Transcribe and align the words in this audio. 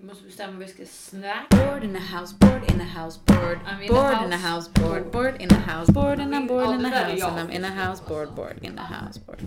Vi 0.00 0.06
måste 0.06 0.24
bestämma 0.24 0.52
vad 0.52 0.60
vi 0.66 0.68
ska 0.72 0.84
snacka. 0.86 1.56
Board 1.56 1.84
in 1.84 1.96
a 1.96 1.98
house, 1.98 2.34
board 2.40 2.70
in 2.74 2.80
a 2.80 2.84
house, 2.84 3.20
board. 3.26 3.58
I'm 3.66 3.82
in 3.82 3.90
a 3.90 3.94
Board 3.94 4.14
house. 4.14 4.26
in 4.26 4.32
a 4.32 4.36
house, 4.36 4.68
board, 4.74 5.10
board 5.12 5.34
in 5.40 5.50
a 5.50 5.54
house, 5.54 5.92
board 5.92 6.18
and 6.20 6.34
I'm 6.34 6.46
bored 6.46 6.64
Ja, 6.66 6.74
in 6.74 6.84
a 6.84 6.88
house 6.88 7.22
and 7.22 7.38
I'm 7.50 7.50
in 7.56 7.64
a 7.64 7.68
house, 7.70 8.00
board, 8.08 8.34
board 8.34 8.58
in 8.62 8.78
a 8.78 8.82
house, 8.82 9.18
board. 9.26 9.38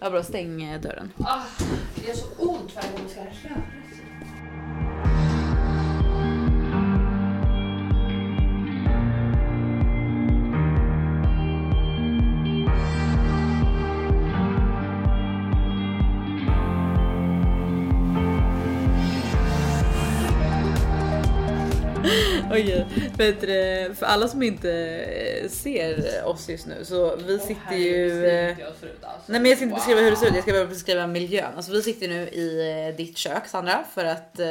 Ja 0.00 0.10
bra, 0.10 0.22
stäng 0.22 0.62
eh, 0.62 0.80
dörren. 0.80 1.12
Ah, 1.18 1.42
det 1.94 2.06
gör 2.08 2.14
så 2.14 2.26
ont 2.38 2.74
varje 2.74 2.92
gång 2.92 3.00
vi 3.06 3.10
ska 3.12 3.20
röra 3.20 3.62
Okej, 22.62 22.86
du, 23.16 23.32
det, 23.46 23.98
för 23.98 24.06
alla 24.06 24.28
som 24.28 24.42
inte 24.42 24.70
eh, 24.72 25.48
ser 25.48 26.24
oss 26.24 26.48
just 26.48 26.66
nu 26.66 26.84
så 26.84 27.16
vi 27.16 27.38
sitter 27.38 27.76
ju... 27.76 28.26
eh, 28.26 28.56
alltså. 28.66 29.32
Nej 29.32 29.40
men 29.40 29.44
jag 29.46 29.58
ska 29.58 29.64
inte 29.64 29.74
beskriva 29.76 30.00
hur 30.00 30.10
det 30.10 30.16
ser 30.16 30.26
ut, 30.26 30.34
jag 30.34 30.42
ska 30.42 30.52
bara 30.52 30.66
beskriva 30.66 31.06
miljön. 31.06 31.52
Alltså 31.56 31.72
vi 31.72 31.82
sitter 31.82 32.08
nu 32.08 32.28
i 32.28 32.86
eh, 32.88 32.96
ditt 32.96 33.18
kök 33.18 33.46
Sandra 33.46 33.84
för 33.94 34.04
att 34.04 34.38
eh, 34.38 34.48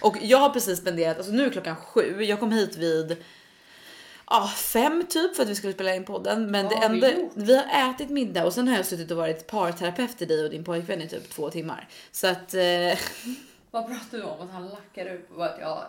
och 0.00 0.16
jag 0.22 0.38
har 0.38 0.50
precis 0.50 0.78
spenderat, 0.78 1.16
alltså 1.16 1.32
nu 1.32 1.46
är 1.46 1.50
klockan 1.50 1.76
sju, 1.76 2.22
jag 2.22 2.40
kom 2.40 2.52
hit 2.52 2.76
vid 2.76 3.16
Ja, 4.30 4.52
fem 4.56 5.04
typ 5.08 5.36
för 5.36 5.42
att 5.42 5.48
vi 5.48 5.54
skulle 5.54 5.72
spela 5.72 5.94
in 5.94 6.04
podden. 6.04 6.50
Men 6.50 6.64
Vad 6.64 6.74
det 6.74 6.78
vi 6.88 6.94
enda, 6.94 7.12
gjort? 7.12 7.32
vi 7.34 7.56
har 7.56 7.90
ätit 7.90 8.10
middag 8.10 8.44
och 8.44 8.52
sen 8.52 8.68
har 8.68 8.76
jag 8.76 8.86
suttit 8.86 9.10
och 9.10 9.16
varit 9.16 9.46
parterapeut 9.46 10.18
till 10.18 10.28
dig 10.28 10.44
och 10.44 10.50
din 10.50 10.64
pojkvän 10.64 11.02
i 11.02 11.08
typ 11.08 11.30
två 11.30 11.50
timmar. 11.50 11.88
Så 12.12 12.26
att 12.26 12.54
eh, 12.54 12.60
Vad 13.70 13.86
pratar 13.86 14.18
du 14.18 14.22
om? 14.22 14.40
Att 14.40 14.50
han 14.52 14.68
lackar 14.68 15.14
ut 15.14 15.36
på 15.36 15.42
att 15.42 15.56
jag 15.60 15.84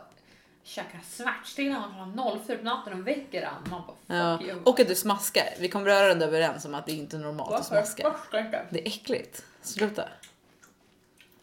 käkar 0.70 1.00
smärtstillande 1.10 1.88
klockan 1.88 2.42
04 2.46 2.58
på 2.58 2.64
natten 2.64 2.94
och 2.94 3.08
väcker 3.08 3.46
han. 3.46 3.70
Man 3.70 3.82
bara 3.88 4.18
ja, 4.18 4.38
fuck 4.38 4.48
you. 4.48 4.60
och 4.64 4.80
att 4.80 4.88
du 4.88 4.96
smaskar. 4.96 5.54
Vi 5.60 5.70
kom 5.70 5.86
rörande 5.86 6.26
överens 6.26 6.66
om 6.66 6.76
att 6.76 6.86
det 6.86 6.92
inte 6.92 7.18
är 7.18 7.20
normalt 7.20 7.52
att 7.52 7.66
smaska. 7.66 8.04
Varför? 8.04 8.68
Det 8.70 8.80
är 8.80 8.88
äckligt. 8.88 9.46
Sluta. 9.62 10.10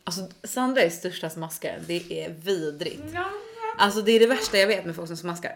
Alltså 0.04 0.28
Sandra 0.42 0.82
är 0.82 0.90
största 0.90 1.30
smaskaren. 1.30 1.84
Det 1.86 2.24
är 2.24 2.30
vidrigt. 2.30 3.02
Ja. 3.14 3.24
Alltså 3.78 4.02
det 4.02 4.12
är 4.12 4.20
det 4.20 4.26
värsta 4.26 4.58
jag 4.58 4.66
vet 4.66 4.84
med 4.84 4.96
folk 4.96 5.08
som 5.08 5.16
smaskar. 5.16 5.54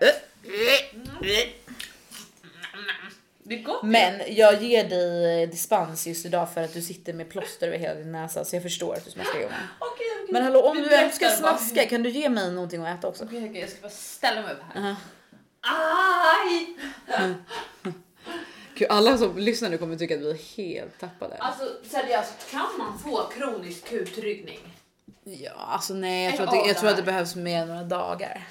Gott. 3.64 3.82
Men 3.82 4.20
jag 4.28 4.62
ger 4.62 4.88
dig 4.88 5.46
dispens 5.46 6.06
just 6.06 6.26
idag 6.26 6.54
för 6.54 6.62
att 6.62 6.74
du 6.74 6.82
sitter 6.82 7.12
med 7.12 7.30
plåster 7.30 7.66
över 7.66 7.78
hela 7.78 7.94
din 7.94 8.12
näsa 8.12 8.44
så 8.44 8.56
jag 8.56 8.62
förstår 8.62 8.94
att 8.94 9.04
du 9.04 9.10
smaskar 9.10 9.41
Johan. 9.41 9.52
Okej. 9.78 10.09
Men 10.33 10.42
hallå 10.45 10.62
om 10.62 10.77
du 10.77 10.95
ändå 10.95 11.14
ska 11.14 11.27
berättar 11.27 11.42
bara. 11.42 11.59
smaska 11.59 11.86
kan 11.86 12.03
du 12.03 12.11
ge 12.11 12.28
mig 12.28 12.50
någonting 12.53 12.86
att 12.86 12.98
äta 12.98 13.09
också? 13.09 13.25
Okej, 13.25 13.47
okej, 13.50 13.61
jag 13.61 13.70
ska 13.70 13.81
bara 13.81 13.91
ställa 13.91 14.42
mig 14.42 14.53
upp 14.53 14.61
här. 14.75 14.81
Uh-huh. 14.83 14.95
Aj! 15.62 16.77
Gud, 18.75 18.89
alla 18.91 19.19
som 19.19 19.39
lyssnar 19.39 19.70
nu 19.70 19.78
kommer 19.78 19.97
tycka 19.97 20.14
att 20.14 20.20
vi 20.20 20.31
är 20.31 20.56
helt 20.56 21.00
tappade. 21.00 21.37
Alltså 21.37 21.64
seriöst, 21.91 22.50
kan 22.50 22.69
man 22.78 22.98
få 22.98 23.22
kronisk 23.25 23.84
kutryggning? 23.89 24.59
Ja, 25.25 25.53
alltså 25.56 25.95
nej, 25.95 26.25
jag 26.25 26.37
tror, 26.37 26.47
att 26.47 26.53
det, 26.53 26.69
jag 26.69 26.78
tror 26.78 26.91
att 26.91 26.97
det 26.97 27.03
behövs 27.03 27.34
mer 27.37 27.67
några 27.67 27.83
dagar. 27.83 28.47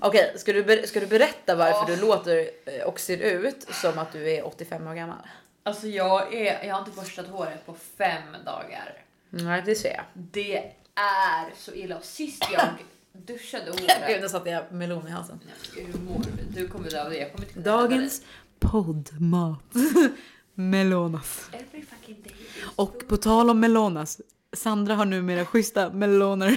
Okej, 0.00 0.32
ska, 0.36 0.52
du 0.52 0.86
ska 0.86 1.00
du 1.00 1.06
berätta 1.06 1.54
varför 1.54 1.90
Ja. 1.92 1.96
du 1.96 1.96
låter 1.96 2.50
eh, 2.64 2.82
och 2.82 3.00
ser 3.00 3.16
ut 3.18 3.66
som 3.70 3.98
att 3.98 4.12
du 4.12 4.30
är 4.30 4.46
85 4.46 4.86
år 4.86 4.94
gammal? 4.94 5.28
Alltså 5.62 5.86
jag, 5.86 6.34
är, 6.34 6.64
jag 6.66 6.74
har 6.74 6.78
inte 6.80 6.90
borstat 6.90 7.26
håret 7.26 7.66
på 7.66 7.74
fem 7.98 8.22
dagar. 8.44 9.02
Nej, 9.30 9.62
det 9.66 9.74
ser 9.74 9.94
jag. 9.94 10.04
Det 10.12 10.72
är 11.00 11.54
så 11.56 11.72
illa. 11.74 11.96
Och 11.96 12.04
Sist 12.04 12.44
jag 12.52 12.68
duschade 13.12 13.64
Gud, 13.76 13.90
håret. 13.90 14.20
nu 14.22 14.28
satte 14.28 14.50
jag 14.50 14.72
melon 14.72 15.08
i 15.08 15.10
halsen. 15.10 15.40
Nej, 15.74 15.84
Hur 15.86 15.98
mår 16.00 16.22
du? 16.54 16.68
Kommer 16.68 16.90
dö 16.90 17.04
av 17.04 17.10
det. 17.10 17.16
Jag 17.16 17.32
kommer 17.32 17.44
inte 17.44 17.54
kunna 17.54 17.76
Dagens 17.76 18.22
poddmat. 18.60 19.74
Melonas. 20.54 21.48
Every 21.52 21.82
fucking 21.86 22.22
day. 22.22 22.34
Och 22.76 23.08
på 23.08 23.16
tal 23.16 23.50
om 23.50 23.60
melonas. 23.60 24.20
Sandra 24.52 24.94
har 24.94 25.04
numera 25.04 25.44
schyssta 25.46 25.90
meloner. 25.90 26.46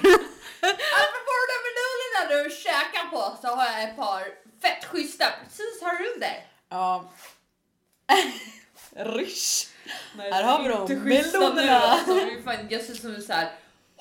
Apropå 1.02 1.36
de 1.52 1.58
melonerna 1.68 2.44
du 2.44 2.50
käkar 2.56 3.10
på 3.12 3.38
så 3.42 3.48
har 3.56 3.66
jag 3.66 3.84
ett 3.90 3.96
par 3.96 4.22
fett 4.62 4.86
schyssta 4.86 5.26
precis 5.44 5.82
här 5.82 5.98
under. 6.16 6.46
ja. 6.70 7.12
Rysch. 8.96 9.68
Här 10.18 10.44
har 10.44 10.64
vi 10.64 10.70
dem, 10.70 11.04
melonerna. 11.04 11.80
Alltså, 11.80 12.18
jag 12.70 12.82
ser 12.84 12.94
ut 12.94 13.02
som 13.02 13.16
en 13.16 13.22
så 13.22 13.34
här 13.34 13.52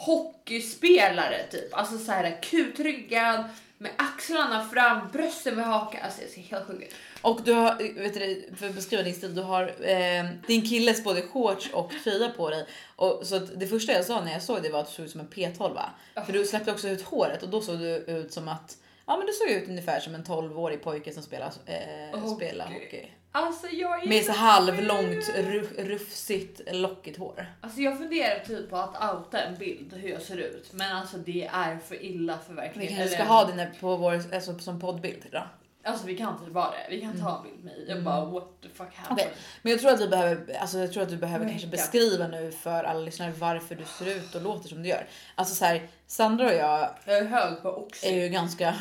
hockeyspelare 0.00 1.42
typ. 1.50 1.74
Alltså 1.74 1.98
så 1.98 2.12
här 2.12 2.42
kutryggad 2.42 3.44
med 3.78 3.90
axlarna 3.96 4.68
fram, 4.68 5.10
brösten 5.12 5.54
med 5.54 5.64
haka. 5.64 5.98
Alltså 6.04 6.22
jag 6.22 6.30
ser 6.30 6.40
helt 6.40 6.66
sjuk 6.66 6.82
ut. 6.82 6.94
Och 7.22 7.40
du 7.44 7.52
har, 7.52 7.74
vet 8.02 8.14
du, 8.14 8.50
för 8.56 8.68
att 8.68 8.74
beskriva 8.74 9.02
din 9.02 9.14
stil, 9.14 9.34
du 9.34 9.42
har 9.42 9.62
eh, 9.62 10.24
din 10.46 10.62
killes 10.62 11.04
både 11.04 11.22
shorts 11.22 11.70
och 11.72 11.92
tröja 12.04 12.28
på 12.28 12.50
dig. 12.50 12.66
Och, 12.96 13.26
så 13.26 13.38
det 13.38 13.66
första 13.66 13.92
jag 13.92 14.04
sa 14.04 14.24
när 14.24 14.32
jag 14.32 14.42
såg 14.42 14.62
det 14.62 14.70
var 14.70 14.80
att 14.80 14.86
du 14.86 14.92
såg 14.92 15.04
ut 15.04 15.10
som 15.10 15.20
en 15.20 15.28
P12. 15.28 15.80
För 16.26 16.32
du 16.32 16.44
släppte 16.44 16.72
också 16.72 16.88
ut 16.88 17.02
håret 17.02 17.42
och 17.42 17.48
då 17.48 17.60
såg 17.60 17.78
du 17.78 17.96
ut 17.96 18.32
som 18.32 18.48
att 18.48 18.76
Ja 19.06 19.16
men 19.16 19.26
du 19.26 19.32
såg 19.32 19.50
ut 19.50 19.68
ungefär 19.68 20.00
som 20.00 20.14
en 20.14 20.24
12-årig 20.24 20.82
pojke 20.82 21.12
som 21.12 21.22
spelar, 21.22 21.52
eh, 21.66 22.20
Hockey. 22.20 22.34
spelar 22.36 22.66
hockey. 22.66 23.10
Alltså 23.32 23.66
jag 23.66 24.02
är 24.02 24.08
Med 24.08 24.24
så 24.24 24.32
halvlångt 24.32 25.28
ru- 25.36 25.84
rufsigt 25.84 26.60
lockigt 26.72 27.18
hår. 27.18 27.46
Alltså 27.60 27.80
jag 27.80 27.98
funderar 27.98 28.38
typ 28.44 28.70
på 28.70 28.76
att 28.76 29.14
outa 29.14 29.42
en 29.42 29.58
bild 29.58 29.92
hur 29.92 30.08
jag 30.08 30.22
ser 30.22 30.36
ut. 30.36 30.72
Men 30.72 30.96
alltså 30.96 31.16
det 31.16 31.50
är 31.52 31.78
för 31.78 32.02
illa 32.04 32.38
för 32.38 32.52
Vi 32.52 32.56
verkligheten. 32.60 32.96
kanske 32.98 33.14
ska 33.16 33.24
ha 33.24 33.44
den 33.44 33.68
på 33.80 33.96
vår, 33.96 34.34
alltså, 34.34 34.58
som 34.58 34.80
poddbild 34.80 35.26
idag. 35.26 35.48
Alltså 35.84 36.06
vi 36.06 36.16
kan 36.16 36.32
inte 36.38 36.50
vara 36.50 36.70
det. 36.70 36.86
Vi 36.96 37.00
kan 37.00 37.20
ta 37.20 37.36
en 37.36 37.42
bild 37.42 37.64
med 37.64 37.64
mig. 37.64 37.84
Jag 37.88 38.02
bara 38.04 38.24
what 38.24 38.48
the 38.62 38.68
fuck 38.68 38.94
happened? 38.94 39.18
Okej, 39.20 39.32
men 39.62 39.72
jag 39.72 39.80
tror 39.80 39.90
att 39.92 40.00
vi 40.00 40.08
behöver, 40.08 40.54
alltså 40.54 40.78
jag 40.78 40.92
tror 40.92 41.02
att 41.02 41.08
du 41.08 41.16
behöver 41.16 41.48
kanske 41.48 41.66
beskriva 41.68 42.26
nu 42.28 42.52
för 42.52 42.84
alla 42.84 43.00
lyssnare 43.00 43.32
varför 43.38 43.74
du 43.74 43.84
ser 43.84 44.16
ut 44.16 44.34
och 44.34 44.42
låter 44.42 44.68
som 44.68 44.82
du 44.82 44.88
gör. 44.88 45.06
Alltså 45.34 45.54
så 45.54 45.64
här, 45.64 45.88
Sandra 46.06 46.46
och 46.46 46.52
jag 46.54 46.90
Jag 47.04 47.18
är 47.18 47.24
hög 47.24 47.62
på 47.62 47.68
är 47.68 47.78
oxy 47.78 48.08
ju 48.10 48.28
ganska 48.28 48.74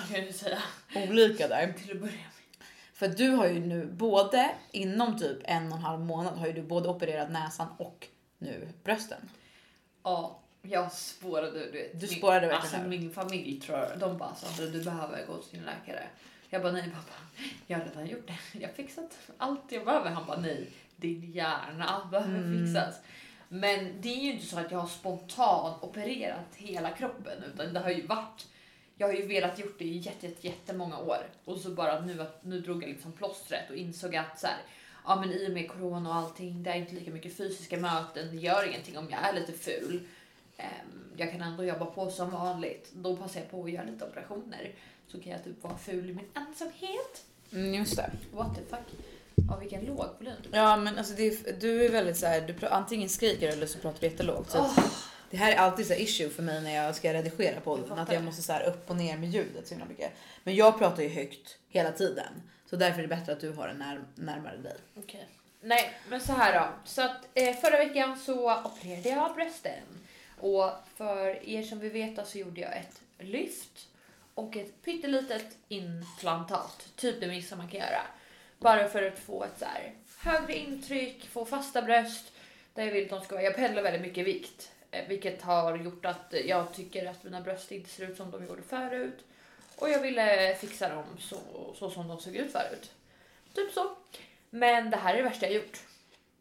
olika 1.10 1.48
där. 1.48 1.74
Till 1.78 1.92
att 1.92 1.98
börja 2.02 2.12
med. 2.14 2.24
För 3.00 3.08
du 3.08 3.30
har 3.30 3.48
ju 3.48 3.60
nu 3.60 3.86
både 3.86 4.52
inom 4.72 5.18
typ 5.20 5.38
en 5.44 5.72
och 5.72 5.78
en 5.78 5.84
halv 5.84 6.00
månad 6.00 6.38
har 6.38 6.48
ju 6.48 6.54
du 6.54 6.62
både 6.62 6.90
opererat 6.90 7.32
näsan 7.32 7.68
och 7.78 8.08
nu 8.38 8.68
brösten. 8.84 9.30
Ja, 10.04 10.40
jag 10.62 10.92
spårade. 10.92 11.52
Du, 11.52 11.72
vet, 11.72 12.00
Du 12.00 12.08
min- 12.08 12.18
spårade 12.18 12.48
verkligen 12.48 12.62
Alltså 12.62 12.78
ur. 12.78 12.88
min 12.88 13.12
familj 13.12 13.60
tror 13.62 13.78
jag, 13.78 14.00
de 14.00 14.18
bara 14.18 14.36
Sandra 14.36 14.72
du 14.72 14.84
behöver 14.84 15.26
gå 15.28 15.38
till 15.38 15.58
din 15.58 15.66
läkare. 15.66 16.04
Jag 16.50 16.62
bara 16.62 16.72
nej 16.72 16.84
pappa, 16.96 17.44
jag 17.68 17.78
har 17.78 17.86
redan 17.86 18.08
gjort 18.08 18.28
det. 18.28 18.60
Jag 18.60 18.68
har 18.68 18.74
fixat 18.76 19.18
allt 19.38 19.62
jag 19.72 19.86
behöver. 19.86 20.10
Han 20.10 20.26
bara 20.26 20.40
nej, 20.40 20.68
din 20.96 21.32
hjärna 21.32 22.08
behöver 22.12 22.38
Mm. 22.38 22.66
fixas. 22.68 22.96
Men 23.48 24.02
det 24.02 24.10
är 24.10 24.24
ju 24.24 24.32
inte 24.34 24.46
så 24.46 24.60
att 24.60 24.72
jag 24.72 24.80
har 24.80 24.88
spontant 24.88 25.84
opererat 25.84 26.56
hela 26.56 26.90
kroppen 26.92 27.44
utan 27.54 27.74
det 27.74 27.80
har 27.80 27.90
ju 27.90 28.08
varit 28.08 28.48
jag 29.00 29.08
har 29.08 29.14
ju 29.14 29.28
velat 29.28 29.60
gjort 29.60 29.80
det 29.80 29.86
i 29.86 29.98
jätte, 29.98 30.28
jätte, 30.28 30.48
jättemånga 30.48 30.98
år 30.98 31.30
och 31.46 31.58
så 31.58 31.70
bara 31.70 32.00
nu 32.00 32.22
att 32.22 32.46
nu 32.46 32.62
drog 32.62 32.84
jag 32.84 32.90
liksom 32.90 33.12
plåstret 33.12 33.70
och 33.70 33.76
insåg 33.76 34.16
att 34.16 34.40
så 34.40 34.48
här, 34.48 34.58
ja 35.06 35.16
men 35.16 35.32
i 35.32 35.48
och 35.48 35.52
med 35.52 35.72
corona 35.72 36.10
och 36.10 36.16
allting, 36.16 36.64
det 36.64 36.70
är 36.70 36.76
inte 36.76 36.96
lika 36.96 37.12
mycket 37.12 37.38
fysiska 37.38 37.78
möten, 37.78 38.28
det 38.32 38.38
gör 38.38 38.68
ingenting 38.68 38.98
om 38.98 39.08
jag 39.10 39.20
är 39.28 39.34
lite 39.34 39.52
ful. 39.52 40.08
Ehm, 40.58 41.12
jag 41.18 41.32
kan 41.32 41.42
ändå 41.42 41.64
jobba 41.64 41.86
på 41.86 42.12
som 42.12 42.32
vanligt. 42.32 42.90
Då 42.94 43.16
passar 43.16 43.40
jag 43.40 43.52
på 43.52 43.64
att 43.64 43.72
göra 43.72 43.84
lite 43.84 44.06
operationer. 44.06 44.72
Så 45.08 45.22
kan 45.22 45.32
jag 45.32 45.44
typ 45.44 45.64
vara 45.64 45.78
ful 45.78 46.10
i 46.10 46.14
min 46.14 46.28
ensamhet. 46.34 47.26
Mm, 47.52 47.74
just 47.74 47.96
det. 47.96 48.12
What 48.34 48.56
the 48.56 48.62
fuck? 48.76 49.04
Ja, 49.50 49.58
vilken 49.58 49.86
låg 49.86 50.06
volym. 50.18 50.36
Ja 50.52 50.78
men 50.78 50.98
alltså 50.98 51.14
är, 51.14 51.60
du 51.60 51.86
är 51.86 51.90
väldigt 51.90 52.18
så 52.18 52.26
här, 52.26 52.42
du 52.42 52.68
antingen 52.68 53.10
skriker 53.10 53.48
eller 53.48 53.68
så 53.68 53.80
pratar 53.80 54.00
du 54.00 54.08
jättelågt. 54.08 54.50
Så 54.50 54.60
Åh, 54.60 54.80
Det 55.30 55.38
här 55.38 55.52
är 55.52 55.56
alltid 55.56 55.88
så 55.88 55.94
issue 55.94 56.30
för 56.30 56.44
mig 56.44 56.62
när 56.62 56.76
jag 56.76 56.96
ska 56.96 57.14
redigera 57.14 57.54
Jag 57.54 57.64
podden. 57.64 57.88
fattar. 57.88 58.02
Att 58.02 58.14
jag 58.14 58.24
måste 58.24 58.42
så 58.42 58.54
här 58.54 58.64
upp 58.64 58.90
och 58.90 58.96
ner 58.96 59.18
med 59.18 59.30
ljudet 59.30 59.68
så 59.68 59.74
himla 59.74 59.86
mycket. 59.86 60.12
Men 60.44 60.56
jag 60.56 60.80
pratar 60.80 61.04
ju 61.04 61.10
högt 61.10 61.58
hela 61.70 61.92
tiden. 61.92 62.34
Så 62.70 62.76
därför 62.76 62.98
är 62.98 63.02
det 63.02 63.16
bättre 63.16 63.34
att 63.34 63.40
du 63.40 63.52
har 63.52 63.68
den 63.68 63.78
när, 63.78 64.02
närmare 64.16 64.58
dig. 64.58 64.78
Okej. 64.98 65.28
Nej, 65.62 65.94
men 66.10 66.22
så 66.22 66.34
här 66.34 66.60
då. 66.60 66.68
Så 66.86 67.02
att 67.02 67.28
eh, 67.34 67.56
förra 67.56 67.78
veckan 67.78 68.20
så 68.20 68.62
opererade 68.64 69.10
jag 69.10 69.36
brösten. 69.36 69.84
Och 70.40 70.72
för 70.96 71.50
er 71.50 71.64
som 71.64 71.80
vill 71.80 71.92
veta 71.92 72.26
så 72.26 72.38
gjorde 72.38 72.62
jag 72.62 72.78
ett 72.78 73.02
lyft 73.20 73.88
och 74.34 74.58
ett 74.58 74.82
pyttelitet 74.84 75.58
implantat. 75.68 76.90
Typ 76.96 77.20
det 77.20 77.28
minsta 77.28 77.56
man 77.56 77.68
kan 77.70 77.80
göra. 77.80 78.02
Bara 78.60 78.90
för 78.90 79.04
att 79.04 79.20
få 79.20 79.44
ett 79.44 79.60
så 79.60 79.66
här 79.66 79.94
högre 80.20 80.58
intryck, 80.58 81.28
få 81.28 81.46
fasta 81.46 81.82
bröst. 81.82 82.32
Där 82.74 82.84
jag 82.86 82.92
vill 82.92 83.04
att 83.04 83.10
de 83.10 83.22
ska 83.22 83.36
vara. 83.36 83.44
Jag 83.46 83.56
pendlar 83.56 83.82
väldigt 83.82 84.02
mycket 84.02 84.28
vikt. 84.28 84.72
Eh, 84.92 85.08
Vilket 85.08 85.42
har 85.42 85.78
gjort 85.78 86.06
att 86.06 86.34
jag 86.46 86.74
tycker 86.74 87.06
att 87.10 87.24
mina 87.24 87.42
bröst 87.42 87.72
inte 87.72 87.90
ser 87.90 88.08
ut 88.10 88.18
som 88.18 88.32
de 88.32 88.46
gjorde 88.46 88.62
förut. 88.62 89.20
Och 89.76 89.90
jag 89.90 90.00
ville 90.02 90.56
fixa 90.56 90.90
dem 90.90 91.04
så, 91.20 91.36
så 91.76 91.90
som 91.90 92.08
de 92.08 92.20
såg 92.20 92.36
ut 92.36 92.52
förut. 92.52 92.92
Typ 93.56 93.74
så. 93.74 93.90
Men 94.50 94.90
det 94.90 94.98
här 94.98 95.14
är 95.14 95.18
det 95.18 95.24
värsta 95.24 95.46
jag 95.46 95.56
gjort. 95.56 95.80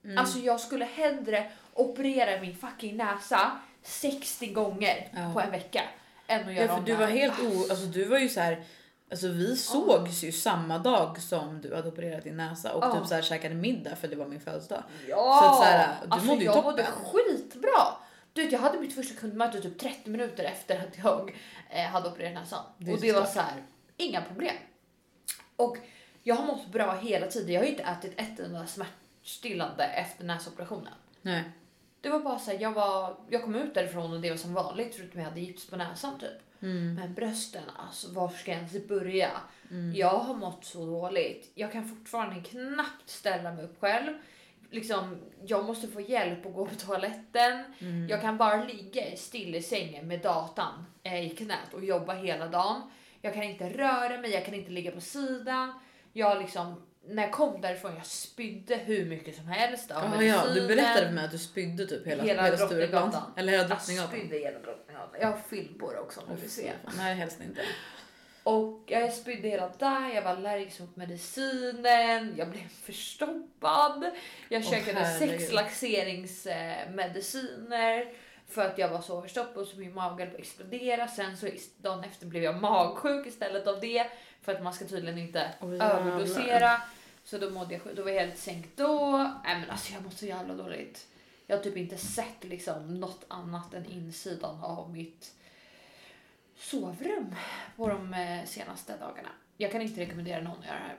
Mm. 0.05 0.19
Alltså 0.19 0.39
jag 0.39 0.61
skulle 0.61 0.85
hellre 0.85 1.51
operera 1.75 2.41
min 2.41 2.57
fucking 2.57 2.97
näsa, 2.97 3.59
60 3.83 4.47
gånger 4.47 5.09
Ja. 5.17 5.31
på 5.35 5.41
en 5.41 5.51
vecka. 5.51 5.83
Än 6.27 6.49
att 6.49 6.55
göra 6.55 6.67
Ja, 6.67 6.77
för 6.77 6.85
du 6.85 6.95
var 6.95 7.07
helt 7.07 7.41
o... 7.41 7.67
Alltså 7.71 7.87
du 7.87 8.05
var 8.05 8.19
ju 8.19 8.29
så 8.29 8.41
här... 8.41 8.65
Alltså 9.11 9.29
vi 9.29 9.57
sågs 9.57 10.23
ju 10.23 10.33
samma 10.33 10.79
dag 10.79 11.21
som 11.23 11.61
du 11.61 11.75
hade 11.75 11.89
opererat 11.89 12.25
din 12.25 12.37
näsa 12.37 12.75
och 12.75 12.85
Ja. 12.85 12.95
typ 12.99 13.07
så 13.09 13.15
här 13.15 13.23
käkade 13.23 13.55
middag 13.55 13.97
för 13.97 14.09
det 14.09 14.17
var 14.17 14.27
min 14.27 14.41
födelsedag. 14.41 14.83
Ja! 15.09 15.41
Så 15.43 15.49
att 15.49 15.57
så 15.57 15.63
här, 15.63 15.97
du 16.05 16.11
alltså, 16.11 16.27
mådde 16.27 16.41
ju 16.41 16.45
jag 16.45 16.55
toppen. 16.55 16.71
mådde 16.71 16.85
skitbra. 16.85 17.95
Du 18.39 18.45
vet, 18.45 18.53
jag 18.53 18.61
hade 18.61 18.81
mitt 18.81 18.95
första 18.95 19.21
kundmöte 19.21 19.61
typ 19.61 19.79
30 19.79 20.11
minuter 20.11 20.45
efter 20.45 20.79
att 20.79 20.99
jag 21.05 21.37
eh, 21.71 21.85
hade 21.85 22.09
opererat 22.09 22.35
näsan. 22.35 22.65
Det 22.79 22.93
och 22.93 23.01
det 23.01 23.13
var 23.13 23.25
så 23.25 23.41
här, 23.41 23.63
inga 23.97 24.23
problem. 24.23 24.55
Och 25.57 25.77
jag 26.23 26.35
har 26.35 26.47
mått 26.47 26.73
bra 26.73 26.95
hela 26.95 27.27
tiden. 27.27 27.53
Jag 27.53 27.61
har 27.61 27.65
ju 27.65 27.71
inte 27.71 27.83
ätit 27.83 28.13
ett 28.17 28.41
enda 28.41 28.67
smärtstillande 28.67 29.85
efter 29.85 30.25
näsoperationen. 30.25 30.93
Nej. 31.23 31.45
Det 32.01 32.09
var 32.09 32.21
bara 32.21 32.39
så 32.39 32.51
här, 32.51 32.59
jag, 32.59 32.73
var, 32.73 33.17
jag 33.31 33.43
kom 33.43 33.55
ut 33.55 33.75
därifrån 33.75 34.13
och 34.13 34.21
det 34.21 34.31
var 34.31 34.37
som 34.37 34.55
vanligt 34.55 34.95
förutom 34.95 35.21
jag 35.21 35.29
hade 35.29 35.41
gips 35.41 35.67
på 35.67 35.77
näsan 35.77 36.19
typ. 36.19 36.63
Mm. 36.63 36.95
Men 36.95 37.15
brösten, 37.15 37.65
alltså 37.77 38.13
var 38.13 38.29
ska 38.29 38.51
jag 38.51 38.59
ens 38.59 38.89
börja? 38.89 39.31
Mm. 39.71 39.95
Jag 39.95 40.19
har 40.19 40.35
mått 40.35 40.65
så 40.65 40.87
dåligt. 40.87 41.51
Jag 41.55 41.73
kan 41.73 41.89
fortfarande 41.89 42.41
knappt 42.41 43.11
ställa 43.11 43.53
mig 43.53 43.65
upp 43.65 43.81
själv. 43.81 44.15
Liksom, 44.71 45.19
jag 45.47 45.65
måste 45.65 45.89
få 45.89 46.01
hjälp 46.01 46.47
att 46.47 46.55
gå 46.55 46.67
på 46.67 46.75
toaletten. 46.75 47.65
Mm. 47.79 48.09
Jag 48.09 48.21
kan 48.21 48.37
bara 48.39 48.65
ligga 48.65 49.17
still 49.17 49.55
i 49.55 49.63
sängen 49.63 50.09
med 50.09 50.21
datan 50.21 50.85
eh, 51.03 51.27
i 51.27 51.31
knät 51.31 51.73
och 51.75 51.85
jobba 51.85 52.15
hela 52.15 52.47
dagen. 52.47 52.83
Jag 53.23 53.35
kan 53.35 53.43
inte 53.43 53.69
röra 53.69 54.21
mig, 54.21 54.31
jag 54.31 54.45
kan 54.45 54.55
inte 54.55 54.71
ligga 54.71 54.91
på 54.91 55.01
sidan. 55.01 55.73
Jag 56.13 56.39
liksom, 56.39 56.83
när 57.07 57.23
jag 57.23 57.33
kom 57.33 57.61
därifrån 57.61 57.95
jag 57.97 58.07
spydde 58.07 58.77
hur 58.77 59.05
mycket 59.05 59.37
som 59.37 59.47
helst 59.47 59.91
av 59.91 60.03
Ja, 60.17 60.23
ja, 60.23 60.55
du 60.55 60.67
berättade 60.69 61.07
för 61.07 61.15
mig 61.15 61.25
att 61.25 61.31
du 61.31 61.39
spydde 61.39 61.87
typ 61.87 62.07
hela, 62.07 62.23
Hela 62.23 62.43
hela. 62.43 62.57
Drottninggatan. 62.57 63.33
Eller 63.37 63.53
hela 63.53 63.63
Jag 63.63 63.71
Drottninggatan. 63.71 64.11
spydde 64.11 64.39
hela 64.39 64.59
Drottninggatan. 64.59 65.21
Jag 65.21 65.29
har 65.29 65.39
film 65.39 65.79
på 65.79 65.93
det 65.93 65.99
också 66.01 66.21
om 66.21 66.27
du 66.35 66.41
vill 66.41 66.51
se. 66.51 66.73
Nej 66.99 67.15
helst 67.15 67.41
inte. 67.41 67.61
Och 68.49 68.83
jag 68.87 69.13
spydde 69.13 69.49
hela 69.49 69.69
där, 69.79 70.15
jag 70.15 70.23
var 70.23 70.31
allergisk 70.31 70.81
mot 70.81 70.97
medicinen, 70.97 72.35
jag 72.37 72.51
blev 72.51 72.69
förstoppad. 72.69 74.11
Jag 74.49 74.63
Åh, 74.65 74.71
käkade 74.71 74.99
herregud. 74.99 75.41
sex 75.41 75.53
laxeringsmediciner 75.53 78.13
för 78.49 78.67
att 78.67 78.79
jag 78.79 78.89
var 78.89 79.01
så 79.01 79.23
förstoppad 79.23 79.67
så 79.67 79.79
min 79.79 79.95
mage 79.95 80.25
höll 80.25 80.31
på 80.31 80.35
att 80.35 80.41
explodera. 80.41 81.09
Sen 81.09 81.37
så 81.37 81.49
dagen 81.77 82.05
efter 82.05 82.27
blev 82.27 82.43
jag 82.43 82.61
magsjuk 82.61 83.27
istället 83.27 83.67
av 83.67 83.81
det 83.81 84.07
för 84.43 84.55
att 84.55 84.63
man 84.63 84.73
ska 84.73 84.85
tydligen 84.85 85.19
inte 85.19 85.51
jävlar. 85.61 86.01
överdosera. 86.01 86.83
Så 87.25 87.39
då 87.39 87.51
mådde 87.51 87.75
jag 87.75 87.83
då 87.97 88.03
var 88.03 88.11
jag 88.11 88.21
helt 88.21 88.39
sänkt 88.39 88.77
då. 88.77 89.11
Nej 89.45 89.61
men 89.61 89.71
alltså 89.71 89.93
jag 89.93 90.03
mådde 90.03 90.17
så 90.17 90.27
jävla 90.27 90.55
dåligt. 90.55 91.07
Jag 91.47 91.57
har 91.57 91.65
typ 91.65 91.77
inte 91.77 91.97
sett 91.97 92.45
liksom 92.45 93.01
något 93.01 93.25
annat 93.29 93.75
än 93.75 93.87
insidan 93.87 94.65
av 94.65 94.91
mitt 94.91 95.35
sovrum 96.59 97.35
på 97.77 97.89
de 97.89 98.15
eh, 98.15 98.45
senaste 98.47 98.93
dagarna. 98.97 99.29
Jag 99.57 99.73
kan 99.73 99.83
inte 99.83 100.01
rekommendera 100.01 100.41
någon 100.41 100.59
att 100.59 100.67
göra 100.67 100.79
det 100.79 100.85
här. 100.85 100.99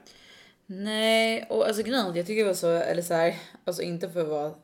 Nej, 0.66 1.46
och 1.48 1.66
alltså 1.66 1.82
grejen 1.82 2.06
är 2.06 2.10
att 2.10 2.16
jag 2.16 2.26
tycker 2.26 2.42
det 2.42 2.48
var 2.48 2.54
så, 2.54 2.70
eller 2.70 3.02
så 3.02 3.14
här, 3.14 3.36
alltså 3.64 3.82
inte 3.82 4.10
för 4.10 4.20
att 4.20 4.28
vara 4.28 4.54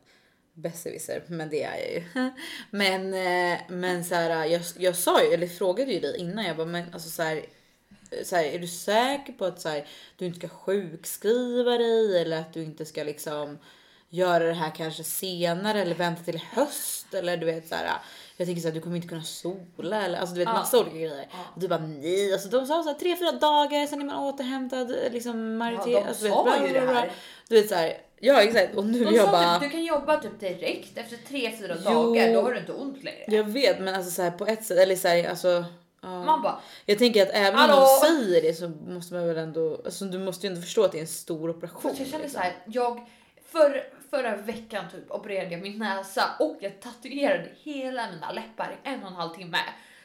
besserwisser, 0.54 1.22
men 1.26 1.48
det 1.50 1.62
är 1.62 1.78
jag 1.78 1.92
ju. 1.92 2.30
Men, 2.70 3.14
eh, 3.14 3.60
men 3.68 4.04
så 4.04 4.14
här, 4.14 4.44
jag, 4.44 4.62
jag 4.78 4.96
sa 4.96 5.22
ju, 5.24 5.34
eller 5.34 5.46
frågade 5.46 5.92
ju 5.92 6.00
dig 6.00 6.18
innan, 6.18 6.44
jag 6.44 6.56
bara, 6.56 6.66
men 6.66 6.92
alltså 6.92 7.08
så 7.08 7.22
här, 7.22 7.46
så 8.24 8.36
här, 8.36 8.44
är 8.44 8.58
du 8.58 8.66
säker 8.66 9.32
på 9.32 9.44
att 9.44 9.60
så 9.60 9.68
här, 9.68 9.86
du 10.16 10.26
inte 10.26 10.38
ska 10.38 10.48
sjukskriva 10.48 11.78
dig 11.78 12.22
eller 12.22 12.40
att 12.40 12.52
du 12.52 12.62
inte 12.62 12.84
ska 12.84 13.02
liksom 13.02 13.58
göra 14.08 14.44
det 14.44 14.54
här 14.54 14.74
kanske 14.76 15.04
senare 15.04 15.82
eller 15.82 15.94
vänta 15.94 16.22
till 16.22 16.40
höst 16.52 17.14
eller 17.14 17.36
du 17.36 17.46
vet 17.46 17.68
så 17.68 17.74
här. 17.74 17.98
Jag 18.36 18.46
tänker 18.46 18.62
så 18.62 18.68
här, 18.68 18.74
du 18.74 18.80
kommer 18.80 18.96
inte 18.96 19.08
kunna 19.08 19.22
sola 19.22 20.02
eller 20.02 20.18
alltså 20.18 20.34
du 20.34 20.38
vet 20.40 20.48
Ja. 20.48 20.52
massa 20.52 20.78
olika 20.78 20.96
grejer. 20.96 21.26
Ja. 21.30 21.38
Och 21.54 21.60
du 21.60 21.68
bara 21.68 21.78
nej, 21.86 22.32
alltså 22.32 22.48
de 22.48 22.66
sa 22.66 22.82
så 22.82 22.88
här 22.88 22.98
tre, 22.98 23.16
fyra 23.16 23.32
dagar 23.32 23.86
sen 23.86 24.00
är 24.00 24.04
man 24.04 24.16
återhämtad 24.16 24.94
liksom 25.12 25.56
majoritet. 25.56 25.92
Ja, 25.92 26.00
de 26.00 26.08
alltså, 26.08 26.28
sa 26.28 26.42
vet, 26.42 26.58
bla, 26.58 26.66
ju 26.66 26.72
bla, 26.72 26.80
det 26.80 26.94
här. 26.94 27.10
Du 27.48 27.56
vet 27.60 27.68
så 27.68 27.74
här, 27.74 27.96
ja 28.20 28.42
exakt 28.42 28.74
och 28.76 28.86
nu 28.86 29.04
De 29.04 29.14
jag 29.16 29.30
bara. 29.30 29.54
typ, 29.58 29.62
du 29.62 29.70
kan 29.70 29.84
jobba 29.84 30.16
typ 30.20 30.40
direkt 30.40 30.98
efter 30.98 31.16
tre 31.28 31.56
fyra 31.58 31.76
Jo. 31.84 31.90
dagar, 31.92 32.34
då 32.34 32.42
har 32.42 32.52
du 32.52 32.58
inte 32.58 32.72
ont 32.72 33.04
längre. 33.04 33.24
Jag 33.28 33.44
vet 33.44 33.80
men 33.80 33.94
alltså 33.94 34.10
så 34.10 34.22
här 34.22 34.30
på 34.30 34.46
ett 34.46 34.64
sätt 34.64 34.78
eller 34.78 34.96
så 34.96 35.08
här, 35.08 35.28
alltså. 35.30 35.64
Man 36.00 36.42
bara, 36.42 36.60
Jag 36.86 36.98
tänker 36.98 37.22
att 37.22 37.28
även 37.32 37.54
om 37.54 37.60
Hallå? 37.70 37.86
de 38.02 38.06
säger 38.06 38.42
det 38.42 38.54
så 38.54 38.68
måste 38.68 39.14
man 39.14 39.26
väl 39.26 39.36
ändå, 39.36 39.80
alltså 39.84 40.04
du 40.04 40.18
måste 40.18 40.46
ju 40.46 40.50
ändå 40.52 40.62
förstå 40.62 40.84
att 40.84 40.92
det 40.92 40.98
är 40.98 41.02
en 41.02 41.06
stor 41.08 41.50
operation. 41.50 41.94
Jag 41.98 42.06
kände 42.08 42.18
liksom. 42.18 42.30
så 42.30 42.38
här, 42.38 42.56
jag 42.66 43.06
för, 43.52 43.82
förra 44.10 44.36
veckan 44.36 44.84
typ 44.92 45.10
opererade 45.10 45.50
jag 45.50 45.62
min 45.62 45.78
näsa 45.78 46.30
och 46.38 46.56
jag 46.60 46.80
tatuerade 46.80 47.50
hela 47.62 48.10
mina 48.10 48.32
läppar 48.32 48.72
i 48.84 48.88
en 48.88 49.02
och 49.02 49.08
en 49.08 49.14
halv 49.14 49.34
timme. 49.34 49.58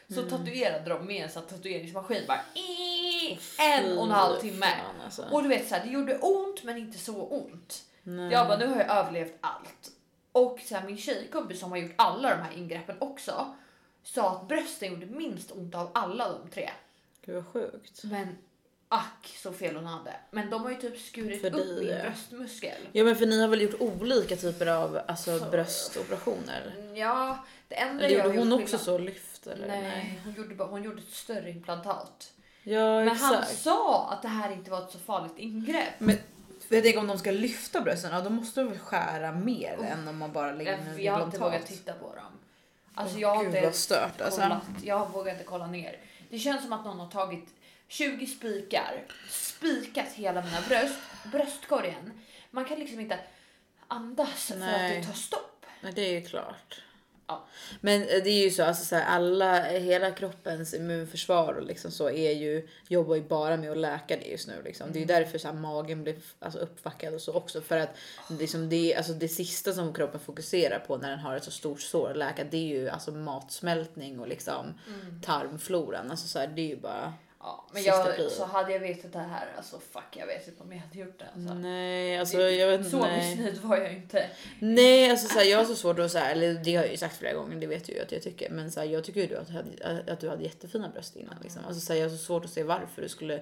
Så 0.08 0.20
Mm. 0.20 0.30
tatuerade 0.30 0.90
de 0.90 1.06
med 1.06 1.24
en 1.24 1.30
sån 1.30 1.44
tatueringsmaskin 1.48 2.24
bara 2.28 2.42
i 2.54 3.40
en 3.60 3.98
och 3.98 4.04
en 4.06 4.12
halv 4.12 4.40
timme. 4.40 4.66
fan, 4.66 5.02
alltså. 5.06 5.26
Och 5.32 5.44
du 5.44 5.50
vet 5.50 5.68
så 5.68 5.76
här, 5.76 5.86
det 5.86 5.92
gjorde 5.92 6.18
ont 6.18 6.64
men 6.64 6.78
inte 6.78 6.98
så 6.98 7.24
ont. 7.24 7.84
Nej. 8.04 8.32
Jag 8.32 8.48
bara 8.48 8.58
nu 8.58 8.68
har 8.68 8.76
jag 8.78 8.90
överlevt 8.98 9.34
allt. 9.42 9.92
Och 10.32 10.60
så 10.66 10.76
här, 10.76 10.86
min 10.86 10.98
tjejkompis 10.98 11.60
som 11.60 11.72
har 11.72 11.78
gjort 11.78 11.94
alla 11.96 12.30
de 12.36 12.42
här 12.44 12.52
ingreppen 12.58 12.96
också 13.00 13.56
sa 14.04 14.32
att 14.32 14.48
brösten 14.48 14.90
gjorde 14.94 15.06
minst 15.06 15.52
ont 15.52 15.76
av 15.76 15.92
alla 15.94 16.30
de 16.30 16.50
tre. 16.50 16.70
Gud 17.26 17.36
vad 17.36 17.48
sjukt. 17.48 18.04
Men 18.04 18.38
ack 18.92 19.38
så 19.38 19.54
fel 19.54 19.76
hon 19.76 19.86
hade. 19.86 20.14
Men 20.32 20.50
de 20.50 20.64
har 20.64 20.70
ju 20.72 20.76
typ 20.78 21.00
skurit 21.00 21.42
För 21.42 21.48
upp 21.60 21.66
min 21.80 21.86
bröstmuskel. 21.88 22.78
Ja 22.92 23.04
men 23.04 23.16
för 23.16 23.26
ni 23.26 23.42
har 23.42 23.48
väl 23.48 23.62
gjort 23.62 23.82
olika 23.82 24.36
typer 24.36 24.68
av 24.68 25.00
alltså, 25.08 25.40
Så- 25.40 25.46
bröstoperationer? 25.50 26.74
Ja, 26.96 27.46
det 27.68 27.76
enda 27.76 28.10
jag 28.10 28.26
gjorde 28.28 28.40
hon 28.40 28.54
också 28.64 28.78
så 28.78 28.98
lyft 28.98 29.48
eller? 29.48 29.68
Nej, 29.68 30.22
hon 30.24 30.34
gjorde, 30.34 30.56
bara, 30.56 30.68
hon 30.68 30.84
gjorde 30.84 31.02
ett 31.02 31.14
större 31.14 31.50
implantat. 31.52 32.34
Ja 32.64 33.00
Men 33.06 33.08
han 33.16 33.34
exakt. 33.34 33.58
sa 33.62 34.10
att 34.12 34.22
det 34.22 34.28
här 34.28 34.52
inte 34.52 34.72
var 34.72 34.82
ett 34.82 34.92
så 34.92 35.00
farligt 35.00 35.34
ingrepp. 35.38 36.00
Men 36.00 36.18
jag 36.70 36.84
tänker 36.84 37.00
om 37.00 37.08
de 37.08 37.18
ska 37.18 37.32
lyfta 37.32 37.82
brösten, 37.82 38.12
ja, 38.14 38.22
då 38.22 38.30
måste 38.30 38.62
de 38.62 38.70
väl 38.70 38.80
skära 38.80 39.32
mer 39.32 39.76
Oh. 39.80 39.92
än 39.92 40.08
om 40.08 40.18
man 40.18 40.32
bara 40.32 40.52
lägger 40.52 40.74
in 40.74 40.80
en 40.88 41.04
jag 41.04 41.14
har 41.14 41.22
inte 41.24 41.36
implantat. 41.38 41.60
vågat 41.62 41.68
titta 41.70 41.94
på 41.94 42.16
dem. 42.16 42.24
Alltså 42.96 43.16
Åh, 43.16 43.22
jag 43.22 43.36
har 43.36 43.44
Gud 43.44 43.56
inte 43.56 43.72
stört 43.78 44.22
alltså. 44.22 44.60
Jag 44.84 45.10
vågar 45.12 45.32
inte 45.32 45.44
kolla 45.44 45.68
ner. 45.68 45.98
Det 46.30 46.40
känns 46.40 46.62
som 46.64 46.74
att 46.74 46.86
någon 46.86 47.00
har 47.00 47.08
tagit 47.08 47.46
20 47.92 48.28
spikar, 48.28 49.04
spikat 49.30 50.08
hela 50.16 50.42
mina 50.42 50.62
bröst, 50.68 51.00
bröstkorgen. 51.32 52.12
Man 52.52 52.66
kan 52.66 52.80
liksom 52.80 53.00
inte 53.00 53.20
andas 53.88 54.46
för 54.48 54.54
att 54.54 54.60
Nej. 54.60 55.00
det 55.00 55.06
tar 55.08 55.14
stopp. 55.14 55.66
Nej, 55.82 55.92
det 55.96 56.02
är 56.02 56.20
ju 56.20 56.26
klart. 56.26 56.82
Ja. 57.28 57.46
Men 57.82 58.02
eh, 58.02 58.08
det 58.24 58.30
är 58.30 58.44
ju 58.44 58.52
så, 58.52 58.64
alltså 58.64 58.86
så 58.86 58.96
här, 58.96 59.06
alla, 59.06 59.64
hela 59.64 60.12
kroppens 60.12 60.74
immunförsvar 60.74 61.54
och 61.54 61.64
liksom 61.64 61.92
så 61.92 62.10
är 62.10 62.32
ju, 62.32 62.68
jobbar 62.88 63.16
ju 63.16 63.22
bara 63.22 63.58
med 63.58 63.72
att 63.72 63.78
läka 63.78 64.18
det 64.18 64.26
just 64.26 64.48
nu. 64.48 64.62
Liksom. 64.64 64.88
Det 64.92 65.00
är 65.00 65.02
ju 65.06 65.12
Mm. 65.12 65.24
därför 65.24 65.38
så 65.38 65.48
här, 65.48 65.56
magen 65.56 66.04
blir 66.04 66.16
alltså, 66.40 66.60
uppfackad 66.60 67.14
och 67.14 67.22
så 67.22 67.34
också. 67.34 67.62
För 67.62 67.78
att 67.78 67.96
liksom, 68.40 68.70
det, 68.70 68.94
är, 68.94 68.98
alltså, 68.98 69.14
det 69.14 69.28
sista 69.28 69.74
som 69.74 69.94
kroppen 69.94 70.20
fokuserar 70.20 70.80
på 70.80 70.98
när 70.98 71.10
den 71.10 71.20
har 71.20 71.36
ett 71.36 71.44
så 71.44 71.52
stort 71.52 71.82
sår 71.82 72.10
att 72.12 72.18
läka 72.18 72.44
det 72.44 72.58
är 72.58 72.80
ju 72.80 72.90
alltså, 72.90 73.12
matsmältning 73.12 74.20
och 74.20 74.28
liksom, 74.28 74.80
Mm. 74.88 75.22
tarmfloran. 75.22 76.12
Alltså, 76.12 76.28
så 76.28 76.40
här, 76.40 76.48
det 76.48 76.62
är 76.62 76.68
ju 76.68 76.78
bara... 76.78 77.14
Ja, 77.44 77.66
men 77.74 77.84
jag, 77.84 78.16
prio. 78.16 78.30
så 78.30 78.46
hade 78.46 78.72
jag 78.72 78.80
vetat 78.80 79.14
det 79.14 79.20
här, 79.20 79.48
alltså 79.58 79.80
fuck 79.92 80.04
jag 80.18 80.28
vet 80.28 80.48
inte 80.48 80.64
om 80.64 80.72
jag 80.72 80.80
hade 80.80 81.00
gjort 81.00 81.20
det. 81.20 81.26
Alltså. 81.36 81.54
Nej, 81.54 82.20
alltså 82.20 82.38
Det- 82.38 82.52
jag 82.52 82.78
vet 82.78 82.90
så 82.90 83.08
missnöjd 83.08 83.58
var 83.62 83.78
jag 83.78 83.94
inte. 83.94 84.30
Nej, 84.60 85.12
alltså 85.12 85.28
så 85.28 85.40
här, 85.40 85.46
jag 85.46 85.58
har 85.58 85.66
så 85.66 85.76
svårt 85.76 86.00
att 86.00 86.12
säga, 86.12 86.32
eller 86.32 86.54
det 86.54 86.76
har 86.76 86.84
jag 86.84 86.92
ju 86.92 86.98
sagt 86.98 87.18
flera 87.18 87.34
gånger, 87.34 87.56
det 87.56 87.68
vet 87.68 87.86
du 87.86 87.94
ju 87.94 88.02
att 88.02 88.12
jag 88.12 88.22
tycker. 88.22 88.50
Men 88.50 88.72
så 88.72 88.80
här, 88.80 88.88
jag 88.88 89.04
tycker 89.04 89.28
ju 89.28 89.38
att, 89.38 89.48
du 89.48 89.54
hade, 89.54 90.12
att 90.14 90.20
du 90.20 90.30
hade 90.30 90.44
jättefina 90.44 90.90
bröst 90.90 91.16
innan. 91.16 91.36
Liksom. 91.44 91.62
Alltså, 91.66 91.82
så 91.82 91.94
här, 91.94 92.00
jag 92.00 92.10
har 92.10 92.18
så 92.18 92.24
svårt 92.24 92.46
att 92.46 92.52
se 92.52 92.64
varför 92.64 93.02
du 93.02 93.10
skulle. 93.10 93.42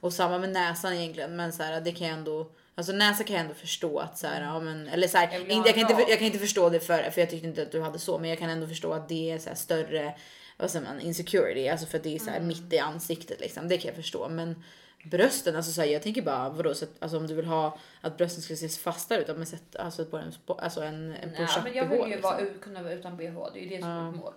Och 0.00 0.12
samma 0.12 0.38
med 0.38 0.50
näsan 0.50 0.94
egentligen, 0.94 1.36
men 1.36 1.52
så 1.52 1.62
här, 1.62 1.80
det 1.80 1.92
kan 1.92 2.06
jag 2.06 2.16
ändå. 2.18 2.50
Alltså 2.74 2.92
näsa 2.92 3.24
kan 3.24 3.36
jag 3.36 3.42
ändå 3.42 3.54
förstå 3.54 3.98
att 3.98 4.18
så 4.18 4.26
här, 4.26 4.42
ja 4.42 4.60
men 4.60 4.88
eller 4.88 5.08
så 5.08 5.18
här, 5.18 5.32
Jag 5.32 5.40
jag, 5.40 5.74
kan 5.74 5.78
inte, 5.90 6.04
jag 6.08 6.18
kan 6.18 6.26
inte 6.26 6.38
förstå 6.38 6.70
det 6.70 6.80
för, 6.80 7.10
för 7.10 7.20
jag 7.20 7.30
tyckte 7.30 7.46
inte 7.46 7.62
att 7.62 7.72
du 7.72 7.80
hade 7.80 7.98
så, 7.98 8.18
men 8.18 8.30
jag 8.30 8.38
kan 8.38 8.50
ändå 8.50 8.66
förstå 8.66 8.92
att 8.92 9.08
det 9.08 9.30
är 9.30 9.38
så 9.38 9.48
här 9.48 9.56
större, 9.56 10.14
vad 10.60 10.70
säger 10.70 10.86
man, 10.86 11.00
insecurity, 11.00 11.68
alltså 11.68 11.86
för 11.86 11.98
att 11.98 12.04
det 12.04 12.14
är 12.14 12.18
så 12.18 12.30
här 12.30 12.40
mitt 12.40 12.72
i 12.72 12.78
ansiktet 12.78 13.40
liksom. 13.40 13.68
Det 13.68 13.78
kan 13.78 13.88
jag 13.88 13.96
förstå, 13.96 14.28
men 14.28 14.62
brösten, 15.04 15.56
alltså 15.56 15.72
så 15.72 15.80
här, 15.80 15.88
jag 15.88 16.02
tänker 16.02 16.22
bara 16.22 16.48
vadå, 16.48 16.74
så 16.74 16.84
att, 16.84 16.90
alltså 16.98 17.16
om 17.16 17.26
du 17.26 17.34
vill 17.34 17.46
ha 17.46 17.78
att 18.00 18.16
brösten 18.16 18.42
ska 18.42 18.56
se 18.56 18.68
fastare 18.68 19.20
ut, 19.20 19.36
men 19.36 19.46
sätt 19.46 19.76
alltså 19.76 20.04
på 20.04 20.16
en, 20.16 20.32
alltså 20.46 20.82
en, 20.82 20.94
en 21.12 21.28
Nej, 21.28 21.36
push-up 21.36 21.64
men 21.64 21.74
jag 21.74 21.88
vill 21.88 21.98
ju 21.98 22.06
liksom. 22.06 22.22
vara, 22.22 22.46
kunna 22.60 22.82
vara 22.82 22.92
utan 22.92 23.16
bh, 23.16 23.52
det 23.54 23.60
är 23.60 23.62
ju 23.62 23.68
det 23.68 23.80
som 23.80 23.90
är 23.90 24.10
mitt 24.10 24.20
mål. 24.20 24.32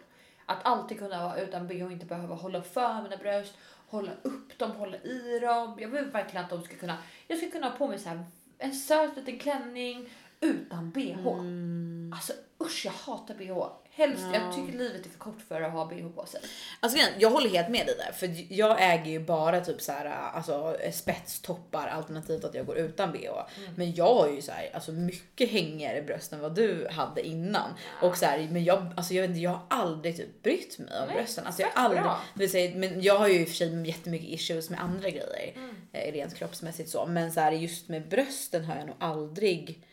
Att 0.46 0.66
alltid 0.66 1.00
kunna 1.00 1.24
vara 1.24 1.42
utan 1.42 1.68
bh 1.68 1.86
och 1.86 1.92
inte 1.92 2.06
behöva 2.06 2.36
hålla 2.36 2.62
för 2.62 3.02
mina 3.04 3.18
bröst, 3.18 3.54
hålla 3.88 4.12
upp 4.22 4.60
dem, 4.60 4.72
hålla 4.72 4.98
i 4.98 5.40
dem. 5.40 5.78
Jag 5.82 5.90
vill 5.90 6.06
verkligen 6.06 6.44
att 6.44 6.50
de 6.50 6.62
ska 6.64 6.76
kunna, 6.76 6.98
jag 7.28 7.38
ska 7.38 7.52
kunna 7.52 7.70
ha 7.70 7.78
på 7.78 7.88
mig 7.88 8.00
så 8.00 8.10
här 8.10 8.26
en 8.58 8.74
söt 8.74 9.16
liten 9.16 9.40
klänning 9.40 10.10
utan 10.42 10.92
bh. 10.92 11.28
Mm. 11.28 12.12
Alltså 12.16 12.34
usch 12.62 12.86
jag 12.86 12.92
hatar 12.92 13.36
bh. 13.36 13.68
Helst, 13.96 14.24
jag 14.34 14.56
tycker 14.56 14.78
livet 14.78 15.06
är 15.06 15.10
för 15.10 15.20
kort 15.20 15.42
för 15.48 15.62
att 15.62 15.72
ha 15.72 15.86
bh 15.86 16.08
på 16.16 16.26
sig. 16.26 16.42
Alltså 16.80 17.00
jag 17.18 17.30
håller 17.30 17.50
helt 17.50 17.70
med 17.70 17.86
dig 17.86 17.96
där 17.98 18.12
för 18.12 18.54
jag 18.54 18.94
äger 18.94 19.12
ju 19.12 19.20
bara 19.20 19.62
typ 19.62 19.82
så 19.82 19.92
här 19.92 20.06
alltså 20.06 20.78
spetstoppar 20.92 21.88
alternativt 21.88 22.44
att 22.44 22.56
jag 22.56 22.66
går 22.66 22.78
utan 22.78 23.12
bh. 23.12 23.30
Men 23.76 23.94
jag 23.94 24.14
har 24.16 24.30
ju 24.30 24.42
så 24.42 24.52
här 24.52 24.70
alltså 24.74 24.92
mycket 24.92 25.50
hängigare 25.50 26.02
bröst 26.02 26.34
än 26.34 26.40
vad 26.40 26.56
du 26.56 26.88
hade 26.92 27.28
innan. 27.28 27.70
Och 28.02 28.18
så 28.18 28.26
här, 28.26 28.48
men 28.52 28.64
jag 28.64 28.94
alltså 28.96 29.14
jag 29.14 29.22
vet 29.22 29.30
inte, 29.30 29.42
jag 29.42 29.52
har 29.52 29.66
aldrig 29.70 30.18
typ 30.18 30.44
brytt 30.44 30.80
mig 30.80 31.00
om 31.02 31.08
Nej, 31.08 31.16
brösten. 31.16 31.46
Alltså 31.46 31.62
jag 31.62 31.70
har 31.70 31.84
aldrig, 31.84 32.04
vill 32.34 32.52
säga, 32.52 32.76
men 32.76 33.02
jag 33.02 33.18
har 33.18 33.28
ju 33.28 33.40
i 33.42 33.44
och 33.44 33.48
för 33.48 33.56
sig 33.56 33.88
jättemycket 33.88 34.30
issues 34.30 34.70
med 34.70 34.82
andra 34.82 35.10
grejer 35.10 35.54
eh, 35.92 36.12
rent 36.12 36.36
kroppsmässigt 36.36 36.90
så, 36.90 37.06
men 37.06 37.32
så 37.32 37.40
här 37.40 37.52
just 37.52 37.90
med 37.90 38.10
brösten 38.10 38.66
har 38.66 38.76
jag 38.76 38.88
nog 38.88 38.96
aldrig 39.00 39.84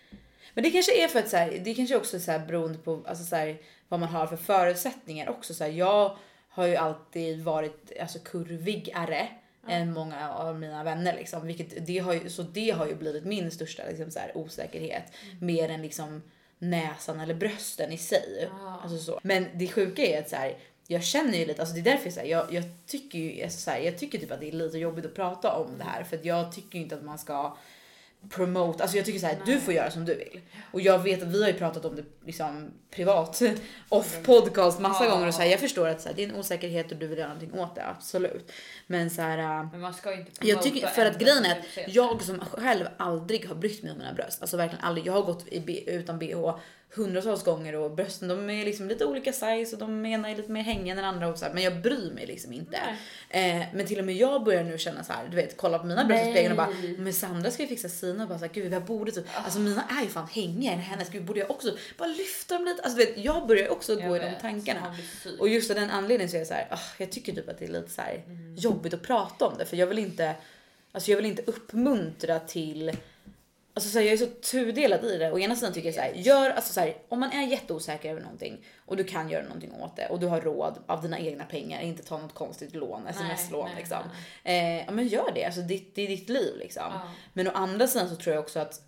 men 0.54 0.64
det 0.64 0.70
kanske 0.70 1.04
är 1.04 1.08
för 1.08 1.18
att 1.18 1.28
så 1.28 1.36
här, 1.36 1.60
det 1.64 1.74
kanske 1.74 1.96
också 1.96 2.16
är 2.16 2.20
så 2.20 2.30
här 2.30 2.46
beroende 2.46 2.78
på 2.78 3.04
alltså 3.06 3.24
så 3.24 3.36
här, 3.36 3.58
vad 3.88 4.00
man 4.00 4.08
har 4.08 4.26
för 4.26 4.36
förutsättningar 4.36 5.28
också. 5.28 5.54
Så 5.54 5.64
här, 5.64 5.70
jag 5.70 6.16
har 6.48 6.66
ju 6.66 6.76
alltid 6.76 7.42
varit 7.42 7.92
alltså, 8.00 8.18
kurvigare 8.18 9.28
än 9.68 9.92
många 9.92 10.30
av 10.30 10.58
mina 10.58 10.84
vänner 10.84 11.14
liksom, 11.16 11.46
vilket 11.46 11.86
det 11.86 11.98
har 11.98 12.12
ju, 12.12 12.30
så 12.30 12.42
det 12.42 12.70
har 12.70 12.86
ju 12.86 12.94
blivit 12.94 13.24
min 13.24 13.50
största 13.50 13.82
liksom, 13.88 14.10
så 14.10 14.18
här, 14.18 14.36
osäkerhet 14.36 15.12
mer 15.40 15.68
än 15.68 15.82
liksom 15.82 16.22
näsan 16.58 17.20
eller 17.20 17.34
brösten 17.34 17.92
i 17.92 17.98
sig. 17.98 18.50
Ah. 18.52 18.80
Alltså, 18.82 18.98
så. 18.98 19.20
Men 19.22 19.46
det 19.54 19.68
sjuka 19.68 20.02
är 20.02 20.20
att 20.20 20.28
så 20.28 20.36
här, 20.36 20.58
jag 20.86 21.04
känner 21.04 21.38
ju 21.38 21.46
lite, 21.46 21.62
alltså 21.62 21.74
det 21.74 21.80
är 21.80 21.92
därför 21.92 22.10
så 22.10 22.20
här, 22.20 22.26
jag, 22.26 22.52
jag 22.52 22.64
tycker 22.86 23.18
ju 23.18 23.42
alltså, 23.42 23.58
så 23.58 23.70
här, 23.70 23.78
jag 23.78 23.98
tycker 23.98 24.18
typ 24.18 24.32
att 24.32 24.40
det 24.40 24.48
är 24.48 24.52
lite 24.52 24.78
jobbigt 24.78 25.06
att 25.06 25.14
prata 25.14 25.52
om 25.52 25.78
det 25.78 25.84
här 25.84 26.04
för 26.04 26.16
att 26.16 26.24
jag 26.24 26.52
tycker 26.52 26.78
ju 26.78 26.82
inte 26.82 26.94
att 26.94 27.04
man 27.04 27.18
ska 27.18 27.56
promote, 28.28 28.82
alltså 28.82 28.96
jag 28.96 29.06
tycker 29.06 29.18
så 29.18 29.26
här, 29.26 29.38
du 29.46 29.60
får 29.60 29.74
göra 29.74 29.90
som 29.90 30.04
du 30.04 30.14
vill. 30.14 30.40
Och 30.72 30.80
jag 30.80 30.98
vet 30.98 31.22
att 31.22 31.28
vi 31.28 31.42
har 31.42 31.48
ju 31.48 31.54
pratat 31.54 31.84
om 31.84 31.96
det 31.96 32.04
liksom 32.26 32.70
privat, 32.90 33.42
off 33.88 34.18
podcast 34.22 34.80
massa 34.80 35.04
Ja. 35.04 35.10
gånger 35.10 35.26
och 35.28 35.34
så 35.34 35.42
här, 35.42 35.48
jag 35.48 35.60
förstår 35.60 35.88
att 35.88 36.00
så 36.00 36.08
här, 36.08 36.16
det 36.16 36.24
är 36.24 36.28
en 36.28 36.34
osäkerhet 36.34 36.92
och 36.92 36.98
du 36.98 37.06
vill 37.06 37.18
göra 37.18 37.28
någonting 37.34 37.60
åt 37.60 37.74
det, 37.74 37.86
absolut. 37.86 38.52
Men 38.86 39.10
så 39.10 39.22
här, 39.22 39.38
äh, 39.38 39.70
Men 39.72 39.80
man 39.80 39.94
ska 39.94 40.12
ju 40.12 40.20
inte 40.20 40.48
jag 40.48 40.62
tycker, 40.62 40.86
för 40.86 41.06
att 41.06 41.18
grejen 41.18 41.44
är 41.44 41.52
att 41.58 41.94
jag 41.94 42.22
som 42.22 42.40
själv 42.40 42.84
aldrig 42.96 43.48
har 43.48 43.54
brytt 43.54 43.82
mig 43.82 43.92
om 43.92 43.98
mina 43.98 44.12
bröst, 44.12 44.40
alltså 44.40 44.56
verkligen 44.56 44.84
aldrig. 44.84 45.06
Jag 45.06 45.12
har 45.12 45.22
gått 45.22 45.48
i, 45.48 45.90
utan 45.90 46.18
bh 46.18 46.54
hundratals 46.94 47.44
gånger 47.44 47.74
och 47.74 47.90
brösten 47.90 48.28
de 48.28 48.50
är 48.50 48.64
liksom 48.64 48.88
lite 48.88 49.04
olika 49.04 49.32
size 49.32 49.76
och 49.76 49.78
de 49.78 50.06
ena 50.06 50.30
är 50.30 50.36
lite 50.36 50.50
mer 50.50 50.62
hängande 50.62 51.02
än 51.02 51.08
andra 51.08 51.28
och 51.28 51.38
så 51.38 51.44
här, 51.44 51.52
men 51.52 51.62
jag 51.62 51.82
bryr 51.82 52.12
mig 52.14 52.26
liksom 52.26 52.52
inte. 52.52 52.76
Eh, 53.30 53.62
men 53.74 53.86
till 53.86 53.98
och 53.98 54.04
med 54.04 54.14
jag 54.14 54.44
börjar 54.44 54.64
nu 54.64 54.78
känna 54.78 55.04
så 55.04 55.12
här, 55.12 55.28
du 55.28 55.36
vet 55.36 55.56
kolla 55.56 55.78
på 55.78 55.86
mina 55.86 56.04
bröst 56.04 56.26
i 56.26 56.30
spegeln 56.30 56.50
och 56.50 56.56
bara 56.56 56.68
men 56.98 57.12
Sandra 57.12 57.50
ska 57.50 57.62
ju 57.62 57.68
fixa 57.68 57.88
sina 57.88 58.22
och 58.22 58.28
bara 58.28 58.38
så 58.38 58.44
här, 58.44 58.52
gud 58.52 58.72
jag 58.72 58.84
borde 58.84 59.12
typ, 59.12 59.26
alltså 59.34 59.60
mina 59.60 59.84
är 60.00 60.02
ju 60.02 60.08
fan 60.08 60.26
hängigare 60.26 60.74
än 60.74 60.80
hennes, 60.80 61.08
gud 61.10 61.24
borde 61.24 61.40
jag 61.40 61.50
också 61.50 61.76
bara 61.98 62.08
lyfta 62.08 62.54
dem 62.54 62.64
lite, 62.64 62.82
alltså 62.82 62.98
du 62.98 63.04
vet 63.04 63.18
jag 63.18 63.46
börjar 63.46 63.68
också 63.68 64.00
Jag 64.00 64.08
gå 64.08 64.16
i 64.16 64.18
de 64.18 64.24
vet, 64.24 64.40
tankarna. 64.40 64.96
Och 65.38 65.48
just 65.48 65.70
av 65.70 65.76
den 65.76 65.90
anledningen 65.90 66.30
så 66.30 66.36
är 66.36 66.40
jag 66.40 66.48
så 66.48 66.54
här, 66.54 66.68
ah, 66.70 66.78
jag 66.98 67.12
tycker 67.12 67.32
typ 67.32 67.48
att 67.48 67.58
det 67.58 67.64
är 67.64 67.72
lite 67.72 67.90
så 67.90 68.02
här 68.02 68.22
jobbigt 68.56 68.94
att 68.94 69.02
prata 69.02 69.46
om 69.46 69.58
det 69.58 69.66
för 69.66 69.76
jag 69.76 69.86
vill 69.86 69.98
inte, 69.98 70.34
alltså 70.92 71.10
jag 71.10 71.16
vill 71.16 71.26
inte 71.26 71.42
uppmuntra 71.46 72.38
till 72.38 72.92
Alltså 73.80 73.92
så 73.92 73.98
här, 73.98 74.06
jag 74.06 74.12
är 74.12 74.16
så 74.16 74.26
tudelad 74.26 75.04
i 75.04 75.18
det. 75.18 75.32
Å 75.32 75.38
ena 75.38 75.56
sidan 75.56 75.72
tycker 75.72 75.88
jag 75.88 75.94
så 75.94 76.00
här, 76.00 76.12
gör 76.12 76.50
alltså 76.50 76.72
så 76.72 76.80
här, 76.80 76.96
om 77.08 77.20
man 77.20 77.32
är 77.32 77.46
jätteosäker 77.46 78.10
över 78.10 78.20
någonting 78.20 78.64
och 78.86 78.96
du 78.96 79.04
kan 79.04 79.30
göra 79.30 79.42
någonting 79.44 79.72
åt 79.72 79.96
det 79.96 80.06
och 80.08 80.20
du 80.20 80.26
har 80.26 80.40
råd 80.40 80.78
av 80.86 81.02
dina 81.02 81.18
egna 81.18 81.44
pengar, 81.44 81.80
inte 81.80 82.02
ta 82.02 82.18
något 82.18 82.34
konstigt 82.34 82.74
lån, 82.74 83.06
sms-lån 83.06 83.68
liksom. 83.76 83.98
Eh, 84.44 84.76
ja 84.84 84.90
men 84.90 85.08
gör 85.08 85.32
det, 85.34 85.44
alltså 85.44 85.60
det, 85.60 85.82
det 85.94 86.02
är 86.02 86.08
ditt 86.08 86.28
liv 86.28 86.56
liksom. 86.58 86.82
Ja. 86.92 87.00
Men 87.32 87.48
å 87.48 87.50
andra 87.54 87.86
sidan 87.86 88.08
så 88.08 88.16
tror 88.16 88.34
jag 88.34 88.42
också 88.44 88.58
att 88.60 88.80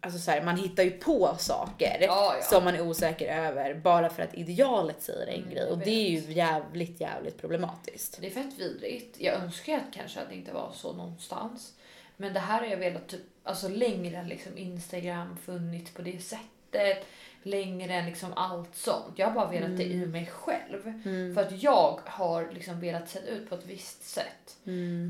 Alltså 0.00 0.18
så 0.20 0.30
här, 0.30 0.42
man 0.42 0.56
hittar 0.56 0.82
ju 0.82 0.90
på 0.90 1.36
saker 1.38 1.96
Ja, 2.00 2.34
ja. 2.36 2.42
som 2.42 2.64
man 2.64 2.74
är 2.74 2.80
osäker 2.80 3.36
över 3.46 3.74
bara 3.74 4.10
för 4.10 4.22
att 4.22 4.34
idealet 4.34 5.02
säger 5.02 5.26
en 5.26 5.34
Mm, 5.42 5.50
grej 5.50 5.64
och 5.70 5.78
det 5.78 5.90
är 5.90 6.10
ju 6.10 6.32
jävligt 6.32 7.00
jävligt 7.00 7.38
problematiskt. 7.40 8.18
Det 8.20 8.26
är 8.26 8.30
fett 8.30 8.58
vidrigt. 8.58 9.16
Jag 9.20 9.34
önskar 9.34 9.76
att 9.76 9.94
kanske 9.94 10.20
att 10.20 10.28
det 10.28 10.34
inte 10.34 10.52
var 10.52 10.72
så 10.74 10.92
någonstans. 10.92 11.72
Men 12.20 12.32
det 12.34 12.40
här 12.40 12.60
har 12.60 12.66
jag 12.66 12.76
velat 12.76 13.08
typ, 13.08 13.20
alltså 13.44 13.68
längre 13.68 14.16
än 14.16 14.28
liksom 14.28 14.58
Instagram 14.58 15.36
funnits 15.44 15.90
på 15.90 16.02
det 16.02 16.22
sättet. 16.22 17.06
Längre 17.42 17.94
än 17.94 18.06
liksom 18.06 18.32
allt 18.36 18.76
sånt. 18.76 19.12
Jag 19.16 19.26
har 19.26 19.34
bara 19.34 19.48
velat 19.50 19.76
det 19.76 19.84
i 19.84 20.06
mig 20.06 20.26
själv. 20.26 21.02
För 21.34 21.40
att 21.42 21.62
jag 21.62 22.00
har 22.04 22.50
liksom 22.54 22.80
velat 22.80 23.08
se 23.08 23.18
ut 23.18 23.48
på 23.48 23.54
ett 23.54 23.66
visst 23.66 24.04
sätt. 24.08 24.56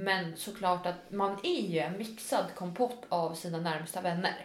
Men 0.02 0.36
såklart 0.36 0.86
att 0.86 1.10
man 1.12 1.36
är 1.42 1.60
ju 1.62 1.78
en 1.78 1.98
mixad 1.98 2.44
kompott 2.54 3.02
av 3.08 3.34
sina 3.34 3.58
närmsta 3.58 4.00
vänner. 4.00 4.44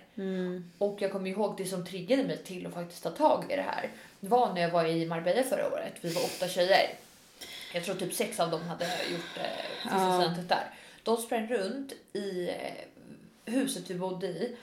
Och 0.78 0.98
jag 1.02 1.12
kommer 1.12 1.30
ihåg 1.30 1.58
det 1.58 1.66
som 1.66 1.86
triggade 1.86 2.24
mig 2.24 2.38
till 2.38 2.68
att 2.68 2.74
faktiskt 2.74 3.04
ta 3.04 3.10
tag 3.10 3.46
i 3.50 3.56
det 3.56 3.62
här. 3.62 3.90
Det 4.20 4.28
var 4.28 4.54
när 4.54 4.62
jag 4.62 4.70
var 4.70 4.86
i 4.86 5.06
Marbella 5.06 5.44
förra 5.44 5.68
året. 5.74 5.94
Vi 6.02 6.14
var 6.14 6.22
åtta 6.24 6.48
tjejer. 6.48 6.90
Jag 7.74 7.84
tror 7.84 7.96
typ 7.96 8.14
sex 8.14 8.40
av 8.40 8.52
dem 8.52 8.62
hade 8.62 8.86
gjort 8.86 9.38
eh, 9.38 9.44
sista 9.84 9.98
Ja. 9.98 10.20
studentet 10.22 10.50
där. 10.50 10.64
De 11.04 11.18
sprang 11.18 11.48
runt 11.48 11.94
i 12.14 12.50
eh, 12.50 13.54
huset 13.54 13.90
vi 13.90 13.96
bodde 13.96 14.28
i. 14.28 14.58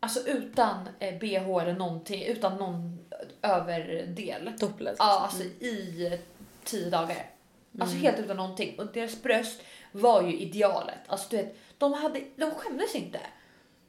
Alltså 0.00 0.28
utan 0.28 0.88
eh, 0.98 1.18
bh 1.18 1.62
eller 1.62 1.72
någonting, 1.72 2.22
utan 2.22 2.56
någon 2.56 2.98
överdel. 3.42 4.52
Topless. 4.58 4.96
Ja, 4.98 5.20
alltså 5.20 5.42
i 5.44 6.06
eh, 6.12 6.20
tio 6.64 6.90
dagar. 6.90 7.30
Alltså 7.80 7.96
helt 7.96 8.18
utan 8.18 8.36
någonting. 8.36 8.78
Och 8.78 8.86
deras 8.86 9.22
bröst 9.22 9.62
var 9.92 10.22
ju 10.22 10.38
idealet. 10.38 10.98
Alltså 11.06 11.26
du 11.30 11.36
vet, 11.36 11.56
de, 11.78 11.92
hade, 11.92 12.22
de 12.36 12.50
skämdes 12.50 12.94
inte. 12.94 13.20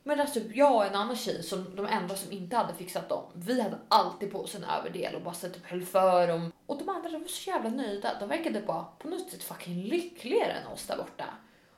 Men 0.03 0.20
alltså 0.20 0.39
jag 0.53 0.75
och 0.75 0.86
en 0.86 0.96
annan 0.96 1.15
tjej, 1.15 1.44
som 1.44 1.75
de 1.75 1.86
enda 1.86 2.15
som 2.15 2.32
inte 2.32 2.56
hade 2.56 2.74
fixat 2.74 3.10
dem, 3.10 3.24
vi 3.34 3.62
hade 3.62 3.77
alltid 3.88 4.32
på 4.32 4.39
oss 4.39 4.56
en 4.56 4.63
överdel 4.63 5.15
och 5.15 5.22
bara 5.22 5.34
så 5.34 5.50
typ 5.50 5.65
höll 5.65 5.86
för 5.86 6.27
dem. 6.27 6.51
Och 6.69 6.77
de 6.77 6.89
andra 6.89 7.09
de 7.09 7.21
var 7.21 7.27
så 7.27 7.49
jävla 7.49 7.69
nöjda. 7.69 8.17
De 8.19 8.29
verkade 8.29 8.61
bara 8.61 8.83
på 8.99 9.07
något 9.07 9.29
sätt 9.31 9.43
fucking 9.43 9.83
lyckligare 9.83 10.51
än 10.51 10.67
oss 10.67 10.85
där 10.88 10.97
borta. 10.97 11.25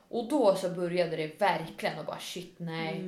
Och 0.08 0.28
då 0.28 0.54
så 0.54 0.68
började 0.68 1.16
det 1.16 1.40
verkligen 1.40 1.98
och 1.98 2.04
bara 2.04 2.18
shit 2.18 2.54
nej. 2.56 2.98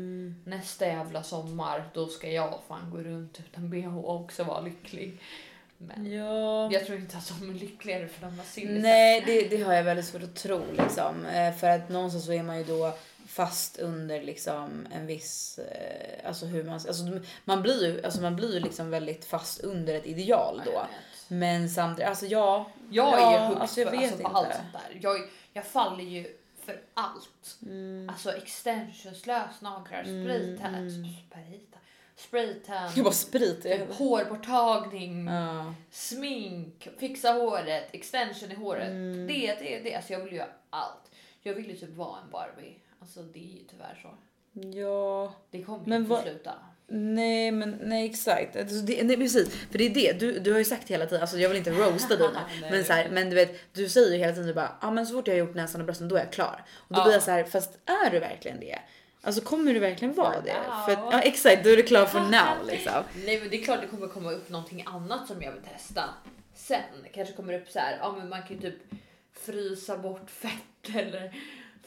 Nästa 0.44 0.86
jävla 0.86 1.22
sommar 1.22 1.90
då 1.94 2.06
ska 2.06 2.30
jag 2.30 2.58
fan 2.68 2.90
gå 2.90 2.98
runt 2.98 3.40
utan 3.40 3.70
bh 3.70 3.98
och 3.98 4.14
också 4.20 4.44
vara 4.44 4.60
lycklig. 4.60 5.18
Men 5.78 6.12
Ja. 6.12 6.72
jag 6.72 6.86
tror 6.86 6.98
inte 6.98 7.16
att 7.16 7.32
de 7.40 7.50
är 7.50 7.54
lyckligare 7.54 8.08
för 8.08 8.26
de 8.26 8.38
har 8.38 8.44
sillisar. 8.44 8.82
Nej, 8.82 9.22
det, 9.26 9.48
det 9.48 9.62
har 9.62 9.72
jag 9.74 9.84
väldigt 9.84 10.06
svårt 10.06 10.22
att 10.22 10.36
tro 10.36 10.62
liksom. 10.72 11.26
Eh, 11.26 11.54
För 11.54 11.66
att 11.70 11.88
någonstans 11.88 12.24
så 12.26 12.32
är 12.32 12.42
man 12.42 12.58
ju 12.58 12.64
då 12.64 12.94
fast 13.26 13.78
under 13.78 14.22
liksom 14.22 14.86
en 14.94 15.06
viss, 15.06 15.58
eh, 15.58 16.28
alltså 16.28 16.46
hur 16.46 16.64
man, 16.64 16.74
alltså 16.74 17.04
man 17.44 17.62
blir 17.62 17.86
ju, 17.86 18.04
alltså 18.04 18.20
man 18.20 18.36
blir 18.36 18.54
ju 18.54 18.60
liksom 18.60 18.90
väldigt 18.90 19.24
fast 19.24 19.60
under 19.60 19.94
ett 19.94 20.06
ideal 20.06 20.62
Ja, 20.66 20.72
jag 20.72 20.82
då. 20.82 20.88
Men 21.28 21.68
samtidigt, 21.68 22.08
alltså 22.08 22.26
ja. 22.26 22.66
Jag 22.90 23.12
är 23.12 23.20
ja, 23.20 23.32
ju 23.32 23.46
hooked 23.46 23.62
alltså 23.62 23.80
jag 23.80 23.90
på, 23.90 23.96
vet 23.96 24.12
alltså, 24.12 24.22
på 24.22 24.28
inte. 24.28 24.38
allt 24.38 24.54
sånt 24.54 24.72
där. 24.72 24.98
Jag, 25.02 25.28
jag 25.52 25.64
faller 25.66 26.04
ju 26.04 26.36
för 26.64 26.82
allt. 26.94 27.58
Mm. 27.62 28.08
Alltså 28.08 28.32
extensions, 28.32 29.26
lösnaglar, 29.26 30.02
spraytan, 30.02 30.90
spraytan, 30.90 31.80
spraytan, 32.16 32.90
Jag 32.96 33.04
bara 33.04 33.14
sprit 33.14 33.62
typ 33.62 33.94
hårborttagning, 33.94 35.26
Ja. 35.26 35.74
smink, 35.90 36.88
fixa 36.98 37.32
håret, 37.32 37.88
extension 37.92 38.52
i 38.52 38.54
håret. 38.54 38.88
Mm. 38.88 39.26
Det, 39.26 39.54
det, 39.54 39.80
det. 39.80 39.94
Alltså 39.94 40.12
jag 40.12 40.20
vill 40.20 40.32
göra 40.32 40.48
allt. 40.70 41.10
Jag 41.42 41.54
vill 41.54 41.70
ju 41.70 41.76
typ 41.76 41.94
vara 41.94 42.20
en 42.20 42.30
Barbie. 42.30 42.78
Alltså 43.00 43.22
det 43.22 43.38
är 43.38 43.58
ju 43.58 43.64
tyvärr 43.70 43.98
så. 44.02 44.14
Ja. 44.78 45.32
Det 45.50 45.62
kommer 45.62 45.86
Men 45.86 46.02
inte 46.02 46.22
sluta. 46.22 46.52
Nej 46.86 47.50
men 47.50 47.78
nej 47.82 48.10
exakt. 48.10 48.56
Alltså, 48.56 48.76
det, 48.76 49.02
nej, 49.04 49.16
precis. 49.16 49.54
För 49.70 49.78
det 49.78 49.84
är 49.86 49.90
det 49.94 50.12
du, 50.12 50.38
du 50.38 50.52
har 50.52 50.58
ju 50.58 50.64
sagt 50.64 50.88
hela 50.90 51.06
tiden, 51.06 51.20
alltså 51.20 51.38
jag 51.38 51.48
vill 51.48 51.58
inte 51.58 51.70
roasta 51.70 52.16
dig 52.16 52.28
nu. 52.60 52.66
Men, 52.70 52.84
så 52.84 52.92
här, 52.92 53.08
men 53.08 53.30
du 53.30 53.36
vet, 53.36 53.54
du 53.72 53.88
säger 53.88 54.12
ju 54.12 54.18
hela 54.18 54.32
tiden 54.32 54.46
du 54.48 54.54
bara, 54.54 54.76
ja 54.80 54.88
ah, 54.88 54.90
men 54.90 55.06
så 55.06 55.14
fort 55.14 55.26
jag 55.28 55.34
har 55.34 55.38
gjort 55.38 55.54
näsan 55.54 55.80
och 55.80 55.84
brösten 55.84 56.08
då 56.08 56.16
är 56.16 56.20
jag 56.20 56.32
klar. 56.32 56.64
Och 56.76 56.94
då 56.94 57.00
Ja. 57.00 57.04
blir 57.04 57.12
jag 57.12 57.22
så 57.22 57.30
här, 57.30 57.44
fast 57.44 57.78
är 57.86 58.10
du 58.10 58.18
verkligen 58.18 58.60
det? 58.60 58.78
Alltså 59.22 59.40
kommer 59.42 59.74
du 59.74 59.80
verkligen 59.80 60.14
vara 60.14 60.40
det? 60.40 60.56
För, 60.84 60.92
ja 60.92 61.20
exakt, 61.20 61.64
då 61.64 61.70
är 61.70 61.76
du 61.76 61.82
klar 61.82 62.06
for 62.06 62.20
now 62.20 62.66
liksom. 62.66 63.02
Nej 63.26 63.40
men 63.40 63.50
det 63.50 63.60
är 63.60 63.64
klart 63.64 63.80
det 63.80 63.86
kommer 63.86 64.06
komma 64.08 64.32
upp 64.32 64.48
någonting 64.48 64.84
annat 64.86 65.26
som 65.26 65.42
jag 65.42 65.52
vill 65.52 65.62
testa. 65.62 66.04
Sen 66.54 66.80
kanske 67.14 67.34
kommer 67.34 67.54
upp 67.54 67.68
så 67.68 67.78
här, 67.78 67.96
ja 68.00 68.14
men 68.18 68.28
man 68.28 68.42
kan 68.42 68.56
ju 68.56 68.62
typ 68.70 68.78
frysa 69.46 69.96
bort 69.98 70.30
fett 70.30 70.96
eller 70.96 71.34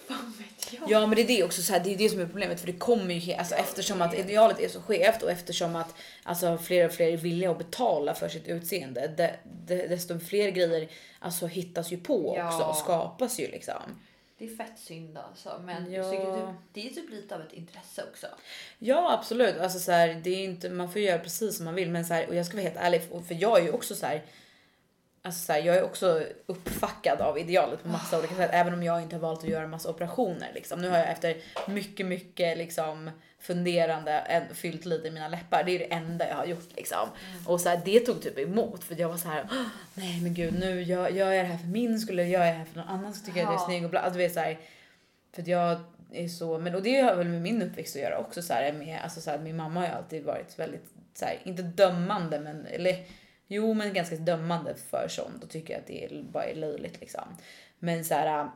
fan 0.14 0.34
vet 0.38 0.74
jag. 0.74 0.92
Ja 0.92 1.08
men 1.08 1.16
det 1.16 1.22
är 1.22 1.28
det 1.28 1.44
också 1.44 1.62
så 1.62 1.74
här, 1.74 1.80
det 1.80 1.94
är 1.94 1.98
det 1.98 2.10
som 2.10 2.20
är 2.20 2.26
problemet 2.26 2.60
för 2.60 2.68
det 2.68 2.74
kommer 2.78 3.14
ju 3.16 3.34
alltså, 3.34 3.56
eftersom 3.56 4.02
att 4.02 4.14
idealet 4.14 4.60
är 4.60 4.70
så 4.70 4.82
skevt 4.82 5.24
och 5.24 5.32
eftersom 5.32 5.76
att 5.76 5.94
alltså, 6.24 6.58
fler 6.58 6.86
och 6.86 6.92
fler 6.92 7.08
är 7.08 7.18
villiga 7.18 7.52
att 7.52 7.58
betala 7.58 8.14
för 8.14 8.30
sitt 8.30 8.48
utseende 8.48 9.08
de, 9.18 9.30
de, 9.68 9.88
desto 9.88 10.20
fler 10.20 10.50
grejer 10.50 10.88
alltså, 11.20 11.48
hittas 11.48 11.92
ju 11.92 11.98
på 11.98 12.34
Ja. 12.38 12.48
också 12.48 12.64
och 12.68 12.76
skapas 12.76 13.40
ju 13.40 13.48
liksom. 13.48 14.02
Det 14.40 14.46
är 14.46 14.56
fett 14.58 14.80
synd 14.80 15.18
alltså 15.18 15.62
men 15.66 15.92
Ja. 15.92 16.12
typ, 16.12 16.56
det 16.74 16.88
är 16.88 16.94
typ 16.94 17.10
lite 17.10 17.36
av 17.36 17.42
ett 17.42 17.54
intresse 17.54 18.04
också. 18.12 18.28
Ja 18.80 19.14
absolut, 19.14 19.58
alltså 19.58 19.80
så 19.80 19.92
här, 19.92 20.22
det 20.24 20.30
är 20.30 20.44
inte, 20.44 20.70
man 20.70 20.92
får 20.92 21.02
göra 21.02 21.20
precis 21.20 21.56
som 21.56 21.66
man 21.66 21.76
vill 21.76 21.90
men 21.90 22.06
så 22.06 22.14
här, 22.14 22.28
och 22.28 22.36
jag 22.36 22.46
ska 22.46 22.58
vara 22.58 22.64
helt 22.64 22.78
ärlig 22.80 23.02
för 23.28 23.36
jag 23.42 23.60
är 23.60 23.64
ju 23.64 23.72
också 23.72 23.96
så 23.96 24.06
här. 24.06 24.24
Alltså 25.28 25.46
så 25.46 25.54
här, 25.54 25.60
jag 25.60 25.76
är 25.76 25.84
också 25.84 26.24
uppfackad 26.46 27.22
av 27.22 27.38
idealet 27.40 27.84
på 27.84 27.90
massa 27.90 28.20
olika 28.20 28.36
sätt, 28.36 28.50
även 28.54 28.74
om 28.74 28.84
jag 28.84 29.02
inte 29.02 29.16
har 29.16 29.22
valt 29.22 29.44
att 29.44 29.50
göra 29.50 29.68
massa 29.68 29.90
operationer. 29.90 30.52
Liksom. 30.54 30.82
Nu 30.82 30.90
har 30.90 30.98
jag 30.98 31.10
efter 31.12 31.38
mycket, 31.68 32.06
mycket 32.06 32.58
liksom, 32.58 33.12
funderande 33.40 34.12
en, 34.12 34.56
fyllt 34.56 34.86
lite 34.86 35.08
i 35.08 35.12
mina 35.12 35.28
läppar. 35.28 35.64
Det 35.64 35.72
är 35.76 35.80
det 35.80 35.94
enda 35.94 36.28
jag 36.30 36.36
har 36.36 36.46
gjort. 36.46 36.70
Liksom. 36.76 37.10
Och 37.46 37.62
så 37.62 37.70
här, 37.70 37.82
det 37.86 38.00
tog 38.00 38.22
typ 38.22 38.40
emot 38.40 38.84
för 38.84 39.00
jag 39.00 39.10
var 39.10 39.18
så 39.18 39.28
här, 39.28 39.48
"Åh, 39.52 39.66
nej 39.94 40.22
men 40.22 40.34
gud 40.34 40.60
nu 40.60 40.82
gör, 40.84 41.10
gör 41.10 41.32
jag 41.32 41.46
det 41.46 41.50
här 41.52 41.58
för 41.58 41.68
min 41.68 42.00
skull 42.00 42.20
eller 42.20 42.30
gör 42.30 42.46
jag 42.46 42.54
det 42.54 42.58
här 42.58 42.66
för 42.66 42.78
någon 42.80 42.88
annan 42.88 43.14
som 43.14 43.26
tycker 43.26 43.40
att 43.40 43.46
jag 43.46 43.54
är 43.54 43.58
Ja. 43.60 43.66
snygg 43.66 43.84
och 43.84 43.90
bla. 43.90 44.00
Alltså, 44.00 44.18
du 44.18 44.24
vet, 44.24 44.34
så 44.34 44.40
här, 44.40 44.58
för 45.36 45.42
att 45.42 45.48
jag 45.48 45.80
är 46.14 46.28
så, 46.28 46.58
men 46.58 46.76
och 46.76 46.84
det 46.84 47.00
har 47.02 47.16
väl 47.16 47.28
med 47.28 47.42
min 47.42 47.62
uppväxt 47.62 47.96
att 47.96 48.02
göra 48.02 48.18
också 48.18 48.42
så 48.42 48.54
här, 48.54 48.74
med, 48.74 49.00
alltså, 49.04 49.22
så 49.22 49.32
här, 49.32 49.40
min 49.40 49.56
mamma 49.56 49.80
har 49.80 49.88
ju 49.88 49.94
alltid 49.94 50.24
varit 50.24 50.60
väldigt 50.60 50.86
så 51.14 51.26
här, 51.26 51.40
inte 51.44 51.62
dömande 51.62 52.40
men 52.40 52.66
eller 52.66 52.96
jo 53.48 53.74
men 53.74 53.94
ganska 53.94 54.16
dömande 54.16 54.76
för 54.76 55.08
sånt 55.08 55.44
och 55.44 55.50
tycker 55.50 55.78
att 55.78 55.88
det 55.88 56.06
är, 56.06 56.24
bara 56.24 56.46
är 56.46 56.56
löjligt 56.56 57.00
liksom. 57.00 57.38
Men 57.80 58.06
så 58.06 58.14
här 58.14 58.50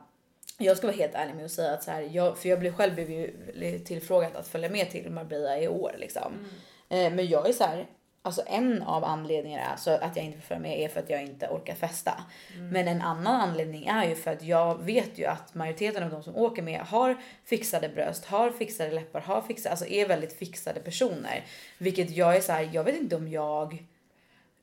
jag 0.58 0.76
ska 0.76 0.86
vara 0.86 0.96
helt 0.96 1.14
ärlig 1.14 1.34
med 1.34 1.44
att 1.44 1.50
säga 1.50 1.72
att 1.72 1.82
så 1.82 1.90
här, 1.90 2.08
jag, 2.12 2.38
för 2.38 2.48
jag 2.48 2.60
blev 2.60 2.74
själv 2.74 2.94
blev 2.94 3.10
ju 3.10 3.78
tillfrågad 3.78 4.36
att 4.36 4.48
följa 4.48 4.70
med 4.70 4.90
till 4.90 5.10
Marbella 5.10 5.58
i 5.58 5.68
år 5.68 5.94
liksom. 5.98 6.32
Eh, 6.88 7.12
men 7.12 7.26
jag 7.26 7.48
är 7.48 7.52
så 7.52 7.64
här, 7.64 7.86
alltså 8.22 8.42
en 8.46 8.82
av 8.82 9.04
anledningarna 9.04 9.76
så 9.76 9.90
att 9.90 10.16
jag 10.16 10.24
inte 10.24 10.38
får 10.38 10.46
följa 10.46 10.62
med 10.62 10.80
är 10.80 10.88
för 10.88 11.00
att 11.00 11.10
jag 11.10 11.22
inte 11.22 11.48
orkar 11.48 11.74
festa. 11.74 12.24
Men 12.70 12.88
en 12.88 13.02
annan 13.02 13.40
anledning 13.40 13.86
är 13.86 14.08
ju 14.08 14.14
för 14.14 14.30
att 14.30 14.42
jag 14.42 14.82
vet 14.82 15.18
ju 15.18 15.24
att 15.26 15.54
majoriteten 15.54 16.02
av 16.02 16.10
de 16.10 16.22
som 16.22 16.36
åker 16.36 16.62
med 16.62 16.80
har 16.80 17.16
fixade 17.44 17.88
bröst, 17.88 18.24
har 18.24 18.50
fixade 18.50 18.90
läppar, 18.90 19.20
har 19.20 19.42
fixade, 19.42 19.70
alltså 19.70 19.86
är 19.86 20.08
väldigt 20.08 20.38
fixade 20.38 20.80
personer. 20.80 21.44
Vilket 21.78 22.10
jag 22.10 22.36
är 22.36 22.40
så 22.40 22.52
här, 22.52 22.70
jag 22.72 22.84
vet 22.84 23.00
inte 23.00 23.16
om 23.16 23.28
jag 23.28 23.84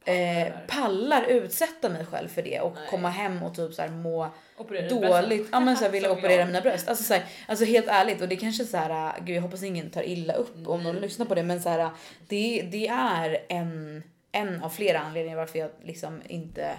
eh, 0.09 0.47
pallar 0.67 1.23
utsätta 1.23 1.89
mig 1.89 2.05
själv 2.05 2.27
för 2.27 2.41
det 2.41 2.59
och 2.59 2.73
Nej. 2.75 2.87
komma 2.89 3.09
hem 3.09 3.43
och 3.43 3.55
typ 3.55 3.73
så 3.73 3.81
här 3.81 3.89
må 3.89 4.27
Operera 4.57 4.89
dåligt. 5.21 5.47
Ja 5.51 5.59
men 5.59 5.77
så 5.77 5.83
här, 5.83 5.91
vilja 5.91 6.09
Som 6.09 6.17
operera 6.17 6.39
jag. 6.39 6.47
mina 6.47 6.61
bröst. 6.61 6.89
Alltså, 6.89 7.03
så 7.03 7.13
här, 7.13 7.23
alltså 7.47 7.65
helt 7.65 7.87
ärligt 7.87 8.21
och 8.21 8.27
det 8.27 8.35
kanske 8.35 8.65
så 8.65 8.77
här, 8.77 8.89
äh, 9.17 9.23
gud 9.25 9.35
jag 9.35 9.41
hoppas 9.41 9.63
ingen 9.63 9.89
tar 9.89 10.03
illa 10.03 10.33
upp 10.33 10.67
om 10.67 10.83
någon 10.83 10.95
lyssnar 10.95 11.25
på 11.25 11.35
det 11.35 11.43
men 11.43 11.61
så 11.61 11.69
här, 11.69 11.89
det, 12.27 12.67
det 12.71 12.87
är 12.87 13.37
en, 13.49 14.03
en 14.31 14.63
av 14.63 14.69
flera 14.69 14.99
anledningar 14.99 15.37
varför 15.37 15.59
jag 15.59 15.69
liksom 15.83 16.21
inte 16.27 16.71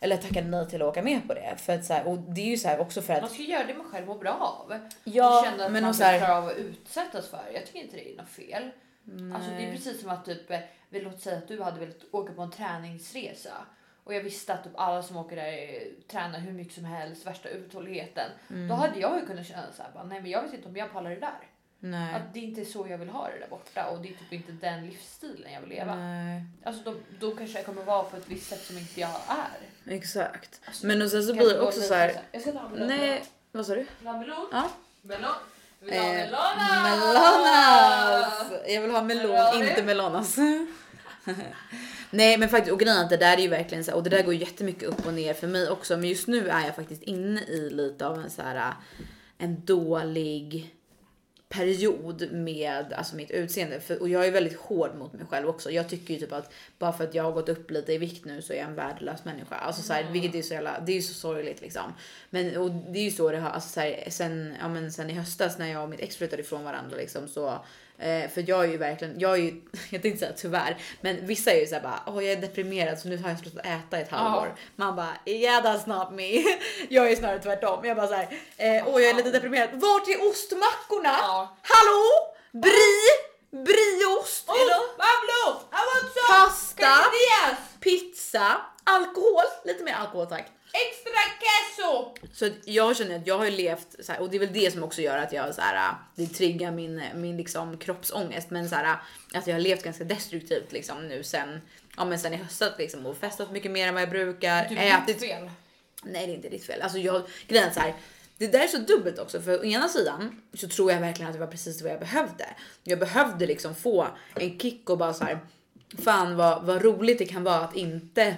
eller 0.00 0.16
tackade 0.16 0.46
nej 0.48 0.68
till 0.68 0.82
att 0.82 0.88
åka 0.88 1.02
med 1.02 1.26
på 1.28 1.34
det. 1.34 1.54
För 1.56 1.72
att 1.74 1.84
så 1.84 1.92
här, 1.94 2.06
och 2.06 2.18
det 2.18 2.40
är 2.40 2.46
ju 2.46 2.56
så 2.56 2.68
här 2.68 2.80
också 2.80 3.02
för 3.02 3.14
Man 3.14 3.24
att 3.24 3.32
ska 3.32 3.42
göra 3.42 3.64
det 3.66 3.74
man 3.74 3.86
själv 3.92 4.06
mår 4.06 4.18
bra 4.18 4.32
av. 4.68 4.88
Ja, 5.04 5.38
och 5.38 5.44
känna 5.44 5.64
att 5.64 5.72
men 5.72 5.82
man 5.82 5.94
här- 5.94 6.18
klarar 6.18 6.38
av 6.38 6.48
att 6.48 6.56
utsättas 6.56 7.28
för. 7.28 7.40
Jag 7.54 7.66
tycker 7.66 7.78
inte 7.78 7.96
det 7.96 8.12
är 8.12 8.16
något 8.16 8.28
fel. 8.28 8.70
Alltså, 9.34 9.50
det 9.50 9.66
är 9.66 9.72
precis 9.72 10.00
som 10.00 10.10
att 10.10 10.24
typ, 10.24 10.50
eh, 10.50 10.58
vi 10.88 11.00
låt 11.00 11.20
säga 11.20 11.38
att 11.38 11.48
du 11.48 11.62
hade 11.62 11.80
velat 11.80 12.04
åka 12.10 12.32
på 12.32 12.42
en 12.42 12.50
träningsresa. 12.50 13.52
Och 14.04 14.14
jag 14.14 14.22
visste 14.22 14.54
att 14.54 14.64
typ 14.64 14.72
alla 14.76 15.02
som 15.02 15.16
åker 15.16 15.36
där 15.36 15.52
eh, 15.52 15.82
tränar 16.10 16.38
hur 16.38 16.52
mycket 16.52 16.74
som 16.74 16.84
helst, 16.84 17.26
värsta 17.26 17.48
uthålligheten. 17.48 18.30
Mm. 18.50 18.68
Då 18.68 18.74
hade 18.74 19.00
jag 19.00 19.20
ju 19.20 19.26
kunnat 19.26 19.46
känna 19.46 19.72
så 19.76 19.82
här, 19.82 20.04
nej 20.04 20.20
men 20.22 20.30
jag 20.30 20.42
vet 20.42 20.54
inte 20.54 20.68
om 20.68 20.76
jag 20.76 20.92
pallar 20.92 21.10
det 21.10 21.16
där. 21.20 21.38
nej. 21.78 22.14
Att 22.14 22.34
det 22.34 22.40
inte 22.40 22.60
är 22.60 22.64
så 22.64 22.86
jag 22.88 22.98
vill 22.98 23.08
ha 23.08 23.28
det 23.28 23.38
där 23.38 23.48
borta 23.50 23.86
och 23.90 24.02
det 24.02 24.08
är 24.08 24.12
typ 24.14 24.32
inte 24.32 24.52
den 24.52 24.86
livsstilen 24.86 25.52
jag 25.52 25.60
vill 25.60 25.70
leva. 25.70 25.94
nej. 25.94 26.42
Alltså 26.64 26.82
då, 26.90 26.94
då 27.20 27.36
kanske 27.36 27.58
jag 27.58 27.66
kommer 27.66 27.84
vara 27.84 28.02
på 28.02 28.16
ett 28.16 28.28
visst 28.28 28.48
sätt 28.48 28.64
som 28.64 28.78
inte 28.78 29.00
jag 29.00 29.20
är. 29.28 29.94
Exakt. 29.94 30.60
Alltså, 30.64 30.86
Men 30.86 31.02
och 31.02 31.10
sen 31.10 31.22
så 31.22 31.32
blir 31.32 31.54
det 31.54 31.60
också 31.60 31.80
så 31.80 31.94
här. 31.94 32.20
Jag 32.32 32.42
ska 32.42 32.52
ta 32.52 32.64
en 32.66 32.70
melon. 32.70 32.88
Nej, 32.88 33.24
vad 33.52 33.66
sa 33.66 33.74
du? 33.74 33.86
Melon? 34.00 34.48
Ja. 34.52 34.70
Melon? 35.02 35.34
Vill 35.80 35.90
du 35.90 35.96
ha 35.96 36.04
Eh, 36.04 36.14
melonas? 36.14 36.82
Melonas! 36.82 38.52
Jag 38.68 38.82
vill 38.82 38.90
ha 38.90 39.02
melon, 39.02 39.68
inte 39.68 39.82
melonas. 39.82 40.36
Nej 42.10 42.38
men 42.38 42.48
faktiskt 42.48 42.72
och 42.72 42.80
grejen 42.80 42.98
att 42.98 43.10
det 43.10 43.16
där 43.16 43.36
är 43.36 43.40
ju 43.40 43.48
verkligen 43.48 43.84
så 43.84 43.94
och 43.94 44.02
det 44.02 44.10
där 44.10 44.22
går 44.22 44.34
jättemycket 44.34 44.82
upp 44.82 45.06
och 45.06 45.14
ner 45.14 45.34
för 45.34 45.46
mig 45.46 45.70
också 45.70 45.96
men 45.96 46.08
just 46.08 46.28
nu 46.28 46.48
är 46.48 46.64
jag 46.64 46.76
faktiskt 46.76 47.02
inne 47.02 47.40
i 47.40 47.70
lite 47.70 48.06
av 48.06 48.18
en 48.18 48.30
så 48.30 48.42
här 48.42 48.72
en 49.38 49.64
dålig 49.64 50.74
period 51.48 52.32
med 52.32 52.92
alltså 52.92 53.16
mitt 53.16 53.30
utseende 53.30 53.80
för, 53.80 54.00
och 54.00 54.08
jag 54.08 54.26
är 54.26 54.30
väldigt 54.30 54.56
hård 54.56 54.94
mot 54.94 55.12
mig 55.12 55.26
själv 55.26 55.48
också. 55.48 55.70
Jag 55.70 55.88
tycker 55.88 56.14
ju 56.14 56.20
typ 56.20 56.32
att 56.32 56.52
bara 56.78 56.92
för 56.92 57.04
att 57.04 57.14
jag 57.14 57.22
har 57.22 57.32
gått 57.32 57.48
upp 57.48 57.70
lite 57.70 57.92
i 57.92 57.98
vikt 57.98 58.24
nu 58.24 58.42
så 58.42 58.52
är 58.52 58.56
jag 58.56 58.66
en 58.66 58.74
värdelös 58.74 59.24
människa. 59.24 59.54
Alltså 59.54 59.82
så 59.82 59.92
här, 59.92 60.12
vilket 60.12 60.34
är 60.34 60.42
så 60.42 60.54
jävla, 60.54 60.80
det 60.80 60.92
är 60.92 60.96
ju 60.96 61.02
så 61.02 61.14
sorgligt 61.14 61.60
liksom. 61.60 61.92
Men 62.30 62.56
och 62.56 62.70
det 62.70 62.98
är 62.98 63.04
ju 63.04 63.10
så 63.10 63.30
det 63.30 63.38
har, 63.38 63.50
alltså 63.50 63.68
så 63.68 63.80
här, 63.80 64.04
sen, 64.10 64.54
ja, 64.60 64.68
men 64.68 64.92
sen 64.92 65.10
i 65.10 65.12
höstas 65.12 65.58
när 65.58 65.66
jag 65.66 65.82
och 65.82 65.88
mitt 65.88 66.00
ex 66.00 66.16
flyttade 66.16 66.42
ifrån 66.42 66.64
varandra 66.64 66.96
liksom 66.96 67.28
så 67.28 67.64
Eh, 68.00 68.30
för 68.30 68.44
jag 68.48 68.64
är 68.64 68.68
ju 68.68 68.76
verkligen, 68.76 69.20
jag 69.20 69.32
är 69.32 69.36
ju, 69.36 69.62
jag 69.90 70.02
tänkte 70.02 70.18
säga 70.18 70.32
tyvärr, 70.36 70.76
men 71.00 71.26
vissa 71.26 71.50
är 71.50 71.60
ju 71.60 71.66
såhär 71.66 71.82
bara, 71.82 72.02
åh 72.06 72.24
jag 72.24 72.32
är 72.32 72.40
deprimerad 72.40 72.98
så 72.98 73.08
nu 73.08 73.16
har 73.16 73.30
jag 73.30 73.38
slutat 73.38 73.66
äta 73.66 73.98
i 73.98 74.02
ett 74.02 74.10
halvår. 74.10 74.54
Man 74.76 74.96
bara, 74.96 75.14
yeah 75.24 75.64
that's 75.64 75.88
not 75.88 76.10
me. 76.10 76.44
jag 76.88 77.12
är 77.12 77.16
snarare 77.16 77.38
tvärtom. 77.38 77.84
Jag 77.84 77.96
bara 77.96 78.06
såhär, 78.06 78.28
eh, 78.56 78.88
åh 78.88 79.02
jag 79.02 79.10
är 79.10 79.14
lite 79.14 79.30
deprimerad. 79.30 79.68
Vart 79.72 80.08
är 80.08 80.30
ostmackorna? 80.30 81.16
Ja. 81.20 81.56
Hallå? 81.62 82.34
Brie? 82.52 83.28
Brieost? 83.50 84.48
Oh, 84.48 84.54
pasta? 86.30 86.84
Pizza? 87.80 88.56
Alkohol? 88.84 89.44
Lite 89.64 89.84
mer 89.84 89.92
alkohol 89.94 90.26
tack. 90.26 90.46
Extra 90.72 91.20
queso! 91.38 92.14
Så 92.32 92.48
jag 92.64 92.96
känner 92.96 93.16
att 93.16 93.26
jag 93.26 93.38
har 93.38 93.50
levt 93.50 94.04
så 94.04 94.12
här, 94.12 94.20
och 94.20 94.30
det 94.30 94.36
är 94.36 94.40
väl 94.40 94.52
det 94.52 94.72
som 94.72 94.82
också 94.82 95.02
gör 95.02 95.18
att 95.18 95.32
jag 95.32 95.54
så 95.54 95.60
här, 95.60 95.94
det 96.14 96.26
triggar 96.26 96.72
min, 96.72 97.02
min 97.14 97.36
liksom 97.36 97.78
kroppsångest. 97.78 98.50
Men 98.50 98.68
så 98.68 98.74
här, 98.74 98.96
att 99.34 99.46
jag 99.46 99.54
har 99.54 99.60
levt 99.60 99.82
ganska 99.82 100.04
destruktivt 100.04 100.72
liksom 100.72 101.08
nu 101.08 101.22
sen, 101.22 101.60
ja 101.96 102.04
men 102.04 102.18
sen 102.18 102.34
i 102.34 102.36
höstas 102.36 102.72
liksom 102.78 103.06
och 103.06 103.16
festat 103.16 103.52
mycket 103.52 103.70
mer 103.70 103.88
än 103.88 103.94
vad 103.94 104.02
jag 104.02 104.10
brukar. 104.10 104.68
Du 104.68 104.76
är 104.76 105.02
ätit. 105.02 105.20
fel. 105.20 105.50
Nej 106.02 106.26
det 106.26 106.32
är 106.32 106.36
inte 106.36 106.48
ditt 106.48 106.64
fel. 106.64 106.82
Alltså 106.82 106.98
jag, 106.98 107.22
grejen 107.46 107.74
så 107.74 107.80
här, 107.80 107.94
det 108.38 108.46
där 108.46 108.60
är 108.60 108.66
så 108.66 108.78
dubbelt 108.78 109.18
också 109.18 109.40
för 109.40 109.60
å 109.60 109.64
ena 109.64 109.88
sidan 109.88 110.42
så 110.54 110.68
tror 110.68 110.92
jag 110.92 111.00
verkligen 111.00 111.28
att 111.28 111.34
det 111.34 111.40
var 111.40 111.46
precis 111.46 111.82
vad 111.82 111.92
jag 111.92 112.00
behövde. 112.00 112.46
Jag 112.84 112.98
behövde 112.98 113.46
liksom 113.46 113.74
få 113.74 114.08
en 114.34 114.58
kick 114.58 114.90
och 114.90 114.98
bara 114.98 115.14
så 115.14 115.24
här. 115.24 115.38
Fan 115.98 116.36
vad, 116.36 116.64
vad 116.64 116.82
roligt 116.82 117.18
det 117.18 117.24
kan 117.24 117.44
vara 117.44 117.60
att 117.60 117.76
inte 117.76 118.36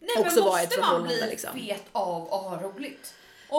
Nej, 0.00 0.10
också 0.18 0.34
men 0.34 0.44
vara 0.44 0.60
i 0.60 0.64
ett 0.64 0.68
måste 0.70 0.80
man 0.80 0.88
förhållande 0.88 1.16
bli 1.16 1.30
liksom. 1.30 1.50
fet 1.54 1.84
av 1.92 2.34
att 2.34 2.42
ha 2.42 2.62
roligt? 2.62 3.14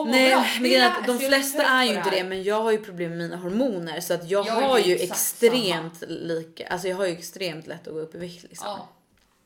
Nej, 0.08 0.30
bra? 0.30 0.46
men 0.54 0.64
Det 0.64 0.76
är 0.76 0.88
att 0.88 1.08
de 1.08 1.20
flesta 1.20 1.64
är 1.64 1.84
ju 1.84 1.96
inte 1.96 2.10
det, 2.10 2.24
men 2.24 2.44
jag 2.44 2.62
har 2.62 2.72
ju 2.72 2.78
problem 2.78 3.10
med 3.10 3.18
mina 3.18 3.36
hormoner 3.36 4.00
så 4.02 4.14
att 4.14 4.30
jag, 4.30 4.48
Jag 4.48 4.54
har 4.54 4.80
ju 4.80 4.96
extremt 4.96 6.04
lika, 6.08 6.68
alltså 6.68 6.88
jag 6.88 6.98
har 6.98 7.06
ju 7.06 7.12
extremt 7.12 7.68
lätt 7.68 7.88
att 7.88 7.94
gå 7.94 8.00
upp 8.00 8.16
i 8.16 8.18
vikt 8.18 8.44
liksom. 8.44 8.68
Ja. 8.68 8.78
Ja. 8.78 8.98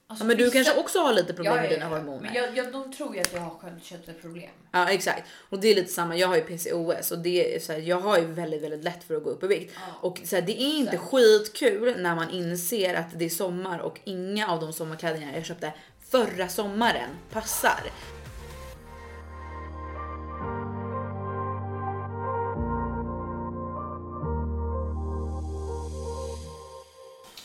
Alltså, 0.07 0.25
men 0.25 0.37
du 0.37 0.51
kanske 0.51 0.79
också 0.79 0.99
har 0.99 1.13
lite 1.13 1.33
problem 1.33 1.55
Ja, 1.55 1.61
med 1.61 1.71
ja, 1.71 1.75
dina 1.75 1.85
ja. 1.85 1.97
hormoner. 1.97 2.21
Men 2.21 2.33
jag, 2.33 2.57
jag, 2.57 2.71
de 2.71 2.93
tror 2.93 3.15
ju 3.15 3.21
att 3.21 3.33
jag 3.33 3.39
har 3.41 3.49
sköldkörtelproblem. 3.59 4.49
Ja 4.71 4.89
exakt 4.89 5.27
och 5.49 5.59
det 5.59 5.67
är 5.67 5.75
lite 5.75 5.91
samma. 5.91 6.15
Jag 6.17 6.27
har 6.27 6.35
ju 6.35 6.41
PCOS 6.41 7.11
och 7.11 7.19
det 7.19 7.55
är 7.55 7.59
så 7.59 7.71
här, 7.71 7.79
jag 7.79 7.99
har 7.99 8.17
ju 8.17 8.25
väldigt, 8.25 8.61
väldigt 8.63 8.83
lätt 8.83 9.03
för 9.03 9.15
att 9.15 9.23
gå 9.23 9.29
upp 9.29 9.43
i 9.43 9.47
vikt 9.47 9.73
Ja. 9.75 9.81
och 10.09 10.21
så 10.25 10.35
här, 10.35 10.43
det 10.43 10.61
är 10.61 10.77
inte 10.77 10.91
Exakt. 10.91 11.11
skitkul 11.11 12.01
när 12.01 12.15
man 12.15 12.29
inser 12.29 12.93
att 12.95 13.19
det 13.19 13.25
är 13.25 13.29
sommar 13.29 13.79
och 13.79 13.99
inga 14.03 14.47
av 14.47 14.59
de 14.59 14.73
sommarkläderna 14.73 15.35
jag 15.35 15.45
köpte 15.45 15.73
förra 16.15 16.47
sommaren 16.49 17.09
passar. 17.31 17.79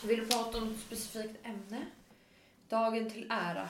Vill 0.03 0.19
du 0.19 0.27
prata 0.27 0.57
om 0.57 0.71
ett 0.73 0.79
specifikt 0.79 1.45
ämne? 1.45 1.85
Dagen 2.69 3.09
till 3.09 3.27
ära. 3.29 3.69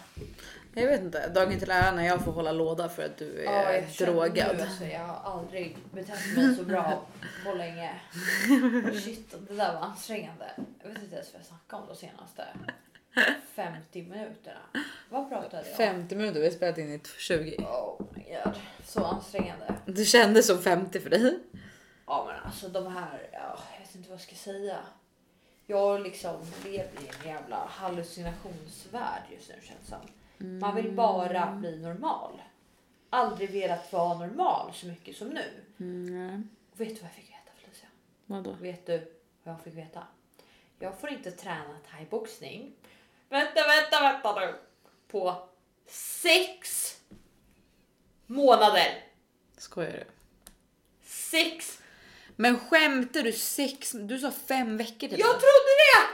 Jag 0.73 0.87
vet 0.87 1.01
inte, 1.01 1.29
dagen 1.29 1.59
till 1.59 1.71
ära 1.71 1.91
när 1.91 2.05
jag 2.05 2.23
får 2.23 2.31
hålla 2.31 2.51
låda 2.51 2.89
för 2.89 3.05
att 3.05 3.17
du 3.17 3.43
Ja, 3.45 3.51
är 3.51 3.81
jag 3.81 3.91
känner 3.91 4.11
drogad. 4.11 4.55
Nu, 4.57 4.63
alltså, 4.63 4.85
jag 4.85 5.07
har 5.07 5.39
aldrig 5.39 5.77
betett 5.91 6.37
mig 6.37 6.55
så 6.55 6.63
bra 6.63 7.05
på 7.45 7.53
länge. 7.53 8.01
Shit, 9.03 9.35
det 9.49 9.55
där 9.55 9.73
var 9.73 9.81
ansträngande. 9.81 10.51
Jag 10.83 10.89
vet 10.89 11.03
inte 11.03 11.15
ens 11.15 11.33
vad 11.33 11.39
jag 11.41 11.47
snackade 11.47 11.81
om 11.81 11.87
de 11.87 11.95
senaste 11.95 12.43
50 13.55 14.03
minuterna. 14.03 14.59
Vad 15.09 15.29
pratade 15.29 15.57
jag 15.57 15.71
om? 15.71 15.77
50 15.77 16.15
minuter, 16.15 16.39
vi 16.39 16.45
har 16.45 16.53
spelat 16.53 16.77
in 16.77 16.93
i 16.93 17.01
20. 17.17 17.57
Oh 17.57 18.01
my 18.15 18.23
god, 18.23 18.55
så 18.85 19.03
ansträngande. 19.03 19.75
Det 19.85 20.05
kändes 20.05 20.47
som 20.47 20.61
50 20.61 20.99
för 20.99 21.09
dig. 21.09 21.39
Ja 22.05 22.25
men 22.27 22.43
alltså 22.45 22.67
de 22.67 22.87
här, 22.87 23.29
ja, 23.31 23.59
jag 23.73 23.79
vet 23.79 23.95
inte 23.95 24.09
vad 24.09 24.19
jag 24.19 24.21
ska 24.23 24.35
säga. 24.35 24.77
Jag 25.67 26.01
liksom 26.01 26.35
lever 26.63 27.01
i 27.01 27.09
en 27.19 27.27
jävla 27.27 27.65
hallucinationsvärld 27.65 29.23
just 29.31 29.49
nu 29.49 29.55
känns 29.61 29.87
som. 29.87 29.99
Man 30.59 30.75
vill 30.75 30.91
bara 30.91 31.51
bli 31.51 31.79
normal. 31.79 32.41
Aldrig 33.09 33.51
velat 33.51 33.93
vara 33.93 34.17
normal 34.17 34.73
så 34.73 34.87
mycket 34.87 35.15
som 35.15 35.27
nu. 35.27 35.45
Mm. 35.79 36.49
Och 36.71 36.81
vet 36.81 36.89
du 36.89 36.95
vad 36.95 37.03
jag 37.03 37.11
fick 37.11 37.29
veta 37.29 37.51
Felicia? 37.55 37.89
Vadå? 38.25 38.55
Vet 38.61 38.85
du 38.85 38.97
vad 39.43 39.53
jag 39.55 39.61
fick 39.61 39.75
veta? 39.75 40.03
Jag 40.79 40.99
får 40.99 41.09
inte 41.09 41.31
träna 41.31 41.77
thaiboxning. 41.91 42.73
Vänta, 43.31 43.67
vänta, 43.67 44.01
vänta 44.01 44.39
nu. 44.39 44.55
På 45.07 45.49
sex 45.87 46.95
månader. 48.27 49.03
Skojar 49.57 49.91
du? 49.91 50.05
Sex 51.03 51.79
Men 52.35 52.59
skämtar 52.59 53.23
du 53.23 53.31
sex? 53.33 53.91
Du 53.91 54.19
sa 54.19 54.31
fem 54.31 54.77
veckor 54.77 55.07
till 55.07 55.19
Jag 55.19 55.29
trodde 55.29 55.71
det! 55.81 56.07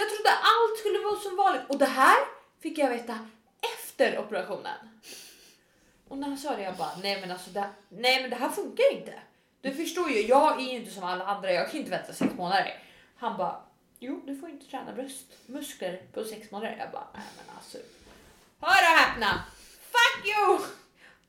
Jag 0.00 0.08
trodde 0.08 0.30
allt 0.30 0.78
skulle 0.78 0.98
vara 0.98 1.20
som 1.20 1.36
vanligt. 1.36 1.62
Och 1.68 1.78
det 1.78 1.86
här 1.86 2.18
fick 2.60 2.78
jag 2.78 2.90
veta 2.90 3.28
efter 3.74 4.18
operationen. 4.18 5.00
Och 6.08 6.18
när 6.18 6.28
han 6.28 6.38
sa 6.38 6.56
det 6.56 6.62
jag 6.62 6.76
bara 6.76 6.96
nej 7.02 7.20
men 7.20 7.30
alltså 7.30 7.50
det, 7.50 7.70
nej 7.88 8.20
men 8.20 8.30
det 8.30 8.36
här 8.36 8.48
funkar 8.48 8.92
inte. 8.92 9.14
Du 9.60 9.74
förstår 9.74 10.10
ju, 10.10 10.20
jag 10.20 10.60
är 10.60 10.64
ju 10.64 10.70
inte 10.70 10.90
som 10.90 11.04
alla 11.04 11.24
andra, 11.24 11.52
jag 11.52 11.70
kan 11.70 11.80
inte 11.80 11.90
vänta 11.90 12.12
sex 12.12 12.34
månader. 12.34 12.82
Han 13.16 13.36
bara 13.36 13.62
jo 14.00 14.22
du 14.26 14.36
får 14.36 14.50
inte 14.50 14.66
träna 14.70 14.92
bröstmuskler 14.92 16.02
på 16.12 16.24
sex 16.24 16.50
månader. 16.50 16.76
Jag 16.78 16.90
bara 16.90 17.08
nej 17.14 17.22
men 17.36 17.56
alltså. 17.56 17.78
Hör 18.60 18.92
och 18.92 18.98
häpna! 18.98 19.44
Fuck 19.80 20.26
you! 20.26 20.58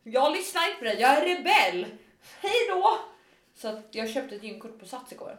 Jag 0.03 0.31
lyssnar 0.31 0.67
inte 0.67 0.79
på 0.79 0.85
dig, 0.85 0.99
jag 0.99 1.17
är 1.17 1.35
rebell. 1.35 1.85
Hej 2.41 2.67
då! 2.69 2.99
Så 3.55 3.67
att 3.67 3.87
jag 3.91 4.09
köpte 4.09 4.35
ett 4.35 4.43
gymkort 4.43 4.79
på 4.79 4.85
Sats 4.85 5.11
igår. 5.11 5.37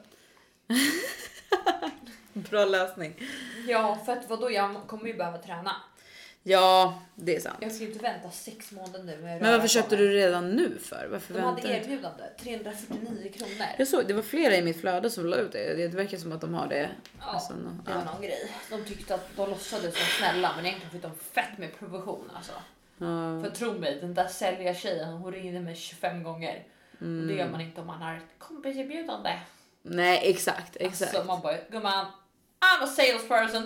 Bra 2.33 2.64
lösning. 2.64 3.14
Ja, 3.66 3.99
för 4.07 4.12
att 4.12 4.29
vadå, 4.29 4.51
jag 4.51 4.87
kommer 4.87 5.07
ju 5.07 5.14
behöva 5.14 5.38
träna. 5.38 5.77
Ja, 6.44 7.02
det 7.14 7.37
är 7.37 7.40
sant. 7.40 7.57
Jag 7.61 7.72
ska 7.72 7.85
ju 7.85 7.92
inte 7.92 8.02
vänta 8.02 8.31
sex 8.31 8.72
månader 8.72 9.02
nu 9.05 9.16
Men 9.40 9.52
varför 9.52 9.68
köpte 9.68 9.96
du 9.96 10.12
redan 10.12 10.50
nu 10.50 10.78
för? 10.78 11.09
Varför 11.11 11.35
De 11.35 11.40
hade 11.40 11.55
väntar 11.62 11.70
erbjudande, 11.70 12.24
349 12.40 13.33
kronor. 13.35 13.66
Jag 13.78 13.88
såg, 13.88 14.07
det 14.09 14.14
var 14.14 14.22
flera 14.22 14.57
i 14.57 14.62
mitt 14.62 14.81
flöde 14.81 15.11
som 15.11 15.26
la 15.26 15.37
ut 15.37 15.52
det. 15.52 15.74
Det 15.74 15.88
verkar 15.88 16.18
som 16.18 16.33
att 16.33 16.40
de 16.40 16.55
har 16.55 16.66
det. 16.68 16.90
Ja, 17.18 17.24
Alltså, 17.24 17.52
nå- 17.55 17.70
det 17.85 17.90
var 17.94 17.98
ja. 18.07 18.12
någon 18.12 18.22
grej. 18.22 18.50
De 18.70 18.85
tyckte 18.85 19.14
att 19.14 19.37
de 19.37 19.50
låtsades 19.50 19.94
som 19.96 20.07
snälla 20.18 20.52
men 20.57 20.66
egentligen 20.66 20.90
fick 20.92 21.02
de 21.02 21.14
fett 21.14 21.59
med 21.59 21.78
provision 21.78 22.31
alltså. 22.37 22.52
Ja. 22.98 23.42
För 23.44 23.50
tro 23.50 23.72
mig, 23.78 23.98
den 24.00 24.14
där 24.14 24.28
säljartjejen 24.28 25.09
hon 25.12 25.33
ringde 25.33 25.61
mig 25.61 25.76
25 25.76 26.22
gånger. 26.22 26.64
Och 26.98 27.07
det 27.07 27.35
gör 27.35 27.48
man 27.48 27.61
inte 27.61 27.81
om 27.81 27.87
man 27.87 28.02
har 28.02 28.14
ett 28.16 28.22
kompiserbjudande. 28.38 29.38
Nej, 29.83 30.20
exakt, 30.31 30.76
exakt. 30.81 31.14
Alltså 31.14 31.26
man 31.26 31.40
bara, 31.42 31.57
gumman, 31.70 32.07
I'm 32.66 32.83
a 32.83 32.87
salesperson. 32.87 33.64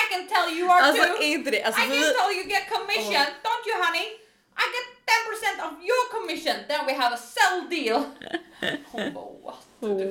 I 0.00 0.02
can 0.10 0.22
tell 0.32 0.48
you 0.58 0.64
are 0.70 0.80
Alltså 0.82 1.04
too. 1.04 1.22
inte 1.22 1.50
det? 1.50 1.62
Alltså, 1.62 1.80
I 1.80 1.84
can 1.84 2.14
tell 2.20 2.32
you 2.38 2.44
get 2.54 2.64
commission, 2.76 3.26
don't 3.46 3.64
you 3.68 3.76
honey? 3.84 4.06
I 4.62 4.64
get 4.74 4.86
10% 5.06 5.66
of 5.66 5.72
your 5.90 6.02
commission, 6.16 6.56
then 6.68 6.86
we 6.86 6.92
have 7.02 7.14
a 7.14 7.18
sell 7.34 7.56
deal. 7.70 8.02
Hon 8.92 9.12
bara 9.14 9.24
what? 9.44 9.62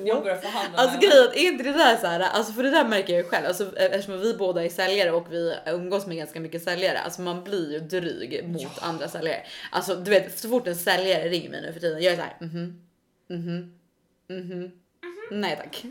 Jag 0.06 0.24
börjar 0.24 0.38
förhandla 0.38 0.80
alltså 0.80 1.00
grejen 1.00 1.28
är 1.34 1.52
inte 1.52 1.64
det 1.64 1.72
där 1.72 1.98
så 1.98 2.08
här, 2.08 2.20
alltså 2.20 2.54
för 2.54 2.64
det 2.64 2.70
där 2.70 2.86
märker 2.86 3.14
jag 3.14 3.24
ju 3.24 3.30
själv, 3.30 3.46
alltså 3.46 3.78
eftersom 3.78 4.20
vi 4.20 4.34
båda 4.34 4.66
är 4.66 4.70
säljare 4.70 5.12
och 5.12 5.34
vi 5.34 5.56
umgås 5.68 6.06
med 6.08 6.18
ganska 6.18 6.40
mycket 6.40 6.64
säljare, 6.64 7.00
alltså 7.00 7.22
man 7.22 7.44
blir 7.44 7.72
ju 7.72 7.80
dryg 7.80 8.48
mot 8.48 8.80
andra 8.84 9.08
säljare. 9.08 9.44
Alltså 9.72 9.96
du 9.96 10.12
vet, 10.12 10.40
så 10.40 10.50
fort 10.50 10.68
en 10.68 10.76
säljare 10.76 11.30
ringer 11.30 11.50
mig 11.50 11.62
nu 11.62 11.74
för 11.74 11.80
tiden, 11.80 12.02
jag 12.02 12.14
är 12.14 12.18
så 12.18 12.22
här, 12.24 12.38
mhm, 12.40 12.82
mhm, 13.30 13.74
mhm, 14.30 14.72
nej 15.32 15.56
tack. 15.56 15.84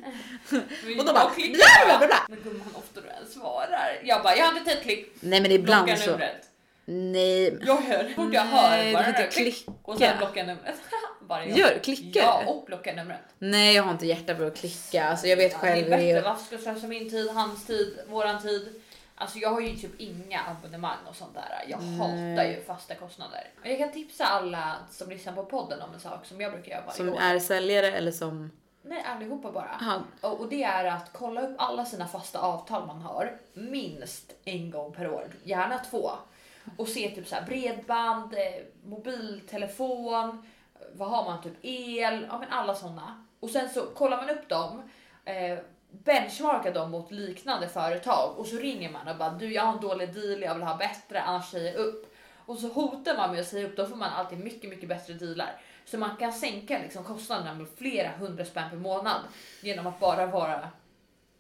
och 0.98 1.04
då 1.04 1.12
bara, 1.12 1.30
bla, 1.34 1.86
bla, 1.86 1.98
bla, 1.98 2.06
bla. 2.06 2.26
Men 2.28 2.38
gumman 2.42 2.68
ofta 2.74 3.00
du 3.00 3.08
än 3.08 3.26
svarar. 3.26 4.00
Jag 4.04 4.22
bara, 4.22 4.36
jag 4.36 4.44
har 4.46 4.58
inte 4.58 4.72
ett 4.72 4.82
klick. 4.82 5.12
Nej 5.20 5.40
men 5.40 5.52
ibland 5.52 5.84
Blocka 5.84 6.00
så, 6.02 6.10
numret. 6.10 6.48
nej. 6.84 7.58
Jag 7.66 7.76
hör, 7.76 8.12
fort 8.16 8.34
jag 8.34 8.42
hör 8.44 8.92
bara 8.92 9.06
det 9.12 9.26
klick. 9.32 9.66
Och 9.82 9.98
sen 9.98 10.18
blocka 10.18 10.42
numret. 10.44 10.74
bara 11.28 11.46
jag. 11.46 11.58
Gör, 11.58 11.78
klickar 11.82 12.20
Ja, 12.20 12.42
och 12.46 12.64
blocka 12.66 12.92
numret. 12.94 13.20
Nej 13.38 13.74
jag 13.74 13.82
har 13.82 13.90
inte 13.92 14.06
hjärta 14.06 14.36
för 14.36 14.46
att 14.46 14.56
klicka, 14.56 15.04
alltså 15.04 15.26
jag 15.26 15.36
vet 15.36 15.52
Ja, 15.52 15.58
själv 15.58 15.90
det 15.90 15.94
är 15.96 15.98
bättre, 16.14 16.28
varför 16.28 16.44
ska 16.44 16.54
jag 16.54 16.62
slösa 16.62 16.86
min 16.86 17.10
tid, 17.10 17.30
hans 17.30 17.66
tid, 17.66 17.98
våran 18.08 18.42
tid? 18.42 18.80
Alltså 19.16 19.38
jag 19.38 19.50
har 19.50 19.60
ju 19.60 19.74
typ 19.76 20.00
inga 20.00 20.40
abonnemang 20.40 20.96
och 21.08 21.16
sånt 21.16 21.34
där. 21.34 21.64
Jag 21.68 21.78
hatar 21.78 22.44
ju 22.44 22.62
fasta 22.66 22.94
kostnader. 22.94 23.50
Jag 23.62 23.78
kan 23.78 23.92
tipsa 23.92 24.24
alla 24.24 24.76
som 24.90 25.08
lyssnar 25.10 25.32
på 25.32 25.44
podden 25.44 25.82
om 25.82 25.94
en 25.94 26.00
sak 26.00 26.26
som 26.26 26.40
jag 26.40 26.52
brukar 26.52 26.70
göra 26.70 26.80
varje 26.80 26.96
Som 26.96 27.08
år. 27.08 27.20
är 27.20 27.38
säljare 27.38 27.92
eller 27.92 28.12
som... 28.12 28.50
Nej, 28.86 29.04
allihopa 29.04 29.52
bara. 29.52 29.78
Aha. 29.80 30.02
Och, 30.20 30.40
och 30.40 30.48
det 30.48 30.62
är 30.62 30.84
att 30.84 31.12
kolla 31.12 31.40
upp 31.42 31.54
alla 31.58 31.84
sina 31.84 32.06
fasta 32.06 32.40
avtal 32.40 32.86
man 32.86 33.00
har 33.00 33.38
minst 33.54 34.32
en 34.44 34.70
gång 34.70 34.92
per 34.92 35.10
år, 35.10 35.26
gärna 35.42 35.78
två. 35.78 36.10
Och 36.76 36.88
se 36.88 37.10
typ 37.10 37.28
så 37.28 37.34
här 37.34 37.46
bredband, 37.46 38.34
eh, 38.34 38.62
mobiltelefon, 38.84 40.46
vad 40.92 41.08
har 41.08 41.24
man 41.24 41.42
typ 41.42 41.54
el, 41.62 42.26
ja 42.30 42.38
men 42.38 42.48
alla 42.50 42.74
sådana. 42.74 43.24
Och 43.40 43.50
sen 43.50 43.68
så 43.68 43.86
kollar 43.86 44.16
man 44.16 44.30
upp 44.30 44.48
dem, 44.48 44.82
eh, 45.24 45.58
benchmarkar 45.90 46.74
dem 46.74 46.90
mot 46.90 47.10
liknande 47.10 47.68
företag 47.68 48.34
och 48.38 48.46
så 48.46 48.56
ringer 48.56 48.90
man 48.90 49.08
och 49.08 49.16
bara 49.16 49.30
du 49.30 49.52
jag 49.52 49.62
har 49.62 49.72
en 49.72 49.80
dålig 49.80 50.14
deal, 50.14 50.42
jag 50.42 50.54
vill 50.54 50.64
ha 50.64 50.76
bättre 50.76 51.20
annars 51.20 51.50
säger 51.50 51.72
jag 51.72 51.80
upp. 51.80 52.14
Och 52.46 52.58
så 52.58 52.68
hotar 52.68 53.16
man 53.16 53.30
med 53.30 53.40
att 53.40 53.46
säga 53.46 53.66
upp, 53.66 53.76
då 53.76 53.86
får 53.86 53.96
man 53.96 54.10
alltid 54.10 54.38
mycket, 54.38 54.70
mycket 54.70 54.88
bättre 54.88 55.14
dealar. 55.14 55.60
Så 55.84 55.98
man 55.98 56.16
kan 56.16 56.32
sänka 56.32 56.78
liksom 56.78 57.04
kostnaderna 57.04 57.54
med 57.54 57.66
flera 57.76 58.08
hundra 58.08 58.44
spänn 58.44 58.70
per 58.70 58.76
månad 58.76 59.20
genom 59.60 59.86
att 59.86 60.00
bara 60.00 60.26
vara 60.26 60.68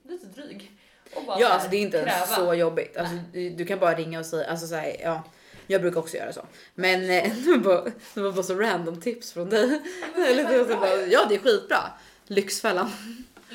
lite 0.08 0.26
dryg. 0.26 0.72
Och 1.14 1.24
bara 1.24 1.40
Ja 1.40 1.46
här 1.46 1.54
alltså 1.54 1.68
det 1.70 1.76
är 1.76 1.80
inte 1.80 2.02
kräva. 2.04 2.26
så 2.26 2.54
jobbigt. 2.54 2.96
Alltså, 2.96 3.14
du, 3.32 3.50
du 3.50 3.64
kan 3.64 3.78
bara 3.78 3.94
ringa 3.94 4.18
och 4.18 4.26
säga, 4.26 4.50
alltså 4.50 4.66
så 4.66 4.74
här, 4.74 4.96
ja. 5.02 5.22
Jag 5.66 5.80
brukar 5.80 6.00
också 6.00 6.16
göra 6.16 6.32
så. 6.32 6.46
Men 6.74 7.10
eh, 7.10 7.32
det 7.44 7.50
var 7.50 7.58
bara, 7.58 7.84
det 8.14 8.20
var 8.20 8.32
bara 8.32 8.42
så 8.42 8.54
random 8.54 9.00
tips 9.00 9.32
från 9.32 9.50
dig. 9.50 9.80
Det 10.16 10.76
bara, 10.80 10.96
ja 10.96 11.26
det 11.28 11.34
är 11.34 11.38
skitbra. 11.38 11.78
Lyxfällan. 12.26 12.90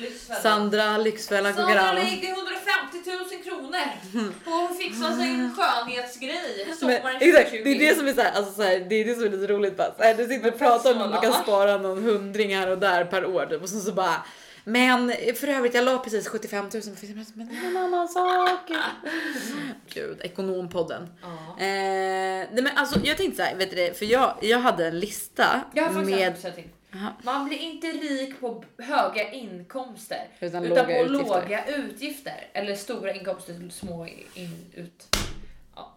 Lyxfällan. 0.00 0.42
Sandra, 0.42 0.98
Lyxfällan, 0.98 1.54
Sandra 1.54 1.92
lägger 1.92 2.28
150 2.28 2.98
000 3.06 3.42
kronor 3.44 3.86
på 4.44 4.50
att 4.50 4.78
fixa 4.78 5.16
sin 5.16 5.54
skönhetsgrej 5.56 6.74
sommaren 6.78 7.16
exakt, 7.20 7.50
2020. 7.50 7.64
det 7.64 7.70
är 7.70 7.90
det 7.90 7.96
som 7.96 8.08
är 8.08 8.12
så 8.12 8.20
här, 8.20 8.32
alltså 8.32 8.52
så 8.52 8.62
här, 8.62 8.86
det 8.88 8.94
är 8.94 9.04
det 9.04 9.14
som 9.14 9.24
är 9.24 9.28
lite 9.28 9.52
roligt 9.52 9.76
bara. 9.76 9.94
Så 9.96 10.02
här, 10.02 10.14
du 10.14 10.26
sitter 10.26 10.52
och 10.52 10.58
pratar 10.58 10.94
om 10.94 11.02
att 11.02 11.10
man 11.10 11.20
kan 11.20 11.32
spara 11.32 11.76
någon 11.76 12.02
hundring 12.02 12.56
här 12.56 12.70
och 12.70 12.78
där 12.78 13.04
per 13.04 13.26
år 13.26 13.46
typ, 13.46 13.62
och 13.62 13.68
så, 13.68 13.80
så 13.80 13.92
bara 13.92 14.24
men 14.64 15.12
för 15.34 15.48
övrigt, 15.48 15.74
jag 15.74 15.84
la 15.84 15.98
precis 15.98 16.28
75 16.28 16.64
000 16.64 16.70
på 16.70 16.78
Fiskebrädan, 16.78 17.26
men 17.34 17.48
det 17.48 17.54
är 17.54 17.70
en 17.70 17.76
annan 17.76 18.08
sak. 18.08 18.70
Gud, 19.94 20.20
ekonompodden. 20.20 21.08
Ja. 21.22 21.28
Eh, 21.58 22.46
nej 22.52 22.62
men 22.62 22.76
alltså 22.76 23.00
jag 23.04 23.16
tänkte 23.16 23.36
så 23.36 23.42
här, 23.42 23.56
vet 23.56 23.70
du 23.70 23.76
det, 23.76 23.98
för 23.98 24.06
jag, 24.06 24.34
jag 24.40 24.58
hade 24.58 24.86
en 24.86 25.00
lista 25.00 25.60
Jag 25.74 26.06
med. 26.06 26.34
Aha. 26.94 27.12
Man 27.22 27.48
blir 27.48 27.58
inte 27.58 27.86
rik 27.86 28.40
på 28.40 28.64
höga 28.78 29.30
inkomster 29.32 30.28
Utan 30.40 30.64
utan, 30.64 30.76
låga 30.76 30.84
på 30.84 30.90
utgifter. 31.04 31.42
låga 31.42 31.66
utgifter. 31.66 32.48
Eller 32.52 32.74
stora 32.74 33.14
inkomster, 33.14 33.68
små 33.70 34.06
in, 34.34 34.72
ut. 34.74 35.16
Ja. 35.76 35.94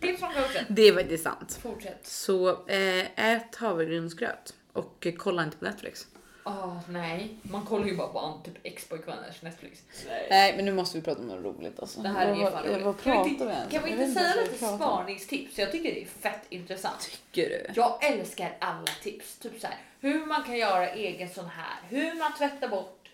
Tips 0.00 0.20
från 0.20 0.32
coachen. 0.32 0.64
det 0.68 0.88
är 0.88 0.92
faktiskt 0.94 1.24
sant. 1.24 1.58
Fortsätt. 1.62 2.06
Så 2.06 2.66
eh, 2.68 3.30
ät 3.34 3.56
havregrynsgröt 3.56 4.54
och 4.72 5.06
kolla 5.18 5.44
inte 5.44 5.56
på 5.56 5.64
Netflix. 5.64 6.06
Åh 6.46 6.78
nej, 6.88 7.36
man 7.42 7.64
kollar 7.64 7.86
ju 7.86 7.96
bara 7.96 8.08
på 8.08 8.18
an- 8.18 8.42
typ 8.42 8.54
ex-pojkvänners 8.62 9.42
Netflix. 9.42 9.82
Nej 10.30 10.56
men 10.56 10.64
nu 10.64 10.72
måste 10.72 10.98
vi 10.98 11.04
prata 11.04 11.20
om 11.20 11.26
något 11.26 11.44
roligt 11.44 11.80
alltså. 11.80 12.00
Det 12.00 12.08
här 12.08 12.26
är 12.26 12.34
vad, 12.34 12.52
fan 12.52 12.64
roligt. 12.64 12.84
vad 12.84 13.02
Kan 13.02 13.12
pratar 13.12 13.24
vi 13.24 13.30
inte, 13.30 13.44
vi 13.46 13.52
ens 13.52 13.72
kan 13.72 13.82
vi 13.84 13.90
Jag 13.90 14.00
inte 14.00 14.20
vet 14.20 14.32
säga 14.32 14.42
lite 14.44 14.58
spaningstips? 14.76 15.58
Jag 15.58 15.72
tycker 15.72 15.94
det 15.94 16.02
är 16.02 16.06
fett 16.06 16.42
intressant. 16.48 17.00
Tycker 17.00 17.48
du? 17.48 17.66
Jag 17.74 18.04
älskar 18.04 18.56
alla 18.58 18.86
tips. 19.02 19.38
Typ 19.38 19.60
så 19.60 19.66
här, 19.66 19.76
hur 20.00 20.26
man 20.26 20.42
kan 20.44 20.56
göra 20.56 20.90
egen 20.90 21.28
sån 21.30 21.48
här, 21.48 21.76
hur 21.88 22.14
man 22.18 22.34
tvättar 22.38 22.68
bort 22.68 23.08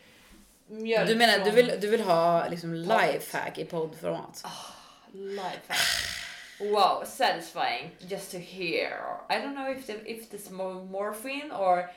mjölk 0.67 1.09
Du 1.09 1.17
menar 1.17 1.45
du 1.45 1.51
vill, 1.51 1.73
du 1.81 1.87
vill 1.89 2.01
ha 2.01 2.49
liksom 2.49 2.75
lifehack 2.75 3.59
i 3.59 3.65
poddformat? 3.65 4.45
Lifehack. 5.13 6.07
Wow, 6.61 7.05
satisfying 7.07 7.91
just 7.99 8.31
to 8.31 8.39
hear. 8.39 8.91
I 9.31 9.33
don't 9.33 9.55
know 9.55 9.71
if 9.71 9.87
the, 9.87 9.93
if 10.11 10.51
more 10.51 10.75
morphine 10.75 11.53
or 11.53 11.91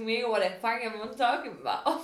me 0.00 0.24
or 0.24 0.30
what 0.30 0.42
the 0.42 0.50
fuck 0.50 0.84
am 0.84 0.94
I 0.94 1.16
talking 1.16 1.52
about. 1.60 2.00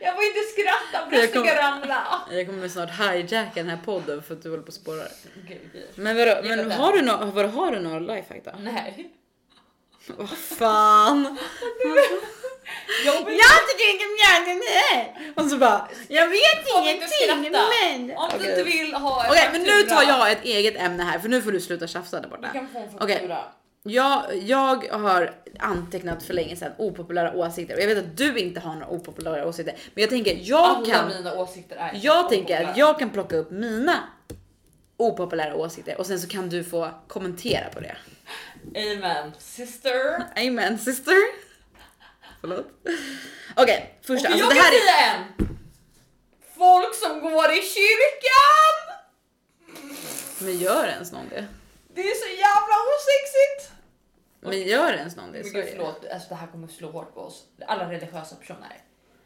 Jag 0.00 0.14
får 0.14 0.24
inte 0.24 0.40
skratta, 0.52 1.06
bröstet 1.10 1.30
ska 1.30 1.62
ramla. 1.62 2.22
Jag 2.30 2.46
kommer 2.46 2.68
snart 2.68 2.90
hijacka 3.00 3.50
den 3.54 3.68
här 3.68 3.78
podden 3.84 4.22
för 4.22 4.34
att 4.34 4.42
du 4.42 4.50
håller 4.50 4.62
på 4.62 4.68
och 4.68 4.74
spårar. 4.74 5.08
Okej, 5.44 5.60
okej. 5.68 5.90
Men 5.94 6.16
vadå, 6.16 6.40
men 6.44 6.58
den. 6.58 6.70
har 6.70 6.92
du, 6.92 7.02
no, 7.02 7.30
vad, 7.34 7.50
har 7.50 7.72
du 7.72 7.80
några 7.80 7.98
lifehack 7.98 8.44
då? 8.44 8.50
Nej. 8.58 9.10
Vad 10.06 10.30
fan? 10.30 11.38
Jag 13.04 13.14
Jag 13.14 13.68
tycker 13.68 13.90
inte 13.92 14.04
mjölken 14.18 14.62
är! 14.92 15.32
Och 15.36 15.50
så 15.50 15.56
bara, 15.58 15.88
jag 16.08 16.28
vet 16.28 16.66
skratta? 17.08 17.66
men... 17.82 18.16
Om 18.16 18.30
du 18.38 18.50
inte 18.50 18.62
vill 18.62 18.94
ha 18.94 19.24
en 19.24 19.30
Okej 19.30 19.48
men 19.52 19.62
nu 19.62 19.82
tar 19.82 20.02
jag 20.02 20.32
ett 20.32 20.44
eget 20.44 20.76
ämne 20.76 21.02
här 21.02 21.18
för 21.18 21.28
nu 21.28 21.42
får 21.42 21.52
du 21.52 21.60
sluta 21.60 21.86
tjafsa 21.86 22.16
där 22.20 22.28
Du 22.28 22.36
borta. 22.36 22.48
kan 22.48 22.68
få 22.68 22.78
en 22.78 22.88
Okej. 23.00 23.14
faktura. 23.14 23.44
Jag, 23.86 24.36
jag 24.42 24.88
har 24.92 25.34
antecknat 25.58 26.22
för 26.22 26.34
länge 26.34 26.56
sedan 26.56 26.72
opopulära 26.78 27.32
åsikter 27.34 27.74
och 27.74 27.80
jag 27.82 27.86
vet 27.86 27.98
att 27.98 28.16
du 28.16 28.38
inte 28.38 28.60
har 28.60 28.72
några 28.74 28.88
opopulära 28.88 29.46
åsikter. 29.48 29.76
Men 29.94 30.02
jag 30.02 30.10
tänker 30.10 30.38
jag 30.42 30.60
Alla 30.76 30.86
kan, 30.86 31.08
mina 31.08 31.34
åsikter 31.34 31.76
är 31.76 31.90
jag 32.02 32.28
tänker 32.28 32.64
att 32.64 32.76
jag 32.76 32.98
kan 32.98 33.10
plocka 33.10 33.36
upp 33.36 33.50
mina 33.50 33.98
opopulära 34.96 35.54
åsikter 35.54 35.98
och 35.98 36.06
sen 36.06 36.20
så 36.20 36.28
kan 36.28 36.48
du 36.48 36.64
få 36.64 36.90
kommentera 37.08 37.68
på 37.68 37.80
det. 37.80 37.96
Amen. 38.76 39.32
Sister. 39.38 40.22
Amen 40.36 40.78
sister. 40.78 41.14
Förlåt. 42.40 42.66
Okej, 43.56 43.98
första. 44.02 44.28
Och 44.28 44.32
Alltså 44.34 44.46
jag 44.46 44.54
det 44.54 44.60
här 44.60 44.70
kan 44.70 44.74
är... 44.74 44.80
säga 44.80 45.14
en. 45.14 45.56
Folk 46.58 46.94
som 46.94 47.20
går 47.20 47.50
i 47.52 47.62
kyrkan! 47.62 48.96
Men 50.38 50.58
gör 50.58 50.86
ens 50.86 51.12
någon 51.12 51.28
det? 51.28 51.46
Det 51.94 52.00
är 52.00 52.14
så 52.14 52.28
jävla 52.28 52.74
osexigt! 52.94 53.72
Men 54.40 54.62
gör 54.62 54.92
ens 54.92 55.16
någon 55.16 55.32
det 55.32 55.38
i 55.38 55.42
Men 55.42 55.52
gud, 55.52 55.62
Sverige? 55.64 55.76
förlåt, 55.76 56.04
alltså 56.12 56.28
det 56.28 56.34
här 56.34 56.46
kommer 56.46 56.68
slå 56.68 56.90
hårt 56.90 57.14
på 57.14 57.20
oss. 57.20 57.44
Alla 57.66 57.90
religiösa 57.92 58.36
personer. 58.36 58.80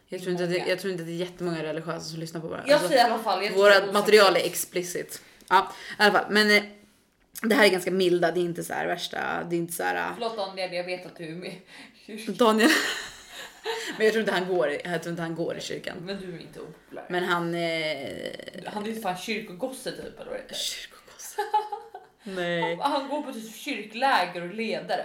Jag 0.06 0.20
tror, 0.20 0.32
inte 0.32 0.44
att 0.44 0.50
det, 0.50 0.56
jag 0.68 0.78
tror 0.78 0.90
inte 0.92 1.02
att 1.02 1.06
det 1.08 1.12
är 1.12 1.16
jättemånga 1.16 1.62
religiösa 1.62 2.00
som 2.00 2.20
lyssnar 2.20 2.40
på 2.40 2.46
våra. 2.48 2.62
Jag 2.66 2.72
alltså, 2.72 2.88
säger 2.88 3.08
i 3.08 3.10
alla 3.10 3.22
fall. 3.22 3.44
jag 3.44 3.52
tror 3.52 3.62
våra 3.62 3.80
det 3.80 3.88
är 3.88 3.92
material 3.92 4.36
är 4.36 4.40
explicit. 4.46 5.22
Ja, 5.48 5.72
i 5.98 6.02
alla 6.02 6.12
fall. 6.12 6.30
Men 6.30 6.50
eh, 6.50 6.62
det 7.42 7.54
här 7.54 7.64
är 7.64 7.68
ganska 7.68 7.90
milda. 7.90 8.30
Det 8.32 8.40
är 8.40 8.42
inte 8.44 8.64
så 8.64 8.72
här 8.72 8.86
värsta. 8.86 9.44
Det 9.50 9.56
är 9.56 9.58
inte 9.58 9.72
så 9.72 9.82
här. 9.82 9.96
eh, 9.96 10.12
Förlåt 10.14 10.36
Daniel, 10.36 10.72
jag 10.72 10.84
vet 10.84 11.06
att 11.06 11.16
du 11.16 11.24
är 11.28 11.32
med. 11.32 11.54
Daniel. 12.36 12.70
Men 13.96 14.04
jag 14.06 14.12
tror 14.12 14.20
inte 14.20 14.32
han 14.32 14.48
går. 14.48 14.70
i- 14.70 14.80
Jag 14.84 15.02
tror 15.02 15.10
inte 15.10 15.22
han 15.22 15.34
går 15.34 15.56
i 15.56 15.60
kyrkan. 15.60 15.96
Men 16.02 16.20
du 16.20 16.34
är 16.34 16.40
inte 16.40 16.60
opopulär. 16.60 17.06
Men 17.08 17.24
han. 17.24 17.54
Eh, 17.54 17.60
Han 18.66 18.84
är 18.84 18.88
ju 18.88 19.00
fan 19.00 19.16
kyrkogosse 19.16 19.90
typ 19.92 20.20
eller 20.20 20.30
vad 20.30 20.34
det 20.38 20.42
heter. 20.42 20.54
kyrkogosse. 20.54 21.36
Nej. 22.22 22.78
Han 22.80 23.08
går 23.08 23.22
på 23.22 23.32
typ 23.32 23.56
kyrkläger 23.56 24.42
och 24.42 24.54
ledare. 24.54 25.04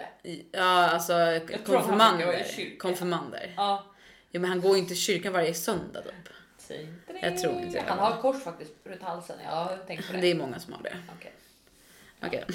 Ja, 0.51 0.89
alltså 0.89 1.13
konfirmander. 1.65 2.77
Konfirmander. 2.79 3.53
Ja. 3.57 3.83
Ja, 4.31 4.39
men 4.39 4.49
han 4.49 4.61
går 4.61 4.75
ju 4.75 4.81
inte 4.81 4.93
i 4.93 4.97
kyrkan 4.97 5.33
varje 5.33 5.53
söndag 5.53 6.01
typ. 6.01 6.13
Jag 7.21 7.37
tror 7.37 7.61
inte 7.61 7.79
det. 7.79 7.83
Han 7.87 7.99
har 7.99 8.21
kors 8.21 8.43
faktiskt 8.43 8.71
runt 8.83 9.01
halsen. 9.01 9.35
Jag 9.43 9.51
har 9.51 9.77
tänkt 9.77 10.07
på 10.07 10.13
det. 10.13 10.19
Det 10.19 10.31
är 10.31 10.35
många 10.35 10.59
som 10.59 10.73
har 10.73 10.83
det. 10.83 10.97
Okej. 11.17 11.33
Okej. 12.25 12.45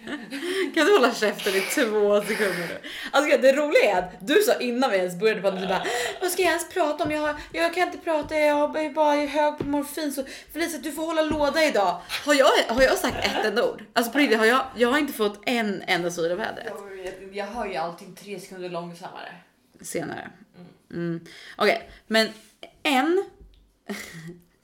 Kan 0.74 0.86
du 0.86 0.92
hålla 0.92 1.14
käften 1.14 1.54
i 1.54 1.60
två 1.60 2.20
sekunder 2.22 2.68
nu? 2.68 2.88
Alltså 3.10 3.38
det 3.38 3.52
roliga 3.52 3.82
är 3.90 3.98
att 3.98 4.26
du 4.26 4.42
sa 4.42 4.54
innan 4.54 4.90
vi 4.90 4.96
ens 4.96 5.18
började 5.18 5.40
prata, 5.40 5.56
du 5.56 5.66
bara 5.66 5.86
vad 6.20 6.30
ska 6.30 6.42
jag 6.42 6.48
ens 6.50 6.68
prata 6.68 7.04
om? 7.04 7.10
Jag, 7.10 7.20
har, 7.20 7.34
jag 7.52 7.74
kan 7.74 7.86
inte 7.86 7.98
prata, 7.98 8.38
jag 8.38 8.76
är 8.76 8.90
bara 8.90 9.14
hög 9.14 9.58
på 9.58 9.64
morfin 9.64 10.12
så 10.12 10.24
Felicia 10.52 10.78
du 10.78 10.92
får 10.92 11.06
hålla 11.06 11.22
låda 11.22 11.64
idag. 11.64 12.00
Har 12.26 12.34
jag, 12.34 12.46
har 12.68 12.82
jag 12.82 12.98
sagt 12.98 13.16
ett 13.24 13.44
enda 13.44 13.70
ord? 13.70 13.84
Alltså 13.92 14.12
på 14.12 14.18
riktigt, 14.18 14.38
har 14.38 14.46
jag, 14.46 14.64
jag 14.76 14.88
har 14.88 14.98
inte 14.98 15.12
fått 15.12 15.42
en 15.46 15.82
enda 15.86 16.10
syl 16.10 16.32
av 16.32 16.38
vädret 16.38 16.72
Jag, 17.04 17.36
jag 17.36 17.46
hör 17.46 17.66
ju 17.66 17.76
allting 17.76 18.14
tre 18.16 18.40
sekunder 18.40 18.68
långsammare. 18.68 19.34
senare. 19.80 20.30
Mm. 20.90 21.26
Okej, 21.56 21.90
men 22.06 22.28
en 22.82 23.24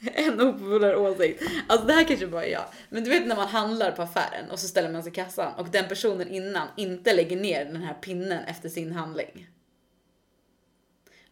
en 0.15 0.41
opopulär 0.41 0.97
åsikt. 0.97 1.43
Alltså 1.67 1.87
det 1.87 1.93
här 1.93 2.05
kanske 2.05 2.27
bara 2.27 2.45
är 2.45 2.53
jag. 2.53 2.65
Men 2.89 3.05
du 3.05 3.11
vet 3.11 3.27
när 3.27 3.37
man 3.37 3.49
handlar 3.49 3.91
på 3.91 4.03
affären 4.03 4.51
och 4.51 4.59
så 4.59 4.69
ställer 4.69 4.93
man 4.93 5.03
sig 5.03 5.13
i 5.13 5.15
kassan 5.15 5.53
och 5.55 5.69
den 5.69 5.89
personen 5.89 6.29
innan 6.29 6.69
inte 6.77 7.13
lägger 7.13 7.37
ner 7.37 7.65
den 7.65 7.77
här 7.77 7.95
pinnen 7.95 8.45
efter 8.45 8.69
sin 8.69 8.93
handling. 8.93 9.49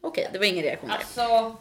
Okej, 0.00 0.28
det 0.32 0.38
var 0.38 0.46
ingen 0.46 0.62
reaktion 0.62 0.90
där. 0.90 0.96
Alltså, 0.96 1.56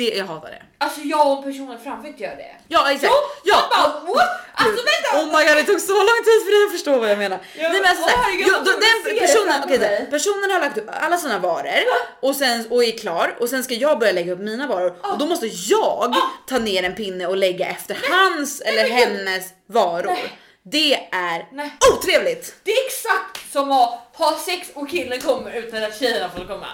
det, 0.00 0.10
jag 0.20 0.26
hatar 0.26 0.50
det. 0.50 0.62
alltså 0.84 1.00
jag 1.14 1.26
och 1.32 1.44
personen 1.44 1.78
framför 1.84 2.08
inte 2.08 2.22
gör 2.22 2.36
det. 2.36 2.52
Ja 2.68 2.92
exakt. 2.92 3.12
Ja, 3.12 3.20
Ja. 3.44 3.58
man 3.72 3.90
bara, 3.90 4.14
what? 4.14 4.30
Alltså 4.54 4.82
vänta! 4.90 5.08
Oh 5.18 5.26
my 5.38 5.42
god 5.48 5.56
det 5.56 5.64
tog 5.72 5.80
så 5.80 5.92
lång 6.10 6.20
tid 6.28 6.38
för 6.44 6.50
dig 6.56 6.62
att 6.66 6.72
förstå 6.72 6.98
vad 6.98 7.10
jag 7.10 7.18
menar. 7.18 7.38
Ja, 7.56 7.68
Nej, 7.68 7.80
men 7.80 7.90
alltså, 7.90 8.06
herregud, 8.16 8.46
jo, 8.48 8.54
jag 8.54 8.64
då, 8.64 8.70
den 8.70 9.18
personen, 9.26 9.68
mig. 9.68 9.78
där, 9.78 10.06
personen 10.10 10.50
har 10.50 10.60
lagt 10.60 10.78
upp 10.78 10.88
alla 10.92 11.16
sina 11.18 11.38
varor 11.38 11.84
och, 12.22 12.36
sen, 12.36 12.66
och 12.70 12.84
är 12.84 12.98
klar 12.98 13.36
och 13.40 13.48
sen 13.48 13.64
ska 13.64 13.74
jag 13.74 13.98
börja 13.98 14.12
lägga 14.12 14.32
upp 14.32 14.38
mina 14.40 14.66
varor 14.66 14.94
och 15.12 15.18
då 15.18 15.26
måste 15.26 15.46
jag 15.46 16.14
ta 16.48 16.58
ner 16.58 16.82
en 16.82 16.94
pinne 16.94 17.26
och 17.26 17.36
lägga 17.36 17.66
efter 17.66 17.96
hans 18.10 18.60
eller 18.60 18.88
men 18.88 18.96
gud. 18.98 19.06
hennes 19.08 19.44
varor. 19.68 20.06
Nej. 20.06 20.32
Det 20.62 20.94
är 21.12 21.48
Nej. 21.52 21.70
otrevligt. 21.92 22.54
Det 22.64 22.70
är 22.70 22.86
exakt 22.86 23.52
som 23.52 23.72
att 23.72 24.10
ha 24.16 24.38
sex 24.46 24.68
och 24.74 24.90
killen 24.90 25.20
kommer 25.20 25.52
utan 25.52 25.84
att 25.84 25.98
tjejerna 26.00 26.30
får 26.36 26.44
komma. 26.44 26.66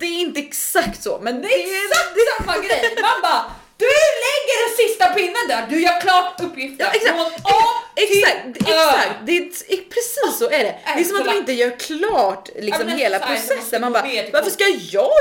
Det 0.00 0.06
är 0.06 0.20
inte 0.20 0.40
exakt 0.40 1.02
så, 1.02 1.18
men 1.22 1.42
Det 1.42 1.48
är 1.48 1.60
exakt 1.60 2.36
samma 2.38 2.58
grej. 2.66 2.96
Man 3.02 3.20
bara, 3.22 3.44
du 3.76 3.84
lägger 4.26 4.68
den 4.68 4.76
sista 4.76 5.06
pinnen 5.06 5.48
där, 5.48 5.66
du 5.70 5.82
gör 5.82 6.00
klart 6.00 6.40
uppgiften 6.40 6.86
Ja, 6.86 6.92
exakt. 6.98 7.14
från 7.16 7.26
A 7.26 7.62
till 7.96 8.24
Exakt, 8.24 8.46
Ö. 8.46 8.88
exakt. 8.88 9.10
Det 9.26 9.36
är 9.36 9.42
precis 9.94 10.38
så 10.38 10.44
är 10.44 10.64
det. 10.64 10.74
Det 10.94 11.00
är 11.00 11.04
som 11.04 11.16
att 11.20 11.26
man 11.26 11.36
inte 11.36 11.52
gör 11.52 11.78
klart 11.78 12.48
liksom 12.58 12.88
Ja, 12.88 12.96
hela 12.96 13.18
så 13.20 13.26
processen. 13.26 13.80
Man 13.80 13.92
bara, 13.92 14.02
varför 14.32 14.50
ska 14.50 14.64
jag 14.64 14.76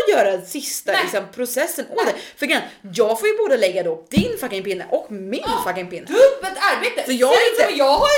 göra 0.10 0.32
den 0.32 0.46
sista 0.46 0.92
Nej. 0.92 1.02
liksom, 1.04 1.24
processen 1.36 1.86
åt 1.96 2.06
dig? 2.06 2.16
För 2.40 2.46
grejen, 2.46 2.64
jag 2.94 3.20
får 3.20 3.28
ju 3.30 3.38
både 3.38 3.58
lägga 3.58 3.84
då 3.84 4.06
din 4.10 4.38
fucking 4.40 4.64
pinne 4.64 4.86
och 4.92 5.12
min 5.12 5.46
fucking 5.68 5.90
pinne. 5.90 6.06
Dubbelt 6.06 6.58
arbete. 6.72 7.04
För 7.04 7.14
jag 7.14 7.34
är 7.34 7.56
Ser 7.56 7.64
inte- 7.64 7.78
jag 7.84 7.94
har 8.04 8.10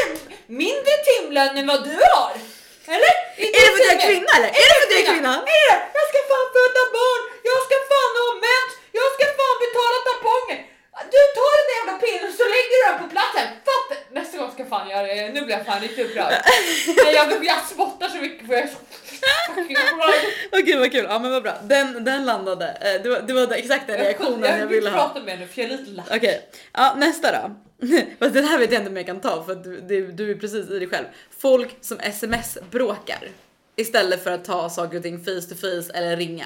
mindre 0.64 0.94
timlön 1.10 1.58
än 1.58 1.68
vad 1.68 1.84
du 1.84 1.96
har. 2.16 2.32
Eller? 2.96 3.14
Är 3.46 3.52
det 3.66 3.70
för 3.76 3.80
att 3.84 3.88
jag 3.90 3.96
är 4.00 4.06
kvinna 4.10 4.32
eller? 4.38 4.50
Är 4.62 4.66
det 4.70 4.76
för 4.80 4.86
att 4.88 4.94
jag 4.96 5.02
är 5.06 5.10
kvinna? 5.14 5.34
Är 5.58 5.64
det? 5.70 5.78
Jag 5.98 6.06
ska 6.12 6.18
fan 6.32 6.48
föda 6.58 6.82
barn, 6.98 7.22
jag 7.50 7.60
ska 7.68 7.76
fan 7.92 8.12
ha 8.22 8.28
mens, 8.48 8.72
jag 9.00 9.08
ska 9.16 9.24
fan 9.40 9.56
betala 9.66 9.98
tamponger. 10.08 10.60
Du 11.16 11.22
tar 11.38 11.52
den 11.58 11.66
där 11.70 11.76
jävla 11.80 11.96
pinnen 12.04 12.32
så 12.40 12.44
lägger 12.56 12.76
du 12.78 12.82
den 12.90 12.98
på 13.04 13.08
platsen. 13.16 13.46
Fattar? 13.70 13.98
Nästa 14.18 14.34
gång 14.40 14.50
ska 14.54 14.60
jag 14.66 14.72
fan 14.76 14.88
göra 14.94 15.08
det. 15.14 15.27
Nu 15.40 15.46
blir 15.46 15.56
jag 15.56 15.66
fan 15.66 15.82
lite 15.82 16.04
upprörd. 16.04 16.34
Jag, 17.16 17.46
jag 17.46 17.66
spottar 17.68 18.10
så 18.10 18.18
mycket 18.18 18.48
för 18.48 18.54
jag 18.54 18.64
är 18.64 18.68
så 18.68 18.78
fucking 19.56 19.78
upprörd. 19.78 20.62
Okej 20.62 20.78
vad 20.80 20.92
kul, 20.92 21.06
ja 21.10 21.20
men 21.20 21.32
vad 21.32 21.44
bra. 21.44 21.54
Den, 21.64 22.04
den 22.04 22.26
landade. 22.26 22.68
Eh, 22.82 23.02
Det 23.04 23.10
var, 23.10 23.22
det 23.22 23.34
var 23.34 23.54
exakt 23.54 23.88
den 23.88 23.98
reaktionen 23.98 24.42
jag, 24.44 24.60
jag 24.60 24.68
ville 24.68 24.82
vill 24.82 24.88
ha. 24.88 25.08
prata 25.10 25.20
med 25.26 25.40
nu 25.40 25.48
för 25.48 25.62
jag 25.62 25.72
är 25.72 25.78
lite 25.78 25.92
lack. 25.92 26.08
Okej, 26.12 26.50
ja, 26.74 26.96
nästa 26.98 27.32
då. 27.32 27.56
Fast 28.20 28.34
den 28.34 28.44
här 28.46 28.60
vet 28.60 28.72
jag 28.72 28.80
inte 28.80 28.90
om 28.90 28.98
jag 28.98 29.06
kan 29.06 29.20
ta 29.20 29.44
för 29.44 29.52
att 29.52 29.64
du, 29.64 29.82
du, 29.82 30.12
du 30.12 30.32
är 30.32 30.36
precis 30.36 30.70
i 30.70 30.80
dig 30.80 30.88
själv. 30.90 31.06
Folk 31.40 31.76
som 31.82 32.00
sms 32.00 32.58
bråkar 32.72 33.28
istället 33.76 34.24
för 34.24 34.32
att 34.32 34.46
ta 34.46 34.70
saker 34.70 34.98
och 34.98 35.04
ting 35.04 35.26
face 35.26 35.42
to 35.50 35.56
face 35.56 35.94
eller 35.98 36.18
ringa. 36.18 36.46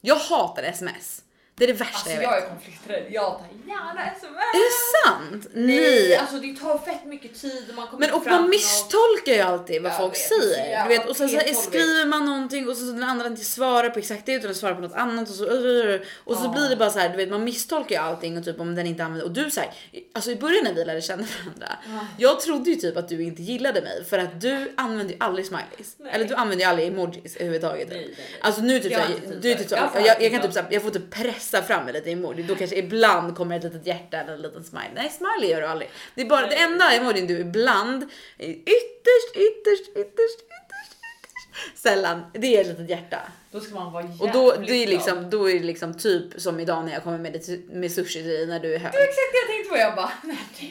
Jag 0.00 0.16
hatar 0.16 0.62
sms. 0.62 1.22
Det 1.54 1.64
är 1.64 1.68
det 1.68 1.72
värsta 1.74 1.94
Alltså 1.96 2.10
jag 2.10 2.22
jag 2.22 2.30
vet. 2.34 2.44
är 2.44 2.48
konflikträdd. 2.48 3.04
Jag 3.10 3.24
tar 3.38 3.46
gärna 3.68 4.06
sms. 4.16 4.36
Är 4.36 4.58
det 4.58 4.72
sant? 5.08 5.46
Nej, 5.54 5.76
Nej. 5.80 6.16
alltså 6.16 6.36
det 6.36 6.56
tar 6.56 6.78
fett 6.78 7.04
mycket 7.04 7.40
tid 7.40 7.64
och 7.68 7.74
man 7.74 7.86
kommer 7.86 8.06
Men 8.06 8.14
och 8.16 8.26
man 8.26 8.50
misstolkar 8.50 9.32
ju 9.32 9.40
alltid 9.40 9.82
vad 9.82 9.92
Jag 9.92 9.98
folk 9.98 10.12
vet, 10.14 10.20
så 10.28 10.40
säger. 10.40 10.82
Du 10.82 10.88
vet, 10.88 11.08
och 11.08 11.16
sen 11.16 11.28
så 11.28 11.36
P12. 11.36 11.54
skriver 11.54 12.06
man 12.06 12.24
någonting 12.24 12.68
och 12.68 12.76
så, 12.76 12.86
så 12.86 12.92
den 12.92 13.02
andra 13.02 13.26
inte 13.26 13.44
svarar 13.44 13.90
på 13.90 13.98
exakt 13.98 14.26
det 14.26 14.32
utan 14.32 14.46
den 14.46 14.54
svarar 14.54 14.74
på 14.74 14.80
något 14.80 14.92
annat 14.94 15.28
och 15.28 15.34
så, 15.34 15.44
och 15.44 16.36
så 16.36 16.44
Ja. 16.44 16.52
blir 16.56 16.70
det 16.70 16.76
bara 16.76 16.90
så 16.90 16.98
här, 16.98 17.08
du 17.08 17.16
vet 17.16 17.28
man 17.30 17.44
misstolkar 17.44 17.94
ju 17.96 18.00
allting 18.02 18.38
och 18.38 18.44
typ 18.44 18.60
om 18.60 18.74
den 18.74 18.86
inte 18.86 19.04
använder 19.04 19.26
och 19.26 19.32
du 19.32 19.50
säger 19.50 19.72
alltså 20.12 20.30
i 20.30 20.36
början 20.36 20.64
när 20.64 20.74
vi 20.74 20.84
lärde 20.84 21.00
känna 21.02 21.22
varandra. 21.44 21.76
Jag 22.18 22.40
trodde 22.40 22.70
ju 22.70 22.76
typ 22.76 22.96
att 22.96 23.08
du 23.08 23.22
inte 23.22 23.42
gillade 23.42 23.80
mig 23.82 24.04
för 24.04 24.18
att 24.18 24.40
du 24.40 24.72
använder 24.76 25.14
ju 25.14 25.20
aldrig 25.20 25.46
smileys 25.46 25.94
Nej. 25.98 26.12
eller 26.14 26.24
du 26.24 26.34
använder 26.34 26.64
ju 26.64 26.70
aldrig 26.70 26.88
emojis 26.88 27.36
överhuvudtaget. 27.36 27.88
Nej, 27.88 27.98
nej, 27.98 28.14
nej. 28.18 28.26
Alltså 28.40 28.60
nu 28.62 28.78
typ 28.80 28.92
Jag 28.92 29.00
såhär, 29.00 29.14
inte 29.14 29.28
tid 29.28 29.38
du 29.42 29.50
är 29.50 29.54
typ 29.54 29.68
så, 29.68 29.74
Jag 29.74 29.90
jag, 30.06 30.22
jag, 30.22 30.30
kan 30.30 30.40
typ 30.40 30.42
tid. 30.42 30.52
såhär, 30.54 30.68
jag 30.70 30.82
får 30.82 30.90
typ 30.90 31.10
pressa 31.42 31.62
fram 31.62 31.84
med 31.84 31.94
lite 31.94 32.10
emoji. 32.10 32.42
Då 32.42 32.54
kanske 32.54 32.76
ibland 32.76 33.36
kommer 33.36 33.56
ett 33.56 33.64
litet 33.64 33.86
hjärta 33.86 34.16
eller 34.16 34.32
en 34.34 34.42
liten 34.42 34.64
smile. 34.64 34.90
Nej 34.94 35.10
smiley 35.18 35.50
gör 35.50 35.60
du 35.60 35.66
aldrig. 35.66 35.90
Det 36.14 36.20
är 36.22 36.26
bara 36.26 36.46
det 36.46 36.56
enda 36.56 36.92
emojin 36.92 37.26
du 37.26 37.38
ibland, 37.38 38.02
ytterst, 38.38 39.36
ytterst, 39.36 39.88
ytterst, 39.88 39.88
ytterst, 39.96 40.40
ytterst 40.40 41.78
sällan, 41.82 42.22
det 42.34 42.56
är 42.56 42.60
ett 42.60 42.66
litet 42.66 42.90
hjärta. 42.90 43.18
Då 43.50 43.60
ska 43.60 43.74
man 43.74 43.92
vara 43.92 44.04
Och 44.20 44.30
då, 44.32 44.54
det 44.66 44.72
är 44.82 44.86
liksom, 44.86 45.30
då 45.30 45.50
är 45.50 45.54
det 45.54 45.64
liksom 45.66 45.98
typ 45.98 46.40
som 46.40 46.60
idag 46.60 46.84
när 46.84 46.92
jag 46.92 47.02
kommer 47.02 47.18
med, 47.18 47.32
det- 47.32 47.68
med 47.74 47.92
sushi 47.92 48.12
till 48.22 48.28
dig 48.28 48.46
när 48.46 48.60
du 48.60 48.74
är 48.74 48.78
hög. 48.78 48.92
Det 48.92 48.98
var 48.98 49.04
exakt 49.04 49.32
det 49.32 49.38
jag 49.38 49.46
tänkte 49.48 49.70
på. 49.70 49.76
Jag 49.78 49.94
bara, 49.94 50.12
nej 50.22 50.38
du, 50.60 50.70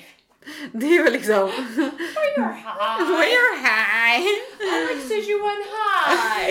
Det 0.80 0.98
är 0.98 1.04
väl 1.04 1.14
liksom, 1.14 1.36
you're 1.36 2.54
high. 2.54 3.12
we're 3.12 3.56
high. 3.68 4.26
I 4.60 4.94
like 4.94 5.02
sushi 5.08 5.34
one 5.36 5.64
high. 5.76 6.48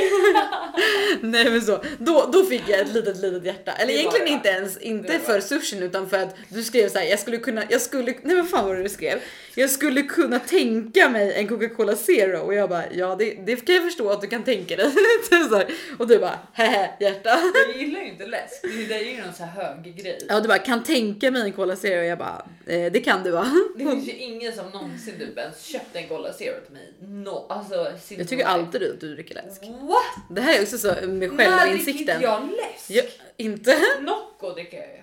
Nej 1.31 1.51
men 1.51 1.63
så, 1.63 1.85
då, 1.99 2.31
då 2.33 2.45
fick 2.45 2.63
jag 2.69 2.81
ett 2.81 2.93
litet 2.93 3.17
litet 3.17 3.45
hjärta. 3.45 3.73
Eller 3.73 3.95
egentligen 3.95 4.29
inte 4.29 4.49
ens, 4.49 4.77
inte 4.79 5.19
för 5.19 5.41
sushin 5.41 5.83
utan 5.83 6.11
för 6.11 6.19
att 6.19 6.37
du 6.49 6.63
skrev 6.63 6.89
så 6.89 6.99
här, 6.99 7.07
jag 7.07 7.19
skulle 7.19 7.37
kunna, 7.37 7.63
jag 7.69 7.81
skulle, 7.81 8.15
nej 8.23 8.37
vad 8.37 8.51
fan 8.51 8.67
var 8.67 8.77
det 8.77 8.83
du 8.83 8.89
skrev? 8.89 9.21
Jag 9.55 9.71
skulle 9.71 10.03
kunna 10.03 10.39
tänka 10.39 11.09
mig 11.09 11.35
en 11.35 11.49
Coca-Cola 11.49 11.97
Zero 11.97 12.39
och 12.39 12.55
jag 12.55 12.69
bara, 12.69 12.93
ja 12.93 13.17
det, 13.19 13.35
det 13.47 13.57
kan 13.57 13.75
jag 13.75 13.85
förstå 13.85 14.11
att 14.11 14.21
du 14.21 14.27
kan 14.27 14.45
tänka 14.45 14.77
dig. 14.77 14.91
Typ 15.31 15.49
så 15.51 15.63
och 15.99 16.07
du 16.07 16.19
bara, 16.19 16.39
hehe 16.53 16.91
hjärta. 17.01 17.39
Jag 17.69 17.77
gillar 17.83 18.01
ju 18.01 18.09
inte 18.09 18.27
läsk. 18.27 18.63
Det 18.63 18.95
är 18.95 19.17
ju 19.17 19.23
någon 19.23 19.35
så 19.35 19.45
här 19.45 19.63
hög 19.63 19.97
grej. 19.97 20.19
Ja 20.29 20.41
du 20.41 20.49
bara, 20.49 20.59
kan 20.59 20.83
tänka 20.83 21.31
mig 21.31 21.43
en 21.43 21.53
Cola 21.53 21.77
Zero 21.77 21.99
och 21.99 22.05
jag 22.05 22.19
bara, 22.19 22.47
eh, 22.67 22.93
det 22.93 23.01
kan 23.01 23.23
du 23.23 23.31
va? 23.31 23.51
Det 23.77 23.85
finns 23.85 24.09
ju 24.09 24.13
ingen 24.13 24.53
som 24.53 24.71
någonsin 24.71 25.15
typ 25.19 25.39
ens 25.39 25.65
köpt 25.65 25.97
en 25.97 26.09
Cola 26.09 26.33
Zero 26.33 26.55
till 26.65 26.73
mig. 26.73 26.93
No, 27.01 27.47
alltså, 27.49 27.93
Jag 28.09 28.29
tycker 28.29 28.45
alltid 28.45 28.83
att 28.83 29.01
du 29.01 29.15
dricker 29.15 29.35
läsk. 29.35 29.63
What? 29.63 30.05
Det 30.31 30.41
här 30.41 30.59
är 30.59 30.63
också 30.63 30.79
så 30.79 30.95
med 31.18 31.33
När 31.33 31.37
dricker 31.37 31.59
självinsikten. 31.59 32.16
inte 32.16 32.25
jag 32.25 32.42
läsk? 32.42 32.90
Ja, 32.90 33.03
inte? 33.37 33.79
Nocco 34.01 34.55
dricker 34.55 34.77
jag 34.77 34.87
ju. 34.87 35.03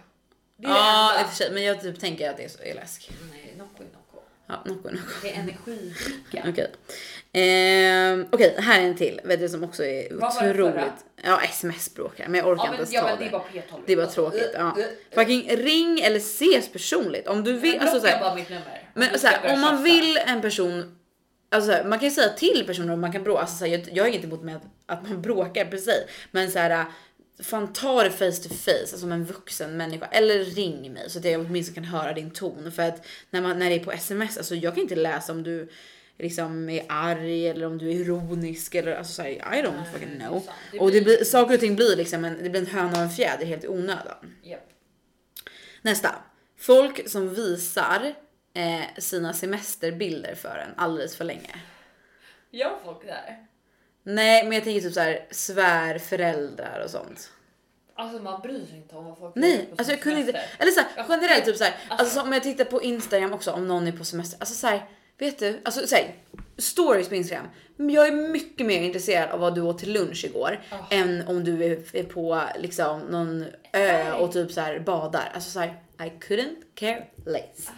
Det 0.58 0.68
är 0.68 0.70
Ja 0.70 1.12
det 1.14 1.20
enda. 1.20 1.32
sig, 1.32 1.52
men 1.52 1.64
jag 1.64 1.82
typ 1.82 2.00
tänker 2.00 2.30
att 2.30 2.38
det 2.38 2.44
är, 2.44 2.50
så, 2.50 2.64
är 2.64 2.74
läsk. 2.74 3.10
Nej, 3.32 3.54
Nocco 3.58 3.84
är 3.84 3.88
Nocco. 3.94 4.26
Ja, 4.48 4.64
Nocco 4.66 4.88
är 4.88 4.92
Nocco. 4.92 5.08
Det 5.22 5.30
är 5.30 5.40
energidricka. 5.40 6.46
Okej. 6.50 6.72
Ehm, 7.34 8.26
Okej, 8.32 8.56
här 8.60 8.82
är 8.82 8.86
en 8.86 8.96
till. 8.96 9.22
Vet 9.24 9.40
du 9.40 9.50
som 9.50 9.64
också 9.64 9.84
är 9.84 10.08
Vad 10.12 10.36
var 10.36 10.44
det 10.44 10.64
otroligt. 10.64 11.06
Ja, 11.24 11.42
sms-bråkar. 11.42 12.28
Men 12.28 12.40
jag 12.40 12.48
orkar 12.48 12.64
Ja 12.64 12.70
inte 12.70 12.78
ens 12.78 12.94
ja, 12.94 13.02
ta 13.02 13.08
men 13.08 13.20
det 13.20 13.26
är 13.26 13.32
bara 13.32 13.44
P12. 13.54 13.82
Det 13.86 13.94
är 13.94 13.98
bara 13.98 14.08
tråkigt. 14.08 14.52
Ja. 14.54 14.60
Uh, 14.60 14.78
uh, 14.78 14.78
uh. 14.78 14.86
Fucking 15.16 15.50
ring 15.58 16.00
eller 16.00 16.18
ses 16.18 16.70
personligt. 16.72 17.28
Om 17.28 17.44
du 17.44 17.54
vill. 17.54 17.80
Alltså, 17.80 18.00
såhär, 18.00 18.20
bara 18.20 18.36
mitt 18.36 18.50
nummer. 18.50 18.90
men 18.94 19.20
såhär, 19.20 19.54
om 19.54 19.62
man 19.62 19.84
vill 19.84 20.20
en 20.26 20.42
person. 20.42 20.97
Alltså, 21.50 21.72
man 21.86 22.00
kan 22.00 22.08
ju 22.10 22.16
säga 22.16 22.30
till 22.30 22.64
personer 22.68 22.94
om 22.94 23.02
man 23.02 23.12
kan 23.12 23.24
bråka. 23.24 23.42
Alltså, 23.42 23.68
jag, 23.68 23.90
jag 23.94 24.04
har 24.04 24.10
inget 24.10 24.24
emot 24.24 24.44
med 24.44 24.60
att, 24.86 25.10
man 25.10 25.22
bråkar 25.22 25.66
precis. 25.66 26.04
Men 26.32 26.52
såhär. 26.52 26.86
Fan 27.40 27.74
ta 27.74 28.04
det 28.04 28.10
face 28.12 28.32
to 28.32 28.50
face 28.50 28.98
som 28.98 29.12
en 29.12 29.26
vuxen 29.26 29.78
människa 29.78 30.06
eller 30.06 30.44
ring 30.44 30.94
mig 30.94 31.10
så 31.10 31.20
att 31.20 31.26
jag 31.26 31.42
åtminstone 31.42 31.76
kan 31.76 31.84
höra 31.84 32.14
din 32.14 32.32
ton 32.32 32.72
för 32.72 32.84
att 32.84 33.06
när 33.30 33.42
man 33.42 33.60
när 33.60 33.70
det 33.70 33.76
är 33.76 33.80
på 33.84 33.92
sms 33.92 34.38
alltså 34.38 34.56
jag 34.56 34.74
kan 34.74 34.84
inte 34.84 34.96
läsa 34.96 35.32
om 35.32 35.44
du 35.44 35.70
liksom 36.20 36.70
är 36.70 36.86
arg 36.90 37.48
eller 37.48 37.66
om 37.66 37.78
du 37.78 37.88
är 37.90 37.94
ironisk 37.96 38.76
eller 38.76 38.96
alltså 38.96 39.14
så 39.14 39.22
här, 39.22 39.30
I 39.30 39.62
don't 39.64 39.92
fucking 39.94 40.20
know. 40.20 40.48
Det 40.72 40.80
och 40.80 40.92
det 40.92 41.02
blir- 41.02 41.24
saker 41.24 41.54
och 41.54 41.60
ting 41.60 41.76
blir 41.76 41.96
liksom 41.96 42.26
en, 42.26 42.44
det 42.44 42.50
blir 42.50 42.62
en 42.62 42.68
höna 42.68 42.92
och 42.92 42.98
en 43.04 43.10
fjäder 43.10 43.46
helt 43.46 43.64
i 43.64 43.68
onödan. 43.68 44.36
Japp. 44.44 44.70
Nästa. 45.82 46.16
Folk 46.60 47.10
som 47.10 47.34
visar 47.36 48.14
eh, 48.58 48.82
sina 48.98 49.34
semesterbilder 49.34 50.36
för 50.36 50.58
en 50.68 50.74
alldeles 50.78 51.16
för 51.16 51.24
länge. 51.26 51.56
Gör 52.52 52.78
folk 52.86 53.06
det 53.06 53.12
här? 53.12 53.46
Nej, 54.04 54.44
men 54.44 54.52
jag 54.52 54.64
tänker 54.64 54.82
typ 54.82 54.94
så 54.94 55.00
här 55.00 55.26
svärföräldrar 55.32 56.82
och 56.86 56.90
sånt. 56.90 57.32
Alltså 57.96 58.20
man 58.24 58.42
bryr 58.42 58.66
sig 58.66 58.78
inte 58.78 58.96
om 58.96 59.06
vad 59.06 59.18
folk 59.18 59.36
Nej, 59.36 59.66
på 59.66 59.76
alltså 59.78 59.94
jag 59.94 60.02
kunde 60.02 60.20
inte. 60.20 60.32
semester. 60.32 60.58
Eller 60.64 60.72
så 60.72 60.80
här, 60.80 60.90
Jag 60.96 61.06
generellt 61.10 61.46
typ 61.46 61.58
så 61.58 61.64
här. 61.64 61.74
Alltså, 61.90 62.04
alltså- 62.06 62.22
om 62.22 62.34
jag 62.34 62.44
tittar 62.44 62.66
på 62.66 62.82
Instagram 62.82 63.34
också 63.34 63.52
om 63.52 63.68
någon 63.68 63.88
är 63.88 63.92
på 63.92 64.06
semester. 64.06 64.40
Alltså 64.40 64.56
så 64.56 64.68
här, 64.68 64.86
vet 65.18 65.40
du? 65.40 65.60
Alltså 65.66 65.88
så 65.88 65.96
här, 65.96 66.16
stories 66.58 67.10
på 67.10 67.16
Instagram. 67.16 67.48
Jag 67.78 68.08
är 68.08 68.12
mycket 68.12 68.66
mer 68.68 68.82
intresserad 68.82 69.30
av 69.30 69.40
vad 69.40 69.56
du 69.56 69.62
åt 69.62 69.80
till 69.80 69.94
lunch 69.94 70.26
igår 70.26 70.60
Ja. 70.70 70.88
än 70.92 71.28
om 71.28 71.44
du 71.44 71.64
är, 71.66 71.96
är 71.96 72.04
på 72.04 72.42
liksom 72.60 73.00
någon 73.00 73.46
ö 73.74 74.14
och 74.14 74.34
typ 74.34 74.52
så 74.52 74.62
här 74.62 74.80
badar. 74.80 75.32
Alltså 75.34 75.50
så 75.50 75.60
här, 75.60 75.68
I 76.00 76.04
couldn't 76.04 76.56
care 76.76 77.04
less. 77.26 77.70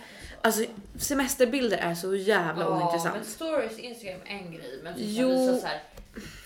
Alltså 0.41 0.63
semesterbilder 0.99 1.77
är 1.77 1.95
så 1.95 2.15
jävla 2.15 2.63
Ja, 2.63 2.69
ointressant. 2.81 3.15
men 3.15 3.25
stories 3.25 3.79
Instagram 3.79 4.21
en 4.25 4.51
grej, 4.51 4.79
men 4.83 4.93
typ 4.95 5.03
Jo. 5.07 5.59
så 5.61 5.67
här, 5.67 5.83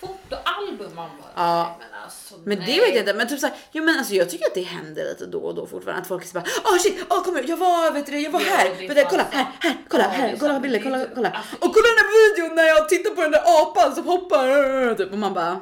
fotoalbum 0.00 0.94
man 0.94 1.08
bara, 1.20 1.32
Ja. 1.46 1.76
men 1.78 1.88
alltså 2.04 2.34
Men 2.44 2.58
nej. 2.58 2.66
det 2.66 2.80
vet 2.80 2.94
jag 2.94 3.02
inte, 3.02 3.14
men 3.14 3.28
typ 3.28 3.40
såhär, 3.40 3.56
jo 3.72 3.84
men 3.84 3.98
alltså 3.98 4.14
jag 4.14 4.30
tycker 4.30 4.46
att 4.46 4.54
det 4.54 4.62
händer 4.62 5.04
lite 5.04 5.26
då 5.26 5.38
och 5.38 5.54
då 5.54 5.66
fortfarande 5.66 6.02
att 6.02 6.08
folk 6.08 6.24
så 6.26 6.34
bara 6.34 6.44
åh 6.64 6.78
shit, 6.78 7.04
åh 7.10 7.22
kom 7.24 7.36
igen, 7.36 7.48
jag 7.48 7.56
var 7.56 7.90
vet 7.92 8.06
du, 8.06 8.18
jag 8.20 8.30
var 8.30 8.40
Ja, 8.40 8.46
här, 8.50 8.66
är 8.66 8.88
vet 8.88 8.96
du, 8.96 9.04
kolla 9.10 9.24
här, 9.30 9.46
här, 9.60 9.76
kolla 9.88 10.02
Ja, 10.04 10.08
här, 10.10 10.36
kolla 10.40 10.60
bilder, 10.60 10.80
kolla, 10.82 10.98
typ- 11.04 11.14
kolla. 11.14 11.30
alltså, 11.30 11.54
Och 11.56 11.74
kolla 11.74 11.86
den 11.88 11.96
där 12.02 12.10
videon 12.34 12.56
när 12.56 12.64
jag 12.64 12.88
tittar 12.88 13.10
på 13.10 13.22
den 13.22 13.30
där 13.30 13.42
apan 13.62 13.94
som 13.94 14.04
hoppar 14.06 14.94
typ 14.94 15.12
och 15.12 15.18
man 15.18 15.34
bara 15.34 15.60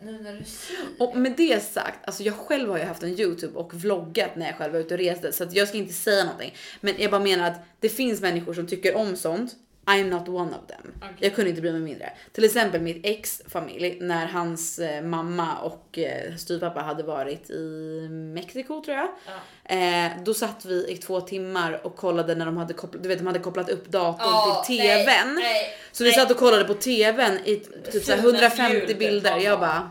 Nu 0.00 0.12
när 0.22 0.32
du 0.32 0.44
säger 0.44 0.84
och 0.98 1.16
med 1.16 1.34
det 1.36 1.62
sagt, 1.62 1.98
alltså 2.04 2.22
jag 2.22 2.34
själv 2.34 2.70
har 2.70 2.78
ju 2.78 2.84
haft 2.84 3.02
en 3.02 3.20
Youtube 3.20 3.58
och 3.58 3.74
vloggat 3.74 4.36
när 4.36 4.46
jag 4.46 4.56
själv 4.56 4.72
var 4.72 4.80
ute 4.80 4.94
och 4.94 5.00
reste 5.00 5.32
så 5.32 5.44
att 5.44 5.54
jag 5.54 5.68
ska 5.68 5.78
inte 5.78 5.92
säga 5.92 6.24
någonting. 6.24 6.54
Men 6.80 6.94
jag 6.98 7.10
bara 7.10 7.20
menar 7.20 7.50
att 7.50 7.60
det 7.80 7.88
finns 7.88 8.20
människor 8.20 8.54
som 8.54 8.66
tycker 8.66 8.96
om 8.96 9.16
sånt. 9.16 9.56
I'm 9.86 10.04
not 10.10 10.28
one 10.28 10.48
of 10.50 10.66
them. 10.68 10.92
Okej. 10.96 11.10
Jag 11.18 11.34
kunde 11.34 11.50
inte 11.50 11.62
bry 11.62 11.72
mig 11.72 11.80
mindre. 11.80 12.12
Till 12.32 12.44
exempel 12.44 12.80
mitt 12.80 13.06
ex 13.06 13.42
familj 13.48 13.98
när 14.00 14.26
hans 14.26 14.78
eh, 14.78 15.02
mamma 15.02 15.58
och 15.58 15.98
eh, 15.98 16.36
styvpappa 16.36 16.80
hade 16.80 17.02
varit 17.02 17.50
i 17.50 18.08
Mexiko 18.10 18.82
tror 18.84 18.96
jag. 18.96 19.08
Ja. 19.26 19.74
Eh, 19.76 20.10
då 20.24 20.34
satt 20.34 20.64
vi 20.64 20.86
i 20.88 20.96
två 20.96 21.20
timmar 21.20 21.86
och 21.86 21.96
kollade 21.96 22.34
när 22.34 22.46
de 22.46 22.56
hade 22.56 22.74
kopplat, 22.74 23.02
du 23.02 23.08
vet, 23.08 23.18
de 23.18 23.26
hade 23.26 23.38
kopplat 23.38 23.70
upp 23.70 23.88
datorn 23.88 24.26
Ja, 24.30 24.64
till 24.66 24.78
nej, 24.78 25.04
tvn. 25.06 25.34
nej, 25.34 25.66
så 25.92 26.04
vi 26.04 26.10
nej. 26.10 26.18
satt 26.18 26.30
och 26.30 26.36
kollade 26.36 26.64
på 26.64 26.74
tvn 26.74 27.38
i 27.44 27.56
typ 27.92 28.04
så 28.04 28.12
här 28.12 28.18
Fina 28.22 28.28
150 28.38 28.74
ljud, 28.88 28.98
bilder. 28.98 29.36
Jag 29.38 29.60
bara 29.60 29.90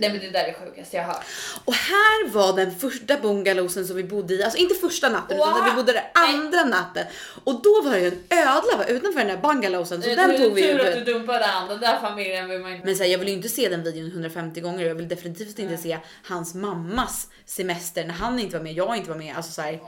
Nej 0.00 0.10
men 0.10 0.20
det 0.20 0.30
där 0.30 0.42
är 0.44 0.46
det 0.46 0.54
sjukaste 0.66 0.96
jag 0.96 1.04
har 1.04 1.12
hört. 1.12 1.24
Och 1.64 1.74
här 1.74 2.28
var 2.28 2.56
den 2.56 2.76
första 2.78 3.16
bungalowsen 3.16 3.86
som 3.86 3.96
vi 3.96 4.04
bodde 4.04 4.34
i, 4.34 4.42
alltså 4.42 4.58
inte 4.58 4.74
första 4.74 5.08
natten 5.08 5.38
Wow. 5.38 5.48
utan 5.48 5.64
vi 5.64 5.70
bodde 5.76 5.92
där 5.92 6.10
Nej. 6.14 6.34
andra 6.34 6.40
andra 6.60 6.64
natten. 6.64 7.06
Och 7.44 7.62
då 7.62 7.82
var 7.82 7.90
det 7.90 8.00
ju 8.00 8.06
en 8.06 8.38
ödla 8.38 8.76
va, 8.78 8.84
utanför 8.88 9.18
den 9.18 9.28
där 9.28 9.36
bungalowsen 9.36 10.02
så 10.02 10.08
Det 10.08 10.12
är 10.12 10.16
den 10.16 10.30
tur- 10.30 10.44
tog 10.44 10.54
vi 10.54 10.62
tur 10.62 10.80
att 10.80 10.96
ju. 10.96 11.00
du 11.04 11.12
dumpade 11.12 11.44
han, 11.44 11.68
den 11.68 11.80
där 11.80 12.00
familjen 12.00 12.48
vill 12.48 12.60
man 12.60 12.72
inte... 12.72 12.86
Men 12.86 12.96
så 12.96 13.02
här, 13.02 13.10
jag 13.10 13.18
vill 13.18 13.28
ju 13.28 13.34
inte 13.34 13.48
se 13.48 13.68
den 13.68 13.82
videon 13.82 14.06
150 14.10 14.60
gånger 14.60 14.84
och 14.84 14.90
jag 14.90 14.94
vill 14.94 15.08
definitivt 15.08 15.58
inte 15.58 15.76
se 15.76 15.98
hans 16.24 16.54
mammas 16.54 17.28
semester 17.44 18.04
när 18.04 18.14
han 18.14 18.38
inte 18.38 18.56
var 18.56 18.64
med, 18.64 18.72
jag 18.72 18.96
inte 18.96 19.10
var 19.10 19.16
med. 19.16 19.36
Alltså 19.36 19.52
så 19.52 19.62
här, 19.62 19.80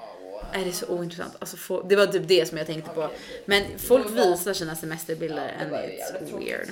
är 0.53 0.64
det 0.64 0.72
så 0.72 0.87
ointressant? 0.87 1.37
Alltså, 1.38 1.57
få, 1.57 1.83
det 1.83 1.96
var 1.96 2.07
typ 2.07 2.29
det 2.29 2.48
som 2.48 2.59
jag 2.59 2.66
tänkte 2.66 2.90
på. 2.90 3.01
Okej, 3.03 3.16
okej. 3.16 3.42
Men 3.46 3.62
folk 3.79 4.11
visar 4.11 4.53
sina 4.53 4.77
semesterbilder 4.77 5.53
Ja, 5.59 5.64
and 5.64 5.70
ju 5.72 5.77
it's 5.77 5.98
jävligt 5.98 6.31
tråkigt. 6.31 6.70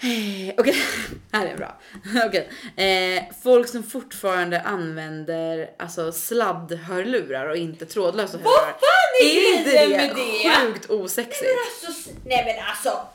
Eh, 0.00 0.54
Okej, 0.58 0.76
här 1.32 1.46
är 1.46 1.56
bra. 1.56 1.80
Okej. 2.26 2.48
Eh, 2.76 3.22
folk 3.42 3.68
som 3.68 3.82
fortfarande 3.82 4.60
använder 4.60 5.70
alltså 5.78 6.12
sladdhörlurar 6.12 7.48
och 7.48 7.56
inte 7.56 7.86
trådlösa 7.86 8.38
Vad 8.38 8.52
hörlurar. 8.54 8.72
fan 8.72 9.26
är 9.26 9.82
Är 9.84 9.88
det 9.88 9.96
med 9.96 10.16
det? 10.16 10.56
sjukt 10.56 10.90
osexigt? 10.90 11.42
Men 11.42 11.88
alltså, 11.88 12.10
nej 12.26 12.44
men 12.46 12.64
alltså, 12.68 13.08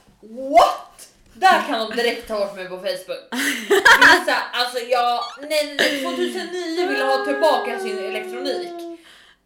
what? 0.52 1.10
Där 1.34 1.62
kan 1.68 1.80
de 1.90 1.96
direkt 1.96 2.28
ta 2.28 2.40
bort 2.40 2.56
mig 2.56 2.70
på 2.70 2.78
Facebook. 2.78 3.24
Vissa, 3.70 4.36
alltså 4.54 4.80
jag, 4.80 5.20
nej, 5.42 5.50
nej, 5.50 5.76
nej 5.78 6.04
2009 6.04 6.88
vill 6.90 7.02
ha 7.02 7.26
tillbaka 7.26 7.80
sin 7.80 7.98
elektronik. 7.98 9.00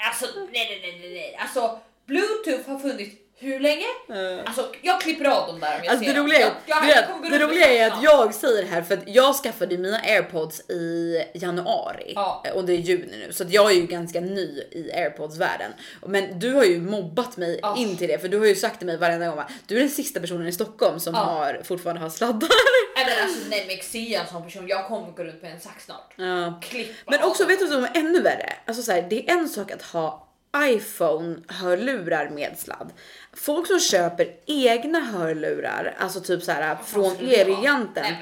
Alltså 0.10 0.26
nej, 0.36 0.48
nej, 0.52 0.80
nej, 0.82 1.00
nej, 1.02 1.14
nej. 1.14 1.38
Alltså 1.42 1.80
bluetooth 2.06 2.70
har 2.70 2.80
funnits 2.80 3.16
hur 3.40 3.60
länge? 3.60 3.86
Eh. 4.10 4.40
Alltså 4.46 4.66
jag 4.82 5.02
klipper 5.02 5.26
av 5.26 5.48
dem 5.48 5.60
där 5.60 5.76
om 5.78 5.84
jag 5.84 5.88
Alltså 5.92 6.06
ser 6.06 6.14
det 6.14 6.20
dem. 6.20 6.26
roliga, 6.28 6.40
är, 6.40 6.52
Jag- 6.66 6.78
jag- 6.90 7.06
jag 7.24 7.32
det 7.32 7.40
roliga 7.46 7.68
är 7.68 7.92
att 7.92 8.04
jag 8.04 8.34
säger 8.34 8.64
det 8.64 8.70
här 8.70 8.82
för 8.82 8.94
att 8.94 9.04
jag 9.08 9.36
skaffade 9.36 9.78
mina 9.78 9.98
airpods 10.00 10.70
i 10.70 11.16
januari 11.34 12.14
Ja. 12.16 12.44
och 12.54 12.66
det 12.66 12.74
är 12.74 12.78
juni 12.78 13.18
nu 13.28 13.34
så 13.34 13.44
att 13.44 13.50
jag 13.52 13.72
är 13.72 13.76
ju 13.76 13.86
ganska 13.88 14.20
ny 14.22 14.62
i 14.72 14.92
airpods 14.94 15.38
världen. 15.38 15.72
Men 16.06 16.40
du 16.40 16.54
har 16.54 16.64
ju 16.64 16.80
mobbat 16.82 17.38
mig 17.38 17.60
Ja. 17.62 17.76
in 17.78 17.98
till 17.98 18.08
det 18.08 18.20
för 18.22 18.28
du 18.28 18.40
har 18.40 18.46
ju 18.46 18.56
sagt 18.56 18.78
till 18.78 18.88
mig 18.88 18.98
varenda 18.98 19.28
gång 19.28 19.36
va, 19.36 19.50
du 19.68 19.76
är 19.76 19.80
den 19.80 19.90
sista 19.90 20.20
personen 20.20 20.48
i 20.48 20.52
Stockholm 20.52 21.00
som 21.00 21.14
Ja. 21.14 21.20
har 21.20 21.62
fortfarande 21.64 22.02
har 22.02 22.10
sladdar. 22.10 22.50
Men 23.06 23.24
alltså 23.28 23.40
nej 23.50 23.64
men 23.68 23.78
Xia 23.78 24.26
som 24.26 24.44
person, 24.44 24.68
jag 24.68 24.88
kommer 24.88 25.12
gå 25.12 25.24
runt 25.24 25.42
med 25.42 25.52
en 25.54 25.60
sax 25.60 25.86
snart. 25.86 26.14
Ja. 26.16 26.60
Klippa 26.62 27.12
Men 27.12 27.24
också 27.24 27.46
vet 27.46 27.60
du 27.60 27.66
vad 27.66 27.74
som 27.74 27.84
är 27.84 27.92
ännu 28.00 28.22
värre? 28.22 28.54
Alltså 28.66 28.84
så 28.84 28.92
här, 28.92 29.02
det 29.10 29.30
är 29.30 29.34
en 29.34 29.50
sak 29.50 29.72
att 29.72 29.82
ha 29.82 30.24
iPhone 30.58 31.36
hörlurar 31.48 32.30
med 32.30 32.60
sladd. 32.60 32.90
Folk 33.38 33.68
som 33.68 33.80
köper 33.80 34.36
egna 34.46 35.00
hörlurar, 35.00 35.96
alltså 36.00 36.20
typ 36.22 36.44
så 36.44 36.52
här 36.52 36.78
från? 36.86 37.16
Elgiganten 37.20 38.16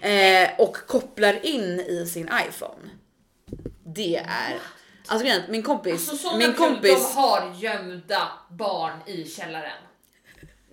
eh, 0.00 0.50
och 0.58 0.76
kopplar 0.86 1.46
in 1.46 1.80
i 1.80 2.06
sin 2.06 2.30
iPhone. 2.48 2.90
Det 3.86 4.16
är 4.16 4.58
alltså 5.06 5.28
min 5.48 5.62
kompis, 5.62 6.10
Alltså 6.10 6.36
min 6.36 6.52
kompis. 6.54 7.14
de 7.14 7.20
har 7.20 7.54
gömda 7.58 8.28
barn 8.50 8.98
i 9.06 9.24
källaren. 9.24 9.72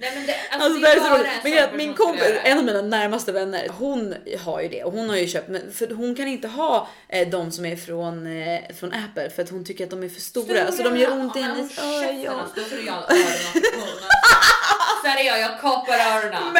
Nej 0.01 0.11
men 0.15 0.25
det, 0.25 0.35
alltså, 0.51 0.65
Alltså 0.65 0.79
det 0.79 0.87
det 0.87 0.93
är 0.93 0.99
så 0.99 1.17
roligt. 1.17 1.29
Men 1.43 1.63
att 1.63 1.75
min 1.75 1.93
kompis, 1.93 2.23
en 2.43 2.57
av 2.57 2.63
mina 2.63 2.81
närmaste 2.81 3.31
vänner, 3.31 3.67
hon 3.77 4.15
har 4.45 4.61
ju 4.61 4.67
det. 4.67 4.83
Och 4.83 4.91
hon 4.93 5.09
har 5.09 5.17
ju 5.17 5.27
köpt, 5.27 5.47
men 5.49 5.71
för 5.73 5.87
hon 5.93 6.15
kan 6.15 6.27
inte 6.27 6.47
ha 6.47 6.89
eh, 7.09 7.29
de 7.29 7.51
som 7.51 7.65
är 7.65 7.75
från, 7.75 8.41
eh, 8.41 8.59
från 8.79 8.93
Apple 8.93 9.29
för 9.29 9.43
att 9.43 9.49
hon 9.49 9.65
tycker 9.65 9.83
att 9.83 9.89
de 9.89 10.03
är 10.03 10.09
för 10.09 10.21
stora, 10.21 10.71
så 10.71 10.83
de 10.83 10.97
gör 10.97 11.11
ont 11.11 11.37
i 11.37 11.41
hennes 11.41 11.77
öron. 11.79 12.15
är 15.07 15.39
jag, 15.39 15.59
kapar 15.61 15.93
öronen. 15.93 16.53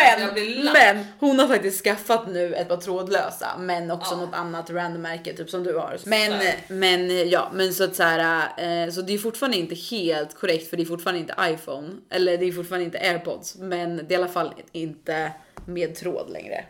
men 0.73 1.05
hon 1.19 1.39
har 1.39 1.47
faktiskt 1.47 1.83
skaffat 1.83 2.27
nu 2.27 2.55
ett 2.55 2.67
par 2.67 2.77
trådlösa, 2.77 3.47
men 3.59 3.91
också 3.91 4.13
Ja. 4.13 4.17
något 4.25 4.35
annat 4.35 4.69
random 4.69 5.01
märke 5.01 5.33
typ 5.33 5.49
som 5.49 5.63
du 5.63 5.77
har. 5.77 5.97
Men, 6.05 6.41
Så. 6.41 6.73
men 6.73 7.29
ja, 7.29 7.51
men 7.53 7.73
så 7.73 7.83
att 7.83 7.95
så 7.95 8.03
här, 8.03 8.41
eh, 8.85 8.91
så 8.91 9.01
det 9.01 9.13
är 9.13 9.17
fortfarande 9.17 9.57
inte 9.57 9.75
helt 9.75 10.35
korrekt 10.35 10.69
för 10.69 10.77
det 10.77 10.83
är 10.83 10.85
fortfarande 10.85 11.19
inte 11.19 11.35
iPhone 11.41 11.89
eller 12.09 12.37
det 12.37 12.45
är 12.45 12.51
fortfarande 12.51 12.85
inte 12.85 12.99
AirPods, 12.99 13.55
men 13.55 13.95
det 13.97 14.03
är 14.03 14.11
i 14.11 14.15
alla 14.15 14.27
fall 14.27 14.53
inte 14.71 15.31
med 15.65 15.95
tråd 15.95 16.29
längre. 16.29 16.65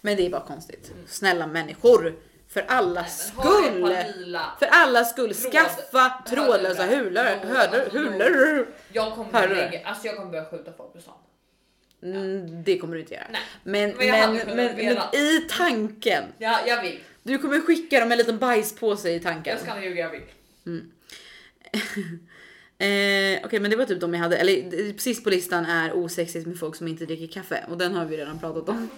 Men 0.00 0.16
det 0.16 0.26
är 0.26 0.30
bara 0.30 0.40
konstigt. 0.46 0.90
Snälla 1.08 1.46
människor, 1.46 2.14
för 2.52 2.60
ett 2.60 3.10
skull. 3.10 3.96
För 4.58 4.66
alla 4.70 5.04
skull, 5.04 5.34
Tråd- 5.34 5.52
skaffa 5.52 6.22
trådlösa 6.28 6.82
hörlurar. 6.82 7.36
hurlor. 7.90 8.58
Alltså. 8.58 8.72
Jag 8.92 9.12
kommer, 9.14 9.48
lägga, 9.48 9.80
alltså 9.88 10.06
jag 10.06 10.16
kommer 10.16 10.30
börja 10.30 10.44
skjuta 10.44 10.72
folk 10.72 10.92
på 10.92 11.00
stan. 11.00 11.14
Mm, 12.02 12.62
det 12.64 12.78
kommer 12.78 12.94
du 12.94 13.00
inte 13.00 13.14
göra. 13.14 13.24
Nej, 13.30 13.40
Men, 13.62 13.96
men 13.96 14.06
jag 14.06 14.34
men, 14.46 14.56
men, 14.56 15.14
i 15.14 15.46
tanken. 15.50 16.24
Ja, 16.38 16.58
jag 16.66 16.82
vill. 16.82 17.00
Du 17.22 17.38
kommer 17.38 17.60
skicka 17.60 18.00
dem 18.00 18.12
en 18.12 18.18
liten 18.18 18.38
bajspåse 18.38 19.10
i 19.10 19.20
tanken. 19.20 19.52
Jag 19.52 19.60
ska 19.62 19.76
inte 19.76 19.86
ljuga, 19.88 20.02
jag 20.02 20.10
vill. 20.10 20.22
Eh, 22.78 23.40
Okej 23.44 23.60
men 23.60 23.70
det 23.70 23.76
var 23.76 23.84
typ 23.84 24.00
de 24.00 24.14
jag 24.14 24.20
hade. 24.20 24.36
Eller 24.36 24.88
eh, 24.88 24.94
sist 24.96 25.24
på 25.24 25.30
listan 25.30 25.64
är 25.64 25.92
osexigt 25.92 26.46
med 26.46 26.58
folk 26.58 26.76
som 26.76 26.88
inte 26.88 27.06
dricker 27.06 27.26
kaffe 27.26 27.64
och 27.70 27.78
den 27.78 27.94
har 27.94 28.04
vi 28.04 28.16
redan 28.16 28.38
pratat 28.38 28.68
om. 28.68 28.90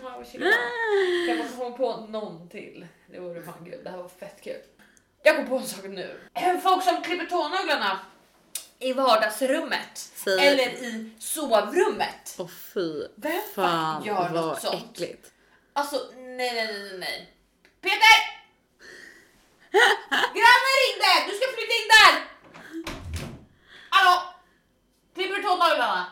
Kan 1.29 1.39
man 1.39 1.49
komma 1.57 1.71
på 1.77 2.07
någon 2.07 2.49
till? 2.49 2.87
Det 3.13 3.21
vore 3.21 3.43
fan 3.43 3.65
kul. 3.65 3.81
Det 3.85 3.91
här 3.91 3.97
var 3.97 4.09
fett 4.09 4.41
kul. 4.43 4.61
Jag 5.23 5.37
kom 5.37 5.47
på 5.49 5.57
en 5.57 5.67
sak 5.67 5.85
nu. 5.85 6.21
Folk 6.63 6.85
som 6.85 7.03
klipper 7.03 7.27
tånaglarna 7.27 8.01
i 8.79 8.93
vardagsrummet 8.93 9.99
Säg- 10.15 10.47
eller 10.47 10.69
i 10.69 11.11
sovrummet. 11.19 12.35
Åh 12.39 12.49
fy 12.75 13.07
Vem 13.17 13.43
fan 13.55 14.05
gör 14.05 14.29
något 14.29 14.45
vad 14.45 14.61
sånt? 14.61 14.85
äckligt. 14.93 15.33
Alltså 15.73 15.97
nej, 16.17 16.37
nej, 16.55 16.67
nej, 16.67 16.99
nej. 16.99 17.33
Peter! 17.81 18.17
Grannen 20.11 20.75
ringde! 20.83 21.13
Du 21.31 21.37
ska 21.37 21.47
flytta 21.57 21.75
in 21.81 21.89
där! 21.95 22.25
Hallå? 23.91 24.23
Klipper 25.15 25.37
du 25.37 25.43
tånaglarna? 25.43 26.07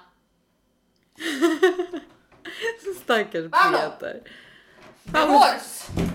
Stackars? 3.03 3.51
Peter. 3.51 4.22
Divorce! 5.05 6.10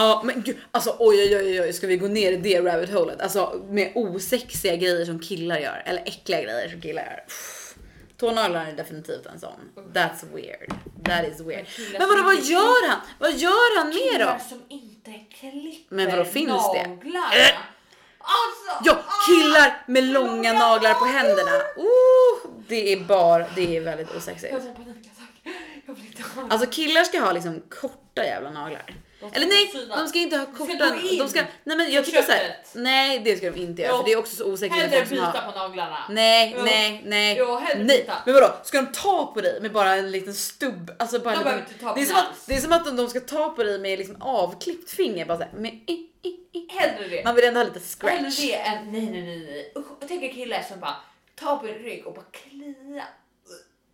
Ja 0.00 0.22
men 0.24 0.42
gud, 0.42 0.56
alltså 0.70 0.96
oj 0.98 1.16
oj 1.20 1.36
oj 1.36 1.60
oj 1.60 1.72
ska 1.72 1.86
vi 1.86 1.96
gå 1.96 2.08
ner 2.08 2.32
i 2.32 2.36
det 2.36 2.60
rabbit 2.60 2.90
holet? 2.90 3.20
Alltså 3.20 3.62
med 3.68 3.92
osexiga 3.94 4.76
grejer 4.76 5.04
som 5.04 5.18
killar 5.18 5.58
gör 5.58 5.82
eller 5.86 6.02
äckliga 6.02 6.42
grejer 6.42 6.68
som 6.68 6.80
killar 6.80 7.02
gör. 7.02 7.24
Pff. 7.26 7.74
Tånaglar 8.16 8.66
är 8.66 8.72
definitivt 8.72 9.26
en 9.26 9.40
sån. 9.40 9.60
That's 9.92 10.34
weird. 10.34 10.72
That 11.04 11.24
is 11.32 11.40
weird. 11.40 11.66
killar 11.66 11.98
Men 11.98 12.08
vadå 12.08 12.22
vad 12.22 12.44
gör 12.44 12.88
han? 12.88 13.00
Vad 13.18 13.32
gör 13.32 13.78
han 13.78 13.88
mer 13.88 14.12
Killar 14.12 14.38
då? 14.38 14.44
som 14.48 14.62
inte 14.68 15.10
klipper 15.40 15.94
Men 15.94 16.10
vadå, 16.10 16.24
finns 16.24 16.72
det? 16.72 16.80
Äh. 16.80 17.58
Alltså, 18.18 18.84
Ja, 18.84 18.92
ah! 18.92 19.26
killar 19.26 19.84
med 19.86 20.04
långa 20.04 20.52
naglar 20.52 20.94
på 20.94 21.04
händerna. 21.04 21.50
Oh, 21.76 22.50
det 22.68 22.92
är 22.92 23.00
bara, 23.00 23.46
det 23.54 23.76
är 23.76 23.80
väldigt 23.80 24.16
osexigt. 24.16 24.54
Alltså 26.50 26.70
killar 26.70 27.04
ska 27.04 27.20
ha 27.20 27.32
liksom 27.32 27.62
korta 27.68 28.24
jävla 28.24 28.50
naglar. 28.50 28.94
De 29.20 29.30
ska 29.30 29.36
Eller 29.36 29.46
nej, 29.46 29.86
de 29.88 30.08
ska 30.08 30.18
inte 30.18 30.36
ha 30.36 30.44
ska 30.44 30.54
korta. 30.54 30.96
in 30.96 31.18
De 31.18 31.28
ska, 31.28 31.42
nej 31.64 31.76
men 31.76 31.92
jag 31.92 32.04
tycker 32.04 32.22
såhär, 32.22 32.56
nej 32.72 33.18
det 33.24 33.36
ska 33.36 33.50
de 33.50 33.60
inte 33.60 33.82
göra 33.82 33.96
för 33.96 34.04
det 34.04 34.12
är 34.12 34.18
också 34.18 34.36
så 34.36 34.66
med 34.66 34.72
Hellre 34.72 35.06
byta 35.10 35.22
har 35.22 35.52
på 35.52 35.58
naglarna. 35.58 35.98
Nej, 36.10 36.54
Jo. 36.56 36.62
nej, 36.64 37.02
nej. 37.06 37.36
Jo, 37.38 37.56
hellre 37.56 37.84
nej. 37.84 38.10
Men 38.26 38.34
vadå, 38.34 38.56
ska 38.62 38.82
de 38.82 38.92
ta 38.92 39.32
på 39.34 39.40
dig 39.40 39.60
med 39.60 39.72
bara 39.72 39.94
en 39.94 40.10
liten 40.10 40.34
stubb? 40.34 40.90
Alltså 40.98 41.18
bara 41.18 41.34
De 41.34 41.48
en 41.48 41.58
liten, 41.58 41.78
ta 41.80 41.94
det, 41.94 42.00
är 42.00 42.04
som 42.04 42.16
att, 42.16 42.46
det 42.46 42.54
är 42.54 42.60
som 42.60 42.72
att 42.72 42.96
de 42.96 43.08
ska 43.08 43.20
ta 43.20 43.48
på 43.48 43.62
dig 43.62 43.78
med 43.78 43.98
liksom 43.98 44.22
avklippt 44.22 44.90
finger. 44.90 45.26
Bara 45.26 45.38
såhär, 45.38 45.52
med, 45.52 45.72
i, 45.86 45.92
i, 46.22 46.28
i. 46.52 46.66
Hellre 46.70 47.08
det. 47.08 47.24
Man 47.24 47.34
vill 47.34 47.44
ändå 47.44 47.60
ha 47.60 47.64
lite 47.64 47.80
Hellre 48.06 48.30
scratch. 48.30 48.40
det 48.40 48.54
än 48.54 48.92
nej 48.92 49.10
nej 49.10 49.22
nej 49.22 49.46
nej. 49.46 49.72
Usch, 49.76 49.86
jag 50.00 50.08
tänker 50.08 50.28
killar 50.28 50.62
som 50.68 50.80
bara 50.80 50.96
tar 51.34 51.56
på 51.56 51.66
din 51.66 51.74
rygg 51.74 52.06
och 52.06 52.14
bara 52.14 52.24
klia. 52.32 53.04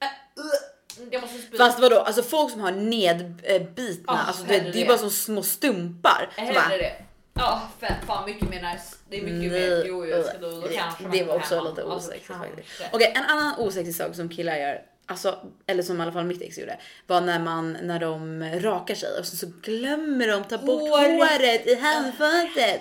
Uh, 0.02 0.40
uh. 0.44 0.75
Jag 1.10 1.22
måste 1.22 1.38
spy. 1.38 1.56
Fast 1.56 1.80
vadå, 1.80 2.00
alltså 2.00 2.22
folk 2.22 2.50
som 2.52 2.60
har 2.60 2.70
nedbitna, 2.72 4.04
Ja, 4.06 4.18
alltså 4.26 4.42
det, 4.42 4.52
hellre 4.54 4.70
det 4.72 4.78
är 4.78 4.82
det. 4.82 4.88
bara 4.88 4.98
som 4.98 5.10
små 5.10 5.42
stumpar. 5.42 6.28
Så 6.36 6.42
bara, 6.42 6.60
Hellre 6.60 6.78
det. 6.78 6.92
Ja, 7.38 7.62
fan, 7.80 7.92
fan 8.06 8.24
mycket 8.26 8.50
mer 8.50 8.62
nice. 8.72 8.96
Det 9.10 9.16
är 9.16 9.22
mycket 9.22 9.52
Nej, 9.52 9.70
mer. 9.70 9.84
Jo, 9.86 10.22
ska 10.24 10.38
då, 10.38 10.50
då 10.50 10.60
det- 10.60 11.08
Det 11.18 11.24
var 11.24 11.34
också 11.36 11.54
hemma. 11.54 11.68
lite 11.68 11.82
Alltså, 11.82 12.08
osexigt 12.08 12.26
kanske. 12.26 12.48
faktiskt. 12.48 12.82
Okej, 12.92 13.12
en 13.16 13.22
annan 13.24 13.54
osexig 13.58 13.94
sak 13.94 14.14
som 14.14 14.28
killar 14.28 14.56
gör, 14.56 14.82
alltså, 15.06 15.38
eller 15.66 15.82
som 15.82 15.98
i 16.00 16.02
alla 16.02 16.12
fall 16.12 16.24
mitt 16.24 16.42
ex 16.42 16.58
gjorde, 16.58 16.78
var 17.06 17.20
när 17.20 17.38
man 17.38 17.72
när 17.82 17.98
de 18.00 18.44
rakar 18.60 18.94
sig 18.94 19.18
och 19.18 19.26
så, 19.26 19.36
så 19.36 19.46
glömmer 19.62 20.28
de 20.28 20.44
ta 20.44 20.58
bort 20.58 20.80
Håret. 20.90 21.10
håret, 21.38 21.66
i 21.66 21.74
handfatet. 21.74 22.80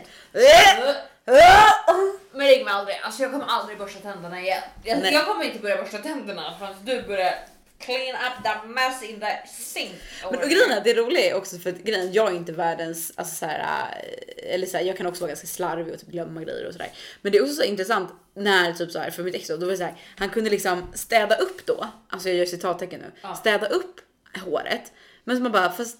Men 2.31 2.47
ring 2.47 2.65
mig 2.65 2.73
aldrig. 2.73 2.95
Alltså 3.03 3.21
jag 3.21 3.31
kommer 3.31 3.45
aldrig 3.45 3.77
borsta 3.77 3.99
tänderna 3.99 4.39
igen. 4.41 4.61
Jag, 4.83 5.13
jag 5.13 5.25
kommer 5.25 5.43
inte 5.45 5.59
börja 5.59 5.81
borsta 5.81 5.97
tänderna 5.97 6.53
förrän 6.59 6.75
du 6.83 7.01
börjar 7.01 7.33
clean 7.79 8.15
up 8.15 8.43
that 8.43 8.69
mess 8.69 9.03
in 9.03 9.19
the 9.19 9.47
sink. 9.47 9.91
Men 10.31 10.39
och 10.39 10.49
grejen 10.49 10.71
är 10.71 10.81
det 10.83 10.93
roliga 10.93 11.25
är 11.25 11.33
också 11.35 11.57
för 11.57 11.69
att 11.69 11.77
grejen, 11.77 12.13
jag 12.13 12.31
är 12.31 12.35
inte 12.35 12.51
världens, 12.51 13.11
alltså 13.15 13.35
så 13.35 13.45
här, 13.45 13.59
äh, 13.59 14.53
eller 14.53 14.67
så 14.67 14.77
här, 14.77 14.83
jag 14.83 14.97
kan 14.97 15.05
också 15.05 15.21
vara 15.21 15.27
ganska 15.29 15.47
slarvig 15.47 15.93
och 15.93 15.99
typ 15.99 16.09
glömma 16.09 16.43
grejer 16.43 16.65
och 16.67 16.73
sådär. 16.73 16.91
Men 17.21 17.31
det 17.31 17.37
är 17.37 17.41
också 17.41 17.55
så 17.55 17.63
intressant 17.63 18.13
när 18.35 18.73
typ 18.73 18.91
så 18.91 18.99
här 18.99 19.11
för 19.11 19.23
mitt 19.23 19.35
ex 19.35 19.47
då, 19.47 19.57
då 19.57 19.65
var 19.65 19.71
det 19.71 19.77
så 19.77 19.83
här, 19.83 19.93
han 20.17 20.29
kunde 20.29 20.49
liksom 20.49 20.91
städa 20.93 21.35
upp 21.35 21.65
då, 21.65 21.87
alltså 22.09 22.29
jag 22.29 22.37
gör 22.37 22.45
citattecken 22.45 22.99
nu, 22.99 23.11
Ja. 23.21 23.35
städa 23.35 23.67
upp 23.67 24.01
håret. 24.45 24.91
Men 25.23 25.37
så 25.37 25.43
man 25.43 25.51
bara, 25.51 25.71
fast 25.71 25.97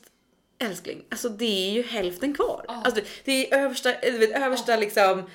älskling, 0.59 1.03
alltså 1.09 1.29
det 1.29 1.69
är 1.69 1.71
ju 1.73 1.83
hälften 1.83 2.33
kvar. 2.33 2.65
Ja. 2.67 2.81
Alltså 2.85 3.01
det 3.23 3.51
är 3.53 3.57
översta, 3.59 3.93
du 4.01 4.17
vet, 4.17 4.31
översta 4.31 4.75
liksom 4.75 5.29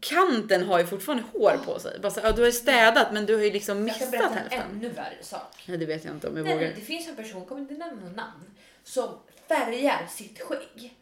kanten 0.00 0.64
har 0.64 0.78
ju 0.78 0.86
fortfarande 0.86 1.24
hår 1.32 1.58
på 1.64 1.78
sig. 1.78 1.98
Bara 2.00 2.12
så, 2.12 2.20
ja, 2.22 2.32
du 2.32 2.40
har 2.40 2.46
ju 2.46 2.52
städat 2.52 3.12
men 3.12 3.26
du 3.26 3.34
har 3.34 3.42
ju 3.42 3.50
liksom 3.52 3.88
Jag 3.88 3.96
ska 3.96 4.04
missat 4.06 4.20
berätta 4.20 4.38
en 4.40 4.50
hälften. 4.50 4.70
ännu 4.76 4.88
värre 4.88 5.16
sak. 5.22 5.64
Nej, 5.66 5.78
det 5.78 5.86
vet 5.86 6.04
jag 6.04 6.14
inte 6.14 6.28
om 6.28 6.36
jag 6.36 6.44
Nej, 6.44 6.54
vågar. 6.54 6.68
det 6.74 6.80
finns 6.80 7.08
en 7.08 7.16
person, 7.16 7.44
kommer 7.46 7.60
inte 7.60 7.74
nämna 7.74 8.04
något 8.04 8.16
namn, 8.16 8.44
som 8.84 9.08
färgar 9.48 10.06
sitt 10.10 10.40
skägg. 10.40 10.94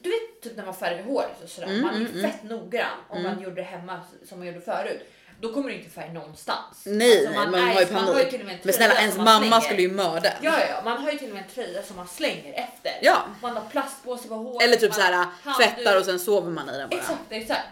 Du 0.00 0.10
vet 0.10 0.40
typ 0.42 0.56
när 0.56 0.64
man 0.64 0.74
färgar 0.74 1.02
håret 1.02 1.42
och 1.42 1.48
sådär, 1.48 1.80
man 1.82 1.94
är 1.94 2.00
ju 2.00 2.22
fett 2.22 2.42
noggrann 2.42 2.98
om 3.08 3.22
man 3.22 3.42
gjorde 3.42 3.56
det 3.56 3.62
hemma 3.62 4.00
som 4.24 4.38
man 4.38 4.46
gjorde 4.48 4.60
förut. 4.60 5.10
Då 5.40 5.52
kommer 5.54 5.70
det 5.70 5.76
inte 5.76 5.90
färg 5.90 6.12
någonstans. 6.12 6.82
Nej, 6.86 7.26
Alltså, 7.26 7.40
nej, 7.42 7.50
man, 7.50 7.54
är- 7.70 7.74
har 7.74 7.80
ju 7.80 7.92
man 7.92 8.04
har 8.04 8.12
panik. 8.12 8.30
till 8.30 8.40
och 8.40 8.46
med 8.46 8.54
en 8.54 8.60
men 8.64 8.74
snälla, 8.74 8.94
ens 9.00 9.16
man 9.16 9.24
mamma 9.24 9.40
slänger. 9.40 9.60
skulle 9.60 9.82
ju 9.82 9.90
mörda. 9.90 10.32
Ja, 10.42 10.52
ja, 10.70 10.82
man 10.84 11.02
har 11.02 11.10
ju 11.10 11.18
till 11.18 11.28
och 11.28 11.34
med 11.34 11.42
en 11.44 11.50
tröja 11.50 11.82
som 11.82 11.96
man 11.96 12.08
slänger 12.08 12.52
efter. 12.52 12.92
Ja. 13.02 13.22
Man 13.42 13.56
har 13.56 13.64
plastpåse 13.70 14.28
på 14.28 14.34
håret. 14.34 14.62
Eller 14.68 14.76
typ 14.76 14.90
man 14.90 14.96
så 14.96 15.00
här 15.02 15.26
har 15.44 15.54
tvättar 15.56 15.98
och 15.98 16.04
sen 16.04 16.18
sover 16.20 16.50
man 16.50 16.68
i 16.70 16.78
den 16.78 16.88
bara. 16.88 16.96
Exakt, 17.00 17.20
exakt. 17.30 17.68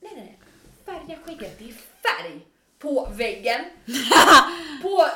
Nej, 0.00 0.12
nej, 0.16 0.24
nej. 0.24 0.38
Färga 0.86 1.18
skägget. 1.26 1.58
Det 1.58 1.64
är 1.64 1.74
färg 2.02 2.46
på 2.78 3.08
väggen, 3.16 3.60
på 4.82 5.06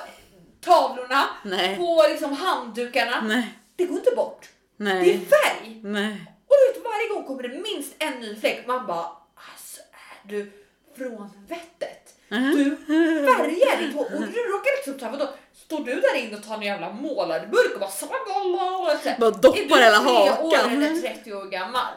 tavlorna, 0.61 1.25
Nej. 1.45 1.77
på 1.77 2.07
liksom 2.11 2.33
handdukarna. 2.33 3.21
Nej, 3.21 3.59
Det 3.77 3.85
går 3.85 3.99
inte 3.99 4.11
bort. 4.17 4.49
Det 4.77 4.85
är 4.91 4.95
nej, 4.95 5.21
färg. 5.27 5.81
nej. 5.83 6.25
Och 6.47 6.55
du 6.59 6.73
vet, 6.73 6.85
varje 6.85 7.09
gång 7.09 7.25
kommer 7.27 7.43
det 7.43 7.49
minst 7.75 7.95
en 7.99 8.21
ny 8.21 8.37
fläck. 8.41 8.67
Man 8.67 8.87
bara, 8.87 9.07
alltså 9.35 9.81
är 9.81 10.29
du 10.29 10.53
från 10.97 11.31
vettet? 11.49 12.15
Du 12.29 12.77
färgar 12.87 13.93
hår 13.93 14.05
och 14.05 14.21
du 14.21 14.27
råkar 14.27 14.77
liksom 14.77 14.99
ta, 14.99 15.11
vadå? 15.11 15.29
Står 15.53 15.85
du 15.85 16.01
där 16.01 16.17
inne 16.17 16.37
och 16.37 16.43
tar 16.43 16.55
en 16.55 16.63
jävla 16.63 16.93
målarburk 16.93 17.75
och 17.75 17.81
bara 17.81 17.91
såhär. 17.91 19.19
Bara 19.19 19.31
doppar 19.31 19.83
hela 19.83 19.97
hakan. 19.97 20.73
Är 20.73 20.77
du 20.77 20.87
tre 20.87 20.87
år 20.87 20.89
eller 20.89 21.01
30 21.15 21.33
år 21.33 21.45
gammal? 21.47 21.93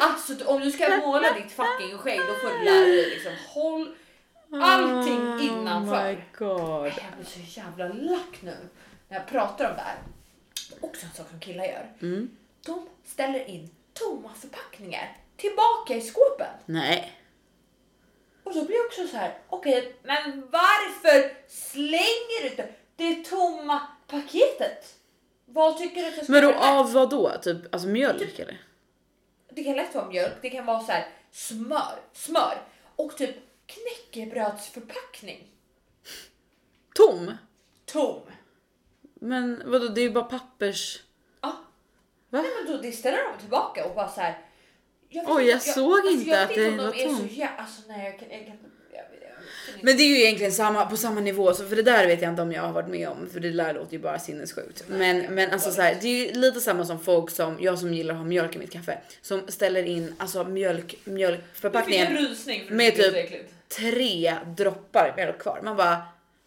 Alltså 0.00 0.46
om 0.46 0.60
du 0.60 0.72
ska 0.72 0.96
måla 0.96 1.32
ditt 1.32 1.52
fucking 1.52 1.98
skägg 1.98 2.20
då 2.20 2.34
får 2.34 2.58
du 2.58 2.64
lära 2.64 2.86
dig 2.86 3.10
liksom 3.10 3.32
håll 3.48 3.94
allting 4.62 5.48
innanför. 5.48 5.94
Oh 5.94 6.06
my 6.06 6.18
god. 6.38 6.86
Jag 6.86 7.16
blir 7.16 7.26
så 7.26 7.60
jävla 7.60 7.88
lack 7.88 8.42
nu 8.42 8.56
när 9.08 9.18
jag 9.18 9.26
pratar 9.26 9.70
om 9.70 9.76
det 9.76 9.82
här. 9.82 9.96
Också 10.80 11.06
en 11.06 11.12
sak 11.12 11.26
som 11.30 11.40
killar 11.40 11.64
gör. 11.64 11.92
Mm. 12.02 12.30
De 12.66 12.88
ställer 13.06 13.50
in 13.50 13.70
tomma 13.92 14.30
förpackningar 14.40 15.16
tillbaka 15.36 15.94
i 15.94 16.00
skåpen. 16.00 16.46
Nej. 16.66 17.15
Och 18.46 18.54
då 18.54 18.64
blir 18.64 18.76
jag 18.76 18.86
också 18.86 19.06
så 19.06 19.16
här, 19.16 19.38
okej, 19.48 19.96
men 20.02 20.40
varför 20.50 21.34
slänger 21.48 22.42
du 22.42 22.48
inte 22.48 22.68
det 22.96 23.24
tomma 23.24 23.80
paketet? 24.06 24.94
Vad 25.44 25.78
tycker 25.78 26.00
du 26.00 26.08
att 26.08 26.16
jag 26.16 26.24
ska 26.24 26.32
Men 26.32 26.42
då 26.42 26.54
av 26.54 26.92
vad 26.92 27.10
då? 27.10 27.32
Typ 27.42 27.74
alltså 27.74 27.88
mjölk 27.88 28.38
eller? 28.38 28.62
Det 29.48 29.64
kan 29.64 29.76
lätt 29.76 29.94
vara 29.94 30.06
mjölk, 30.06 30.32
det 30.42 30.50
kan 30.50 30.66
vara 30.66 30.80
så 30.80 30.92
här 30.92 31.08
smör, 31.30 32.00
smör 32.12 32.62
och 32.96 33.16
typ 33.16 33.36
knäckebrödsförpackning. 33.66 35.48
Tom? 36.94 37.32
Tom. 37.84 38.20
Men 39.14 39.62
vadå 39.70 39.88
det 39.88 40.00
är 40.00 40.02
ju 40.02 40.12
bara 40.12 40.24
pappers... 40.24 41.02
Ja. 41.40 41.48
Va? 42.30 42.42
Nej, 42.42 42.50
men 42.62 42.72
då 42.72 42.82
det 42.82 42.92
ställer 42.92 43.32
de 43.32 43.38
tillbaka 43.38 43.86
och 43.86 43.94
bara 43.94 44.08
så 44.08 44.20
här. 44.20 44.45
Vet 45.10 45.24
Oj, 45.26 45.42
inte- 45.42 45.50
jag 45.52 45.62
såg 45.74 46.06
inte 46.12 46.30
jag 46.30 46.42
att 46.42 46.54
det 46.54 46.70
var 46.70 46.92
de 46.92 47.04
tomt. 47.04 47.32
Alltså 47.58 47.82
nej, 47.88 48.04
jag 48.04 48.18
kan, 48.18 48.28
jag 48.30 48.46
kan, 48.46 48.56
jag, 48.92 49.00
jag, 49.00 49.04
jag, 49.22 49.84
Men 49.84 49.96
det 49.96 50.02
är 50.02 50.08
ju 50.08 50.22
egentligen 50.22 50.52
samma, 50.52 50.86
på 50.86 50.96
samma 50.96 51.20
nivå, 51.20 51.54
så 51.54 51.68
för 51.68 51.76
det 51.76 51.82
där 51.82 52.06
vet 52.06 52.22
jag 52.22 52.32
inte 52.32 52.42
om 52.42 52.52
jag 52.52 52.62
har 52.62 52.72
varit 52.72 52.88
med 52.88 53.08
om, 53.08 53.28
för 53.32 53.40
det 53.40 53.50
där 53.50 53.74
låter 53.74 53.92
ju 53.92 53.98
bara 53.98 54.18
sinnessjukt. 54.18 54.84
Men, 54.88 55.20
men 55.34 55.50
alltså 55.50 55.70
så 55.70 55.82
här, 55.82 55.98
det 56.00 56.08
är 56.08 56.26
ju 56.26 56.32
lite 56.40 56.60
samma 56.60 56.84
som 56.84 57.00
folk 57.00 57.30
som, 57.30 57.56
jag 57.60 57.78
som 57.78 57.94
gillar 57.94 58.14
att 58.14 58.18
ha 58.20 58.24
mjölk 58.26 58.56
i 58.56 58.58
mitt 58.58 58.72
kaffe, 58.72 58.98
som 59.22 59.48
ställer 59.48 59.82
in 59.82 60.14
alltså 60.18 60.44
mjölk, 60.44 60.94
Jag 61.04 61.14
mjölkförpackningen 61.14 62.26
med 62.70 62.94
typ- 62.96 63.50
tre 63.68 64.34
droppar 64.56 65.12
mjölk 65.16 65.38
kvar. 65.38 65.60
Man 65.64 65.76
bara, 65.76 65.96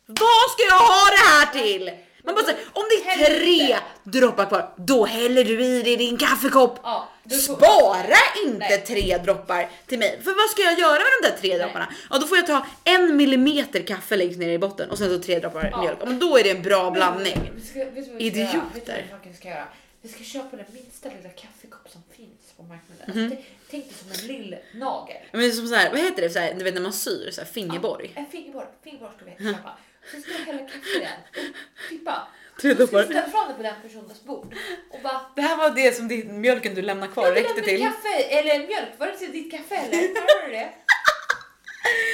vad 0.06 0.52
ska 0.52 0.64
jag 0.70 0.80
ha 0.80 1.06
det 1.12 1.30
här 1.30 1.64
till? 1.64 1.92
Man 2.24 2.36
bara 2.36 2.46
säger, 2.46 2.60
om 2.74 2.84
det 2.90 3.10
är 3.10 3.40
tre 3.40 3.78
droppar 4.04 4.46
kvar, 4.46 4.74
då 4.76 5.06
häller 5.06 5.44
du 5.44 5.64
i 5.66 5.82
det 5.84 5.90
i 5.90 5.96
din 5.96 6.18
kaffekopp. 6.18 6.80
Ja, 6.84 7.08
Spara 7.42 8.18
inte 8.46 8.58
Nej. 8.60 8.84
tre 8.88 9.18
droppar 9.18 9.70
till 9.88 10.00
mig. 10.00 10.20
För 10.24 10.32
vad 10.42 10.50
ska 10.50 10.62
jag 10.62 10.80
göra 10.80 10.94
med 11.00 11.08
de 11.22 11.30
där 11.30 11.38
tre 11.38 11.58
dropparna? 11.58 11.94
Ja, 12.10 12.18
då 12.18 12.28
får 12.28 12.38
jag 12.38 12.48
ta 12.48 12.66
en 12.84 13.18
millimeter 13.18 13.82
kaffe 13.88 14.16
längst 14.16 14.40
ner 14.40 14.50
i 14.50 14.58
botten 14.60 14.90
och 14.92 14.98
sen 14.98 15.10
så 15.10 15.24
tre 15.24 15.40
droppar 15.40 15.70
Ja. 15.72 15.82
mjölk. 15.82 15.98
Ja, 16.02 16.06
men 16.06 16.20
då 16.20 16.38
är 16.38 16.44
det 16.44 16.50
en 16.50 16.62
bra 16.62 16.92
blandning. 16.92 17.52
Vi 17.56 17.62
ska, 17.62 17.80
vet 17.80 17.94
vad 17.94 17.96
vi 17.96 18.04
ska 18.04 18.18
Idioter. 18.20 18.62
Vet 18.74 19.12
vad 19.12 19.20
vi 19.24 19.34
ska 19.34 19.48
göra? 19.48 19.66
Vi 20.02 20.10
ska 20.10 20.24
köpa 20.24 20.58
den 20.58 20.66
minsta 20.74 21.10
lilla 21.10 21.30
kaffekopp 21.30 21.90
som 21.92 22.02
finns 22.18 22.54
på 22.58 22.64
marknaden. 22.64 23.06
Mhm. 23.16 23.24
Alltså, 23.32 23.46
tänk 23.72 23.84
dig 23.86 23.94
som 23.94 24.12
en 24.12 24.28
lill 24.28 24.58
nagel. 24.74 25.18
Men 25.32 25.52
som 25.54 25.68
så 25.68 25.76
här, 25.76 25.90
vad 25.92 26.00
heter 26.00 26.22
det? 26.22 26.30
Så 26.30 26.40
här, 26.40 26.54
du 26.54 26.64
vet 26.64 26.74
när 26.74 26.82
man 26.82 26.94
syr, 26.94 27.32
så 27.32 27.42
här, 27.42 27.48
fingerborg. 27.48 28.12
En 28.16 28.26
fingerborg, 28.26 28.66
fingerborg 28.84 29.12
ska 29.16 29.26
vi 29.26 29.52
köpa. 29.54 29.70
Sen 30.12 30.22
ska 30.22 30.32
vi 30.32 30.44
hälla 30.44 30.60
kaffe 30.60 31.00
den 31.00 31.44
och 31.54 31.90
tippa. 31.90 32.28
Sen 32.62 32.76
ska 32.76 32.86
droppar. 32.86 33.04
ställa 33.04 33.22
fram 33.30 33.48
det 33.48 33.54
på 33.54 33.64
den 33.64 33.76
personens 33.82 34.24
bord 34.24 34.56
och 34.90 35.00
bara 35.04 35.22
Det 35.36 35.42
här 35.42 35.58
var 35.58 35.70
det 35.70 35.96
som 35.96 36.08
din, 36.08 36.42
mjölken 36.42 36.76
du 36.76 36.82
lämnar 36.82 37.08
kvar 37.08 37.32
räckte 37.32 37.62
till. 37.62 37.82
Kaffe 37.82 38.24
eller 38.24 38.68
mjölk, 38.68 38.90
var 38.98 39.08
det 39.08 39.18
till 39.18 39.32
ditt 39.32 39.52
kaffe 39.52 39.76
eller? 39.76 39.98
Hörde 39.98 40.46
du 40.48 40.52
det? 40.52 40.70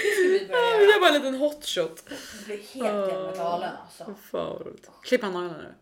Det 0.04 0.12
ska 0.12 0.22
vi 0.22 0.48
Jag 0.52 0.82
göra. 0.82 1.00
bara 1.00 1.08
en 1.10 1.14
liten 1.16 1.36
hot 1.36 1.66
shot. 1.66 2.04
Du 2.40 2.46
blir 2.46 2.58
helt 2.58 3.12
jävla 3.12 3.36
galen 3.36 3.72
alltså. 3.84 4.04
Fan 4.06 4.16
vad 4.32 4.68
roligt. 4.68 4.90
Klipp 5.04 5.22
han 5.22 5.34
naglarna 5.34 5.58
nu. 5.58 5.74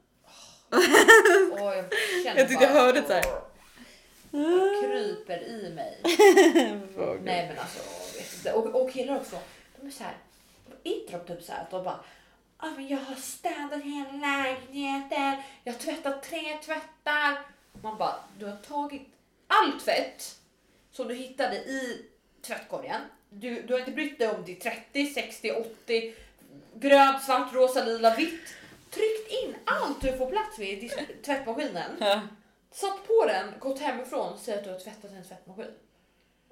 Åh, 1.51 1.75
jag 1.75 1.85
Jag 2.37 2.47
tyckte 2.49 2.63
jag 2.65 2.73
bara- 2.73 2.81
hörde 2.83 3.01
så. 3.07 3.13
Det 4.31 4.81
kryper 4.87 5.43
i 5.43 5.73
mig. 5.75 5.99
Nej 7.23 7.47
men 7.49 7.59
alltså, 7.59 7.79
jag. 8.45 8.55
Och, 8.55 8.81
och 8.81 8.91
killar 8.93 9.15
också, 9.15 9.39
de 9.81 9.87
är 9.87 9.91
så 9.91 10.03
de 10.83 11.19
typ 11.27 11.43
så 11.43 11.51
här 11.51 11.67
de 11.71 11.83
bara 11.83 11.99
ah, 12.63 12.69
men 12.75 12.87
jag 12.87 12.97
har 12.97 13.15
städat 13.15 13.81
hela 13.83 14.11
lägenheten, 14.11 15.43
jag 15.63 15.73
har 15.73 15.79
tvättat 15.79 16.23
tre 16.23 16.57
tvättar. 16.65 17.45
Man 17.81 17.97
bara, 17.97 18.15
du 18.39 18.45
har 18.45 18.55
tagit 18.55 19.07
all 19.47 19.79
tvätt 19.79 20.39
som 20.91 21.07
du 21.07 21.15
hittade 21.15 21.55
i 21.55 22.05
tvättkorgen. 22.41 23.01
Du, 23.29 23.61
du 23.61 23.73
har 23.73 23.79
inte 23.79 23.91
brytt 23.91 24.19
dig 24.19 24.29
om 24.29 24.43
det 24.45 24.51
är 24.51 24.71
30, 24.71 25.05
60, 25.05 25.51
80, 25.51 26.15
grönt, 26.73 27.23
svart, 27.23 27.53
rosa, 27.53 27.85
lila, 27.85 28.15
vitt. 28.15 28.55
Tryckt 28.89 29.31
in 29.43 29.55
allt 29.65 30.01
du 30.01 30.17
får 30.17 30.29
plats 30.29 30.57
med 30.57 30.83
i 30.83 30.89
tvättmaskinen. 31.25 31.91
Ja. 31.99 32.21
Satt 32.71 33.07
på 33.07 33.25
den, 33.27 33.53
gått 33.59 33.79
hemifrån 33.79 34.33
och 34.33 34.39
säger 34.39 34.57
att 34.57 34.63
du 34.63 34.71
har 34.71 34.79
tvättat 34.79 35.11
en 35.11 35.23
tvättmaskin. 35.23 35.71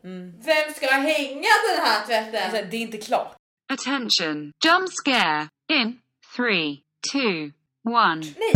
Mm. 0.04 0.34
Vem 0.40 0.74
ska 0.74 0.88
hänga 0.88 1.50
den 1.70 1.86
här 1.86 2.06
tvätten? 2.06 2.44
Alltså, 2.44 2.62
det 2.72 2.78
är 2.78 2.82
inte 2.82 2.98
klart. 2.98 3.41
Attention. 3.72 4.52
Jump 4.62 4.90
scare. 4.92 5.50
In 5.70 6.00
three, 6.36 6.84
two, 7.10 7.54
one. 7.84 8.20
Nej! 8.20 8.52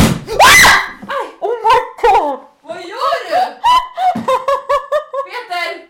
Aj! 1.08 1.28
Oh 1.40 1.56
my 1.64 1.80
god! 2.02 2.40
Vad 2.62 2.82
gör 2.82 3.30
du? 3.30 3.36
Peter! 5.30 5.88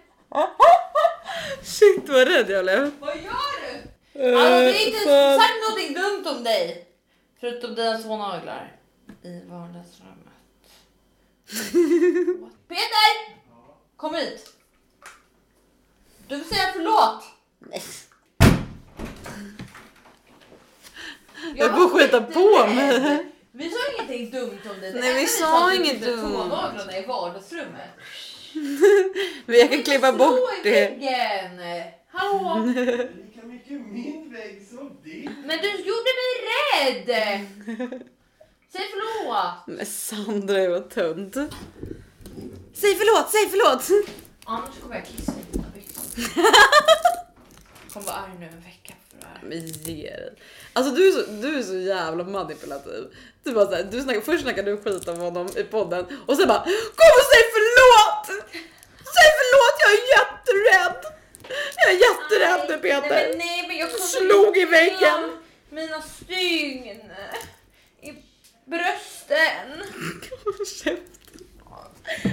Shit 1.64 2.10
vad 2.10 2.28
rädd 2.28 2.50
jag 2.50 2.64
blev. 2.64 2.92
Vad 3.00 3.18
gör 3.18 3.56
du? 3.62 4.36
Alltså, 4.36 4.60
det 4.60 4.84
är 4.84 4.88
inte 4.88 5.40
sagt 5.40 5.54
någonting 5.70 5.94
dumt 5.94 6.38
om 6.38 6.44
dig. 6.44 6.88
Förutom 7.40 7.76
dina 7.76 7.98
två 7.98 8.18
naglar 8.18 8.76
i 9.24 9.42
vardagsrummet. 9.46 10.34
Peter! 12.68 13.40
Kom 13.98 14.16
hit. 14.16 14.54
Du 16.28 16.40
får 16.40 16.56
säga 16.56 16.70
förlåt. 16.74 17.24
Nej. 17.60 17.84
Jag 21.58 21.72
får 21.72 21.90
var 21.90 22.00
skita 22.00 22.22
på 22.22 22.68
mig. 22.76 23.26
Vi 23.52 23.70
sa 23.70 23.78
ingenting 23.98 24.32
dumt 24.32 24.60
om 24.76 24.82
dig. 24.82 24.92
Det 24.92 25.00
Nej, 25.00 25.10
enda 25.10 25.22
vi 25.22 25.28
sa 25.28 25.66
att 25.66 25.72
du 25.72 25.78
inget 25.78 25.90
klippte 25.90 26.10
dumt. 26.12 26.22
tånaglarna 26.32 26.98
i 26.98 27.06
vardagsrummet. 27.06 27.90
Men 29.46 29.56
jag 29.60 29.72
kan 29.72 29.84
klippa 29.84 30.08
Slå 30.08 30.18
bort 30.18 30.40
i 30.66 30.70
det. 30.70 30.72
väggen. 30.90 31.84
Hallå? 32.12 32.66
Lika 32.66 33.42
mycket 33.48 33.72
min 33.72 34.34
vägg 34.34 34.68
som 34.70 34.98
din. 35.04 35.36
Men 35.46 35.58
du 35.62 35.70
gjorde 35.70 36.12
mig 36.22 36.32
rädd! 36.48 37.10
Säg 38.72 38.82
förlåt! 38.92 39.68
Men 39.78 39.86
Sandra 39.86 40.60
är 40.62 40.70
vad 40.70 40.90
tönt. 40.90 41.34
Säg 42.74 42.96
förlåt, 42.96 43.32
säg 43.32 43.50
förlåt! 43.50 44.06
Annars 44.46 44.70
kommer 44.82 44.96
jag 44.96 45.06
kissa 45.06 45.32
i 45.32 45.52
dina 45.52 45.66
byxor. 45.76 46.24
kommer 47.94 48.06
vara 48.06 48.16
arg 48.16 48.32
nu 48.40 48.46
en 48.46 48.62
vecka 48.62 48.94
det. 49.05 49.05
Men 49.44 49.68
ge 49.68 50.10
dig. 50.10 50.34
Alltså 50.74 50.94
du 50.96 51.08
är, 51.08 51.12
så, 51.12 51.32
du 51.32 51.58
är 51.60 51.64
så 51.64 51.76
jävla 51.76 52.24
manipulativ. 52.24 53.04
Du, 53.44 53.52
bara 53.52 53.66
så 53.66 53.76
här, 53.76 53.84
du 53.84 54.02
snackar, 54.02 54.22
först 54.22 54.44
snackar 54.44 54.64
du 54.64 54.78
skit 54.78 55.08
om 55.08 55.18
honom 55.18 55.48
i 55.58 55.64
podden 55.64 56.06
och 56.26 56.38
sen 56.38 56.48
bara 56.48 56.60
Kom 57.00 57.12
och 57.20 57.26
säg 57.32 57.44
förlåt! 57.56 58.26
Säg 59.16 59.28
förlåt, 59.40 59.76
jag 59.84 59.92
är 59.98 60.04
jätterädd! 60.18 61.14
Jag 61.76 61.92
är 61.92 62.00
jätterädd 62.08 62.70
nu 62.70 62.90
Nej, 62.90 63.02
Peter! 63.02 63.30
men, 63.30 63.38
nej, 63.38 63.68
men 63.68 63.78
jag 63.78 63.90
Slog 63.92 64.58
i 64.58 64.66
väggen. 64.66 65.38
Mina 65.70 66.02
stygn. 66.02 67.02
I 68.02 68.14
brösten. 68.66 69.84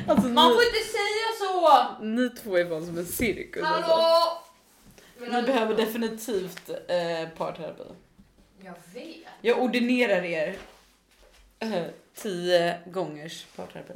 Alltså, 0.09 0.29
Man 0.29 0.49
ni, 0.49 0.55
får 0.55 0.65
inte 0.65 0.79
säga 0.79 1.29
så! 1.39 1.87
ni 2.05 2.31
två 2.31 2.57
är 2.57 2.69
fan 2.69 2.87
som 2.87 2.99
en 2.99 3.07
cirkus. 3.07 3.63
Alltså. 3.65 3.93
Ni 5.31 5.43
behöver 5.43 5.75
definitivt 5.75 6.69
eh, 6.71 7.29
parterapi. 7.37 7.83
Jag 8.65 8.75
vet. 8.95 9.29
Jag 9.41 9.63
ordinerar 9.63 10.23
er 10.25 10.59
eh, 11.59 11.85
tio 12.15 12.81
gångers 12.87 13.45
parterapi. 13.57 13.95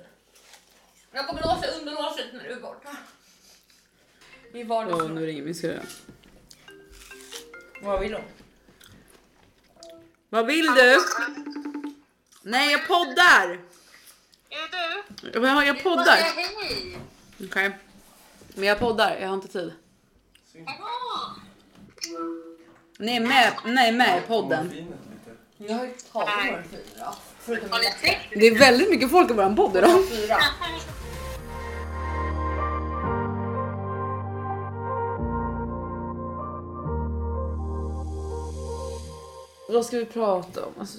Jag 1.12 1.26
kommer 1.28 1.42
låsa 1.42 1.66
underlåset 1.80 2.26
när 2.32 2.44
du 2.44 2.52
är 2.52 2.60
borta. 2.60 2.96
I 4.52 4.62
Åh, 4.62 4.68
vardagsrummet. 4.68 5.14
nu 5.14 5.26
ringer 5.26 5.42
min 5.42 5.54
syrra. 5.54 5.82
Vad 7.82 8.00
vill 8.00 8.14
hon? 8.14 8.22
Vad 10.28 10.46
vill 10.46 10.66
du? 10.66 10.96
Nej, 12.42 12.72
jag 12.72 12.86
poddar! 12.86 13.58
Är 14.50 14.70
du? 15.30 15.40
Jag, 15.46 15.66
jag 15.66 15.82
poddar. 15.82 16.16
hej. 16.16 16.98
Okej. 17.44 17.78
Men 18.54 18.64
jag 18.68 18.78
poddar, 18.78 19.16
jag 19.20 19.28
har 19.28 19.34
inte 19.34 19.48
tid. 19.48 19.72
Nej, 22.98 23.20
med, 23.20 23.52
nej, 23.64 23.92
med 23.92 24.18
i 24.18 24.26
podden. 24.26 24.72
Jag 25.56 25.74
har 25.74 25.84
ju 25.84 25.92
tagit 26.12 26.28
några 26.50 26.62
fyra. 26.62 27.14
Förutom 27.38 27.70
Har 27.70 27.78
ni 27.78 27.84
mina 27.84 27.96
tryckt? 27.96 28.40
Det 28.40 28.46
är 28.46 28.58
väldigt 28.58 28.90
mycket 28.90 29.10
folk 29.10 29.30
i 29.30 29.34
våran 29.34 29.56
podd 29.56 29.76
idag. 29.76 30.08
fyra. 30.08 30.36
Vad 39.68 39.86
ska 39.86 39.98
vi 39.98 40.04
prata 40.04 40.64
om? 40.66 40.72
Alltså, 40.78 40.98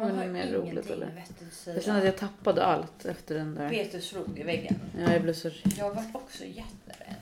var 0.00 0.24
det 0.24 0.26
mer 0.26 0.52
roligt 0.52 0.90
eller? 0.90 1.06
vettigt 1.06 1.68
att 1.68 1.74
Jag 1.74 1.84
känner 1.84 1.98
att 1.98 2.04
jag 2.04 2.16
tappade 2.16 2.64
allt 2.64 3.04
efter 3.04 3.34
den 3.34 3.54
där. 3.54 3.70
Peter 3.70 4.00
slog 4.00 4.38
i 4.38 4.42
väggen. 4.42 4.74
Ja, 4.98 5.12
jag 5.12 5.22
blev 5.22 5.34
så 5.34 5.50
Jag 5.78 5.94
var 5.94 6.04
också 6.12 6.44
jätterädd. 6.44 7.14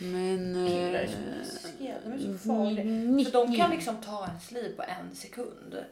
Men... 0.00 0.66
Killar 0.68 0.94
är 0.94 1.04
eh, 1.04 1.10
så 1.10 1.66
läskiga. 1.66 1.94
De 2.04 2.12
är 2.12 2.18
så 2.18 2.38
farliga. 2.38 2.84
För 3.24 3.32
de 3.32 3.56
kan 3.56 3.70
liksom 3.70 3.96
ta 3.96 4.26
ens 4.26 4.50
liv 4.50 4.76
på 4.76 4.82
en 4.82 5.16
sekund. 5.16 5.84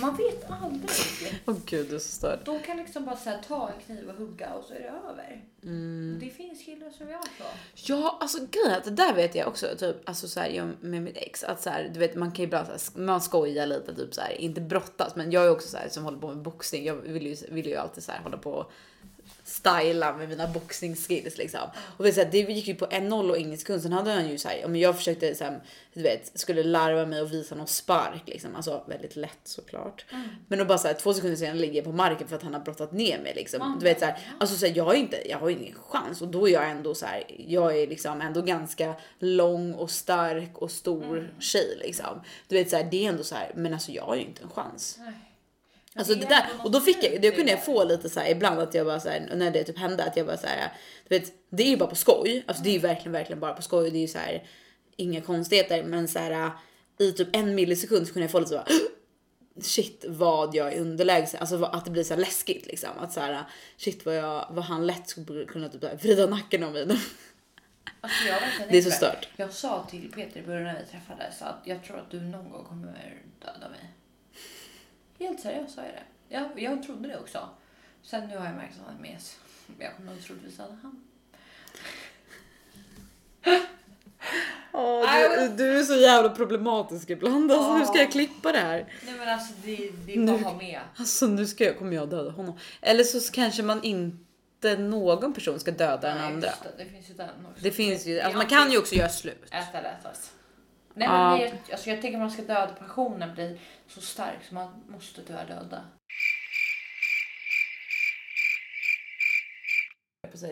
Man 0.00 0.16
vet 0.16 0.50
aldrig. 0.50 1.42
Åh 1.46 1.56
gud, 1.66 1.88
du 1.88 1.94
är 1.94 1.98
så 1.98 2.12
störd. 2.12 2.38
De 2.44 2.60
kan 2.60 2.76
liksom 2.76 3.04
bara 3.04 3.16
så 3.16 3.30
här, 3.30 3.42
ta 3.48 3.68
en 3.68 3.80
kniv 3.86 4.08
och 4.08 4.14
hugga 4.14 4.54
och 4.54 4.64
så 4.64 4.74
är 4.74 4.78
det 4.78 4.88
över. 4.88 5.44
Mm. 5.62 6.18
Det 6.20 6.30
finns 6.30 6.64
killar 6.64 6.90
som 6.90 7.08
gör 7.08 7.20
så. 7.22 7.44
Ja, 7.74 8.18
alltså 8.20 8.38
grejen 8.38 8.80
det 8.84 8.90
där 8.90 9.14
vet 9.14 9.34
jag 9.34 9.48
också, 9.48 9.66
typ, 9.78 10.08
alltså 10.08 10.28
så 10.28 10.40
här, 10.40 10.48
jag 10.48 10.68
med 10.80 11.02
mitt 11.02 11.16
ex, 11.16 11.44
att 11.44 11.62
så 11.62 11.70
här, 11.70 11.90
du 11.94 12.00
vet, 12.00 12.14
man 12.14 12.32
kan 12.32 12.36
ju 12.36 12.44
ibland 12.44 12.66
så 12.66 12.72
här, 12.72 13.06
man 13.06 13.20
skojar 13.20 13.66
lite, 13.66 13.94
typ 13.94 14.14
så 14.14 14.20
här, 14.20 14.32
inte 14.32 14.60
brottas, 14.60 15.16
men 15.16 15.30
jag 15.30 15.44
är 15.44 15.50
också 15.50 15.68
så 15.68 15.76
här 15.76 15.88
som 15.88 16.04
håller 16.04 16.18
på 16.18 16.28
med 16.28 16.42
boxning. 16.42 16.84
Jag 16.84 16.94
vill 16.94 17.26
ju, 17.26 17.36
vill 17.48 17.66
ju 17.66 17.76
alltid 17.76 18.04
så 18.04 18.12
här 18.12 18.20
hålla 18.20 18.38
på 18.38 18.52
och 18.52 18.72
styla 19.60 20.16
med 20.16 20.28
mina 20.28 20.46
boxningsskills 20.46 21.38
liksom. 21.38 21.60
Och 21.96 22.04
vet, 22.04 22.14
så 22.14 22.20
här, 22.20 22.28
det 22.30 22.38
gick 22.38 22.68
ju 22.68 22.74
på 22.74 22.86
en 22.90 23.08
noll 23.08 23.30
och 23.30 23.38
ingen 23.38 23.58
sekund. 23.58 23.82
Sen 23.82 23.92
hade 23.92 24.10
han 24.10 24.28
ju 24.28 24.38
så 24.38 24.48
här, 24.48 24.64
om 24.64 24.76
jag 24.76 24.96
försökte 24.96 25.34
så 25.34 25.44
här, 25.44 25.60
du 25.94 26.02
vet, 26.02 26.38
skulle 26.38 26.62
larva 26.62 27.06
mig 27.06 27.20
och 27.20 27.32
visa 27.32 27.54
någon 27.54 27.66
spark 27.66 28.22
liksom, 28.26 28.56
alltså 28.56 28.84
väldigt 28.88 29.16
lätt 29.16 29.40
såklart. 29.44 30.04
Men 30.48 30.58
då 30.58 30.64
bara 30.64 30.78
så 30.78 30.88
här, 30.88 30.94
två 30.94 31.14
sekunder 31.14 31.36
senare 31.36 31.58
ligger 31.58 31.74
jag 31.74 31.84
på 31.84 31.92
marken 31.92 32.28
för 32.28 32.36
att 32.36 32.42
han 32.42 32.54
har 32.54 32.60
brottat 32.60 32.92
ner 32.92 33.18
mig 33.18 33.32
liksom. 33.36 33.76
Du 33.80 33.84
vet 33.84 33.98
så 33.98 34.04
här, 34.04 34.18
alltså 34.40 34.56
så 34.56 34.66
här, 34.66 34.72
jag 34.76 34.84
har 34.84 34.94
inte, 34.94 35.30
jag 35.30 35.38
har 35.38 35.50
ingen 35.50 35.74
chans 35.74 36.22
och 36.22 36.28
då 36.28 36.48
är 36.48 36.52
jag 36.52 36.70
ändå 36.70 36.94
så 36.94 37.06
här, 37.06 37.24
jag 37.38 37.78
är 37.78 37.86
liksom 37.86 38.20
ändå 38.20 38.42
ganska 38.42 38.94
lång 39.18 39.74
och 39.74 39.90
stark 39.90 40.58
och 40.58 40.70
stor 40.70 41.34
tjej 41.40 41.78
liksom. 41.80 42.20
Du 42.48 42.54
vet 42.54 42.70
så 42.70 42.76
här, 42.76 42.88
det 42.90 43.04
är 43.04 43.08
ändå 43.08 43.24
så 43.24 43.34
här, 43.34 43.52
men 43.54 43.72
alltså 43.72 43.92
jag 43.92 44.04
har 44.04 44.16
ju 44.16 44.22
inte 44.22 44.42
en 44.42 44.50
chans. 44.50 44.98
Alltså 45.94 46.14
det 46.14 46.26
där, 46.26 46.46
och 46.64 46.70
då 46.70 46.80
fick 46.80 47.04
jag, 47.04 47.22
det 47.22 47.30
kunde 47.30 47.50
jag 47.50 47.64
få 47.64 47.84
lite 47.84 48.10
så 48.10 48.20
här 48.20 48.30
ibland 48.30 48.60
att 48.60 48.74
jag 48.74 48.86
bara 48.86 49.00
så 49.00 49.08
här, 49.08 49.30
när 49.34 49.50
det 49.50 49.64
typ 49.64 49.78
hände 49.78 50.04
att 50.04 50.16
jag 50.16 50.26
bara 50.26 50.36
så 50.36 50.46
här, 50.46 50.72
du 51.08 51.18
vet, 51.18 51.32
det 51.50 51.62
är 51.62 51.68
ju 51.68 51.76
bara 51.76 51.88
på 51.88 51.96
skoj. 51.96 52.44
Alltså 52.46 52.62
det 52.62 52.70
är 52.70 52.72
ju 52.72 52.78
verkligen, 52.78 53.12
verkligen 53.12 53.40
bara 53.40 53.52
på 53.52 53.62
skoj. 53.62 53.90
Det 53.90 53.98
är 53.98 54.00
ju 54.00 54.08
så 54.08 54.18
här, 54.18 54.46
inga 54.96 55.20
konstigheter, 55.20 55.82
men 55.82 56.08
så 56.08 56.18
här 56.18 56.50
i 56.98 57.12
typ 57.12 57.28
en 57.36 57.54
millisekund 57.54 58.06
så 58.06 58.12
kunde 58.12 58.24
jag 58.24 58.30
få 58.30 58.38
lite 58.38 58.50
så 58.50 58.56
bara, 58.56 58.66
shit 59.62 60.04
vad 60.08 60.54
jag 60.54 60.72
är 60.72 60.80
underlägsen, 60.80 61.40
alltså 61.40 61.64
att 61.64 61.84
det 61.84 61.90
blir 61.90 62.04
så 62.04 62.14
här 62.14 62.20
läskigt 62.20 62.66
liksom. 62.66 62.90
Att 62.98 63.12
så 63.12 63.20
här, 63.20 63.44
shit 63.76 64.06
vad 64.06 64.16
jag, 64.16 64.46
vad 64.50 64.64
han 64.64 64.86
lätt 64.86 65.08
skulle 65.08 65.44
kunna 65.44 65.68
typ 65.68 65.84
här 65.84 65.96
vrida 65.96 66.26
nacken 66.26 66.64
av 66.64 66.72
mig. 66.72 66.86
Alltså 68.02 68.24
Det 68.68 68.78
är 68.78 68.82
så 68.82 68.90
stört. 68.90 69.28
Jag 69.36 69.52
sa 69.52 69.86
till 69.90 70.12
Peter 70.12 70.40
i 70.40 70.42
början 70.42 70.64
när 70.64 70.80
vi 70.80 70.90
träffades 70.90 71.42
att 71.42 71.60
jag 71.64 71.84
tror 71.84 71.98
att 71.98 72.10
du 72.10 72.20
någon 72.20 72.50
gång 72.50 72.64
kommer 72.64 73.22
döda 73.38 73.68
mig. 73.68 73.90
Helt 75.20 75.40
seriöst 75.40 75.74
sa 75.74 75.80
jag 75.80 75.92
det. 75.92 76.34
Jag, 76.34 76.50
jag 76.56 76.82
trodde 76.82 77.08
det 77.08 77.18
också. 77.18 77.48
Sen 78.02 78.28
nu 78.28 78.36
har 78.38 78.46
jag 78.46 78.54
märkt 78.54 78.74
att 78.80 78.86
han 78.86 78.96
är 78.96 79.12
mes. 79.12 79.36
Jag 79.78 79.96
kommer 79.96 80.12
nog 80.12 80.22
troligtvis 80.24 80.56
döda 80.56 80.78
han. 80.82 81.04
Åh, 84.72 85.04
du, 85.38 85.48
du 85.48 85.78
är 85.78 85.82
så 85.82 85.96
jävla 85.96 86.30
problematisk 86.30 87.10
ibland. 87.10 87.52
Alltså, 87.52 87.72
hur 87.72 87.84
ska 87.84 87.98
jag 87.98 88.12
klippa 88.12 88.52
det 88.52 88.58
här? 88.58 88.94
Nej 89.06 89.14
men 89.18 89.28
alltså 89.28 89.52
det, 89.64 89.90
det 90.06 90.14
är 90.14 90.26
bara 90.26 90.36
att 90.36 90.42
ha 90.42 90.54
med. 90.58 90.80
Alltså 90.96 91.26
nu 91.26 91.46
ska 91.46 91.64
jag, 91.64 91.78
kommer 91.78 91.96
jag 91.96 92.08
döda 92.08 92.30
honom. 92.30 92.58
Eller 92.80 93.04
så 93.04 93.32
kanske 93.32 93.62
man 93.62 93.82
inte 93.82 94.76
någon 94.78 95.32
person 95.32 95.60
ska 95.60 95.70
döda 95.70 96.08
den 96.08 96.18
andra. 96.18 96.48
Det, 96.76 96.84
det 96.84 96.90
finns 96.90 97.10
ju 97.10 97.14
den 97.14 97.28
också. 97.50 97.62
Det 97.62 97.70
finns 97.70 98.06
ju, 98.06 98.20
alltså 98.20 98.36
man 98.38 98.46
kan 98.46 98.72
ju 98.72 98.78
också 98.78 98.94
göra 98.94 99.08
slut. 99.08 99.44
Äta 99.50 99.78
eller 99.78 99.98
ätas. 100.00 100.32
Nej 100.94 101.08
Ja. 101.08 101.30
men 101.30 101.40
jag, 101.40 101.50
alltså 101.72 101.90
jag 101.90 102.00
tänker 102.02 102.18
att 102.18 102.22
man 102.22 102.30
ska 102.30 102.42
döda 102.42 102.74
passionen 102.78 103.34
blir 103.34 103.58
så 103.88 104.00
stark 104.00 104.38
så 104.48 104.54
man 104.54 104.84
måste 104.88 105.22
tyvärr 105.22 105.46
döda. 105.46 105.84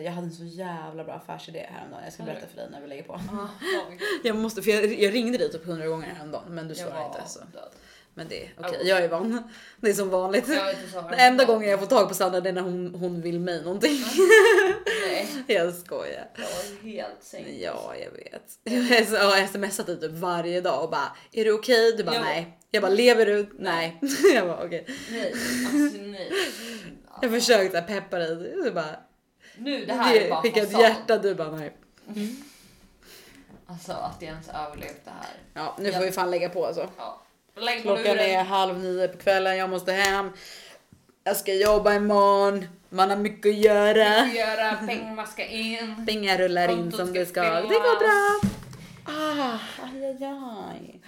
Jag 0.03 0.11
hade 0.11 0.27
en 0.27 0.33
så 0.33 0.43
jävla 0.43 1.03
bra 1.03 1.13
affärsidé 1.13 1.67
häromdagen. 1.71 2.03
Jag 2.03 2.13
ska 2.13 2.23
berätta 2.23 2.47
för 2.47 2.55
dig 2.55 2.67
när 2.71 2.81
vi 2.81 2.87
lägger 2.87 3.03
på. 3.03 3.13
Ah, 3.13 3.49
Jag 4.23 4.35
måste, 4.35 4.61
för 4.61 4.71
jag, 4.71 4.85
jag 4.99 5.13
ringde 5.13 5.37
dig 5.37 5.51
typ 5.51 5.65
hundra 5.65 5.87
gånger 5.87 6.07
häromdagen 6.07 6.55
men 6.55 6.67
du 6.67 6.75
svarade 6.75 6.99
var 6.99 7.05
inte. 7.05 7.29
Så. 7.29 7.39
död. 7.39 7.69
Men 8.13 8.27
det 8.27 8.43
är 8.45 8.51
okej, 8.57 8.79
Oh. 8.81 8.87
jag 8.87 9.03
är 9.03 9.09
van. 9.09 9.51
Det 9.77 9.89
är 9.89 9.93
som 9.93 10.09
vanligt. 10.09 10.47
Den 10.93 11.13
enda 11.19 11.45
gången 11.45 11.69
jag 11.69 11.79
får 11.79 11.87
tag 11.87 12.07
på 12.07 12.13
Sandra 12.13 12.41
det 12.41 12.49
är 12.49 12.53
när 12.53 12.61
hon, 12.61 12.95
hon 12.95 13.21
vill 13.21 13.39
mig 13.39 13.63
någonting. 13.63 13.97
Jag 15.47 15.73
skojar. 15.75 16.27
jag 16.35 16.43
var 16.43 16.89
helt 16.91 17.23
sänkt. 17.23 17.49
Ja, 17.61 17.93
jag 17.95 18.11
vet. 18.11 18.59
Jag 19.11 19.19
har 19.19 19.47
smsat 19.47 19.85
dig 19.87 19.99
typ 19.99 20.11
varje 20.11 20.61
dag 20.61 20.83
och 20.83 20.89
bara 20.89 21.11
är 21.31 21.45
du 21.45 21.51
okej? 21.51 21.91
Du 21.97 22.03
bara 22.03 22.15
Ja. 22.15 22.21
nej. 22.21 22.57
Jag 22.71 22.81
bara 22.81 22.91
lever 22.91 23.25
du? 23.25 23.49
Nej. 23.59 23.99
jag 24.35 24.47
bara 24.47 24.65
okej. 24.65 24.85
Nej, 25.11 25.33
alltså 25.65 25.97
nej. 26.01 26.31
Jag 27.21 27.31
försökte 27.31 27.81
peppa 27.81 28.17
dig. 28.19 28.35
Du 28.35 28.71
bara 28.71 28.95
Nu 29.57 29.85
det 29.85 29.93
här 29.93 30.15
är 30.15 30.29
bara 30.29 30.41
skicka 30.41 30.61
ett 30.61 30.79
hjärta. 30.79 31.17
Du 31.17 31.35
bara 31.35 31.51
nej. 31.51 31.75
Alltså 33.65 33.91
att 33.91 34.17
jag 34.19 34.29
ens 34.29 34.49
överlevt 34.49 35.05
det 35.05 35.11
här. 35.11 35.33
Ja, 35.53 35.75
nu 35.79 35.91
får 35.91 36.01
Ja. 36.01 36.05
vi 36.05 36.11
fan 36.11 36.31
lägga 36.31 36.49
på 36.49 36.65
alltså. 36.65 36.89
Ja. 36.97 37.21
Lägg 37.55 37.77
på 37.77 37.81
Klockan 37.83 38.03
luren. 38.03 38.29
är 38.29 38.43
halv 38.43 38.79
nio 38.79 39.07
på 39.07 39.17
kvällen. 39.17 39.57
Jag 39.57 39.69
måste 39.69 39.91
hem. 39.91 40.29
Jag 41.23 41.37
ska 41.37 41.53
jobba 41.53 41.93
imorgon. 41.93 42.65
Man 42.89 43.09
har 43.09 43.17
mycket 43.17 43.49
att 43.49 43.55
göra. 43.57 44.27
Göra 44.27 44.75
pengar 44.75 45.25
ska 45.25 45.45
in. 45.45 46.05
Pengar 46.07 46.37
rullar 46.37 46.71
in 46.71 46.91
som 46.91 47.13
det 47.13 47.25
ska. 47.25 47.41
fyllas. 47.43 47.61
Det 47.61 47.75
går 47.75 47.99
bra. 47.99 48.49
Ah, 49.05 49.59
aj, 49.83 50.05
aj, 50.05 50.23
aj. 50.23 50.99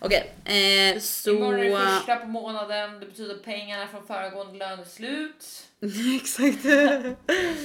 Okej, 0.00 0.32
eh, 0.44 1.00
så... 1.00 1.30
Imorgon 1.30 1.60
är 1.60 1.64
det 1.64 1.76
första 1.98 2.16
på 2.16 2.26
månaden. 2.26 3.00
Det 3.00 3.06
betyder 3.06 3.34
att 3.34 3.44
pengarna 3.44 3.86
från 3.86 4.06
föregående 4.06 4.58
lön 4.58 4.80
är 4.80 4.84
slut. 4.84 5.44
Exakt. 6.22 6.62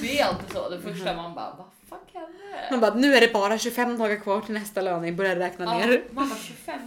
Det 0.00 0.20
är 0.20 0.24
alltid 0.24 0.52
så. 0.52 0.68
Det 0.68 0.80
första 0.80 1.14
man 1.14 1.34
bara, 1.34 1.54
vad 1.58 1.66
fuck 2.00 2.14
hände? 2.14 2.68
Man 2.70 2.80
bara, 2.80 2.94
nu 2.94 3.14
är 3.14 3.20
det 3.20 3.32
bara 3.32 3.58
25 3.58 3.98
dagar 3.98 4.16
kvar 4.16 4.40
till 4.40 4.54
nästa 4.54 4.80
löning. 4.80 5.16
Börjar 5.16 5.36
räkna 5.36 5.64
Ja, 5.64 5.86
ner. 5.86 6.02
man 6.10 6.28
bara 6.28 6.38
25 6.38 6.80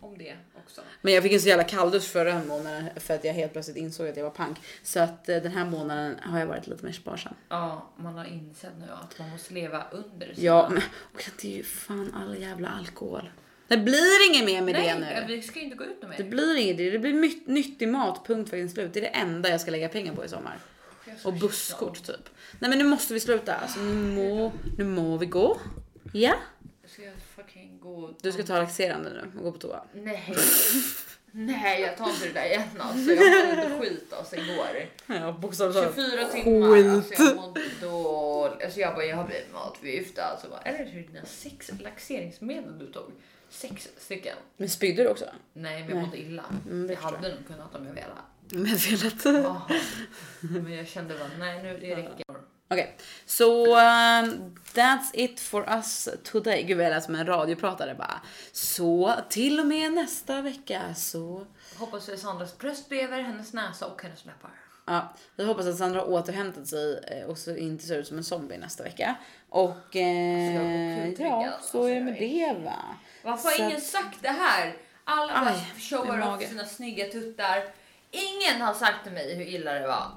om 0.00 0.18
det 0.18 0.36
också. 0.68 0.80
Men 1.00 1.14
jag 1.14 1.22
fick 1.22 1.32
en 1.32 1.40
så 1.40 1.48
jävla 1.48 1.64
kalldusch 1.64 2.02
förra 2.02 2.44
månaden 2.44 2.84
för 2.96 3.14
att 3.14 3.24
jag 3.24 3.34
helt 3.34 3.52
plötsligt 3.52 3.76
insåg 3.76 4.08
att 4.08 4.16
jag 4.16 4.24
var 4.24 4.30
pank. 4.30 4.58
Så 4.82 5.00
att 5.00 5.28
eh, 5.28 5.36
den 5.36 5.52
här 5.52 5.64
månaden 5.64 6.16
har 6.22 6.38
jag 6.38 6.46
varit 6.46 6.66
lite 6.66 6.84
mer 6.84 6.92
sparsam. 6.92 7.34
Ja, 7.48 7.90
man 7.96 8.14
har 8.14 8.24
insett 8.24 8.72
nu 8.78 8.86
att 9.02 9.18
man 9.18 9.30
måste 9.30 9.54
leva 9.54 9.86
under 9.90 10.34
sina... 10.34 10.46
Ja, 10.46 10.68
men 10.68 10.82
och 11.14 11.24
det 11.42 11.52
är 11.52 11.56
ju 11.56 11.62
fan 11.62 12.14
all 12.14 12.38
jävla 12.42 12.68
alkohol. 12.68 13.30
Det 13.68 13.76
blir 13.76 14.30
inget 14.30 14.44
mer 14.44 14.62
med 14.62 14.74
Nej, 14.74 14.94
det 15.00 15.26
nu. 15.26 15.36
vi 15.36 15.42
ska 15.42 15.60
inte 15.60 15.76
gå 15.76 15.84
ut 15.84 16.02
med 16.02 16.14
Det 16.16 16.24
blir 16.24 16.56
inget, 16.56 16.76
det 16.76 16.98
blir 16.98 17.50
nyttig 17.50 17.88
mat, 17.88 18.26
punkt 18.26 18.50
faktiskt 18.50 18.74
slut. 18.74 18.94
Det 18.94 19.00
är 19.00 19.02
det 19.02 19.08
enda 19.08 19.48
jag 19.48 19.60
ska 19.60 19.70
lägga 19.70 19.88
pengar 19.88 20.14
på 20.14 20.24
i 20.24 20.28
sommar. 20.28 20.58
Och 21.24 21.32
busskort 21.32 22.02
typ. 22.06 22.28
Nej 22.58 22.70
men 22.70 22.78
nu 22.78 22.84
måste 22.84 23.14
vi 23.14 23.20
sluta. 23.20 23.54
Alltså, 23.54 23.80
nu, 23.80 23.94
må, 23.94 24.52
nu 24.78 24.84
må 24.84 25.16
vi 25.16 25.26
gå. 25.26 25.60
Ja? 26.12 26.34
Gå... 27.88 28.14
Du 28.22 28.32
ska 28.32 28.42
ta 28.42 28.58
laxerande 28.58 29.10
nu 29.10 29.38
och 29.38 29.44
gå 29.44 29.52
på 29.52 29.58
toa. 29.58 29.84
Nej. 29.92 30.34
Nej, 31.32 31.80
jag 31.82 31.96
tar 31.96 32.10
inte 32.10 32.26
det 32.26 32.32
där 32.32 32.46
igen 32.46 32.62
alltså. 32.78 33.12
Jag 33.12 33.58
mådde 33.58 33.80
skit 33.80 34.12
alltså 34.12 34.36
igår. 34.36 34.88
Ja 35.06 35.32
bokstavligt 35.32 35.94
24 35.94 36.28
timmar. 36.28 36.94
Alltså 36.94 37.10
Skit. 37.10 37.18
jag 37.18 37.36
mådde 37.36 37.60
dåligt. 37.80 38.64
Alltså 38.64 38.80
jag 38.80 38.94
bara, 38.94 39.04
jag 39.04 39.16
har 39.16 39.24
blivit 39.24 39.52
matförgiftad. 39.52 40.24
Alltså, 40.24 40.48
bara, 40.48 40.60
är 40.60 40.78
det 40.78 40.84
dina 40.84 41.24
sex 41.24 41.70
laxeringsmedel 41.80 42.78
du 42.78 42.92
tog? 42.92 43.12
Sex 43.50 43.88
stycken. 43.98 44.36
Men 44.56 44.68
spydde 44.68 45.02
du 45.02 45.08
också? 45.08 45.24
Nej, 45.52 45.84
men 45.84 45.96
jag 45.96 46.04
mådde 46.06 46.18
illa. 46.18 46.44
Mm, 46.66 46.90
jag 46.90 46.96
hade 46.96 47.28
nog 47.28 47.46
kunnat 47.46 47.74
om 47.74 47.86
jag 47.86 47.94
velat. 47.94 48.24
Medvetet. 48.50 49.44
Ja. 49.44 49.68
Men 50.40 50.72
jag 50.72 50.88
kände 50.88 51.14
bara, 51.18 51.30
nej 51.38 51.62
nu 51.62 51.78
det 51.78 51.96
räcker. 51.96 52.24
Okej, 52.70 52.96
så 53.26 53.66
um, 53.66 54.56
that's 54.74 55.10
it 55.12 55.40
for 55.40 55.68
us 55.68 56.08
today. 56.24 56.62
Gud 56.62 56.76
vad 56.76 56.86
jag 56.86 56.90
lät 56.90 57.04
som 57.04 57.14
en 57.14 57.26
radiopratare 57.26 57.94
bara. 57.94 58.20
Så 58.52 59.14
till 59.28 59.60
och 59.60 59.66
med 59.66 59.92
nästa 59.92 60.42
vecka 60.42 60.94
så 60.94 61.46
Hoppas 61.76 62.08
att 62.08 62.18
Sandras 62.18 62.58
bröst 62.58 62.88
bredvid 62.88 63.24
hennes 63.24 63.52
näsa 63.52 63.86
och 63.86 64.02
hennes 64.02 64.24
läppar. 64.24 64.50
Ja, 64.86 65.14
vi 65.36 65.44
hoppas 65.44 65.66
att 65.66 65.76
Sandra 65.76 66.00
har 66.00 66.08
återhämtat 66.08 66.66
sig 66.66 67.04
eh, 67.06 67.28
och 67.28 67.38
så 67.38 67.56
inte 67.56 67.86
ser 67.86 67.98
ut 67.98 68.06
som 68.06 68.18
en 68.18 68.24
zombie 68.24 68.58
nästa 68.58 68.84
vecka. 68.84 69.16
Och 69.48 69.96
eh, 69.96 70.52
går 70.52 71.06
kutriggad, 71.06 71.42
ja, 71.42 71.50
alltså, 71.52 71.70
så 71.70 71.84
är 71.84 71.94
det 71.94 72.00
med 72.00 72.14
det 72.14 72.56
va. 72.64 72.96
Varför 73.22 73.48
har 73.48 73.68
ingen 73.68 73.80
sagt 73.80 74.22
det 74.22 74.28
här? 74.28 74.76
Alla 75.04 75.32
bara 75.32 75.54
showar 75.78 76.34
upp 76.34 76.48
sina 76.48 76.64
snygga 76.64 77.06
tuttar. 77.06 77.64
Ingen 78.10 78.60
har 78.60 78.74
sagt 78.74 79.02
till 79.02 79.12
mig 79.12 79.34
hur 79.34 79.44
illa 79.44 79.72
det 79.72 79.86
var. 79.86 80.10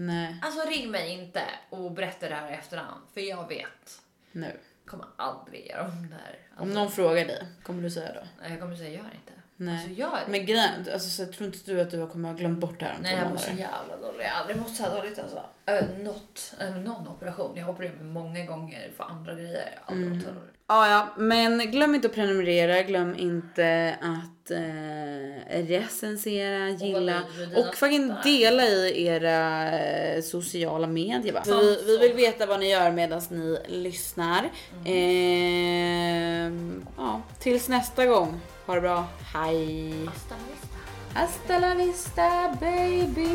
Nej, 0.00 0.36
Alltså 0.42 0.68
ring 0.68 0.90
mig 0.90 1.12
inte 1.12 1.42
och 1.70 1.92
berätta 1.92 2.28
det 2.28 2.34
här 2.34 2.50
i 2.50 2.54
efterhand. 2.54 3.00
För 3.14 3.20
jag 3.20 3.48
vet. 3.48 4.02
nu. 4.32 4.56
kommer 4.86 5.06
aldrig 5.16 5.66
göra 5.66 5.84
om 5.84 6.08
det 6.10 6.14
här. 6.14 6.38
Alltså, 6.50 6.62
Om 6.62 6.74
någon 6.74 6.90
frågar 6.90 7.24
dig, 7.24 7.46
kommer 7.62 7.82
du 7.82 7.90
säga 7.90 8.12
då? 8.14 8.20
Nej, 8.40 8.50
jag 8.50 8.60
kommer 8.60 8.76
säga 8.76 8.90
gör 8.90 8.98
inte. 8.98 9.32
Nej. 9.56 9.74
Alltså 9.74 9.90
gör 9.90 10.24
Men 10.28 10.46
grejen, 10.46 10.86
alltså, 10.92 11.08
så 11.10 11.32
tror 11.32 11.46
inte 11.46 11.58
du 11.70 11.80
att 11.80 11.90
du 11.90 12.06
kommer 12.06 12.28
ha 12.28 12.36
glömt 12.36 12.58
bort 12.58 12.80
det 12.80 12.86
här 12.86 12.96
om 12.96 13.02
Nej 13.02 13.16
jag 13.16 13.30
mår 13.30 13.36
så 13.36 13.50
jävla 13.50 13.96
dålig. 13.96 14.24
Jag 14.24 14.30
har 14.30 14.40
aldrig 14.40 14.56
mått 14.56 14.76
så 14.76 14.82
här 14.82 14.96
dåligt 14.96 15.18
alltså. 15.18 15.44
Äh, 15.66 15.84
något, 15.98 16.54
äh, 16.60 16.76
någon 16.76 17.08
operation. 17.08 17.56
Jag 17.56 17.64
har 17.64 17.72
opererat 17.72 17.94
mig 17.94 18.04
många 18.04 18.44
gånger 18.44 18.90
för 18.96 19.04
andra 19.04 19.34
grejer. 19.34 19.72
Jag 19.74 19.80
har 19.84 19.92
aldrig 19.94 20.12
mått 20.12 20.22
så 20.22 20.28
här 20.28 20.36
dåligt. 20.40 20.57
Ja, 20.70 20.88
ja, 20.88 21.08
men 21.16 21.58
glöm 21.58 21.94
inte 21.94 22.08
att 22.08 22.14
prenumerera, 22.14 22.82
glöm 22.82 23.14
inte 23.14 23.96
att 24.00 24.50
eh, 24.50 25.66
recensera, 25.66 26.68
gilla 26.68 27.00
dina 27.00 27.22
och 27.56 27.74
fucking 27.74 28.12
dela 28.24 28.64
i 28.64 29.06
era 29.06 29.70
eh, 29.78 30.22
sociala 30.22 30.86
medier. 30.86 31.32
Va? 31.32 31.42
Vi, 31.46 31.82
vi 31.86 31.98
vill 31.98 32.12
veta 32.12 32.46
vad 32.46 32.60
ni 32.60 32.70
gör 32.70 32.90
medan 32.90 33.20
ni 33.30 33.58
lyssnar. 33.68 34.50
Ehm, 34.84 36.86
ja, 36.96 37.22
tills 37.38 37.68
nästa 37.68 38.06
gång. 38.06 38.40
Ha 38.66 38.74
det 38.74 38.80
bra. 38.80 39.04
Hej! 39.34 39.94
Hasta 40.06 40.34
la 40.34 40.40
vista. 40.50 40.68
Hasta 41.14 41.58
la 41.58 41.74
vista 41.74 42.56
baby! 42.60 43.28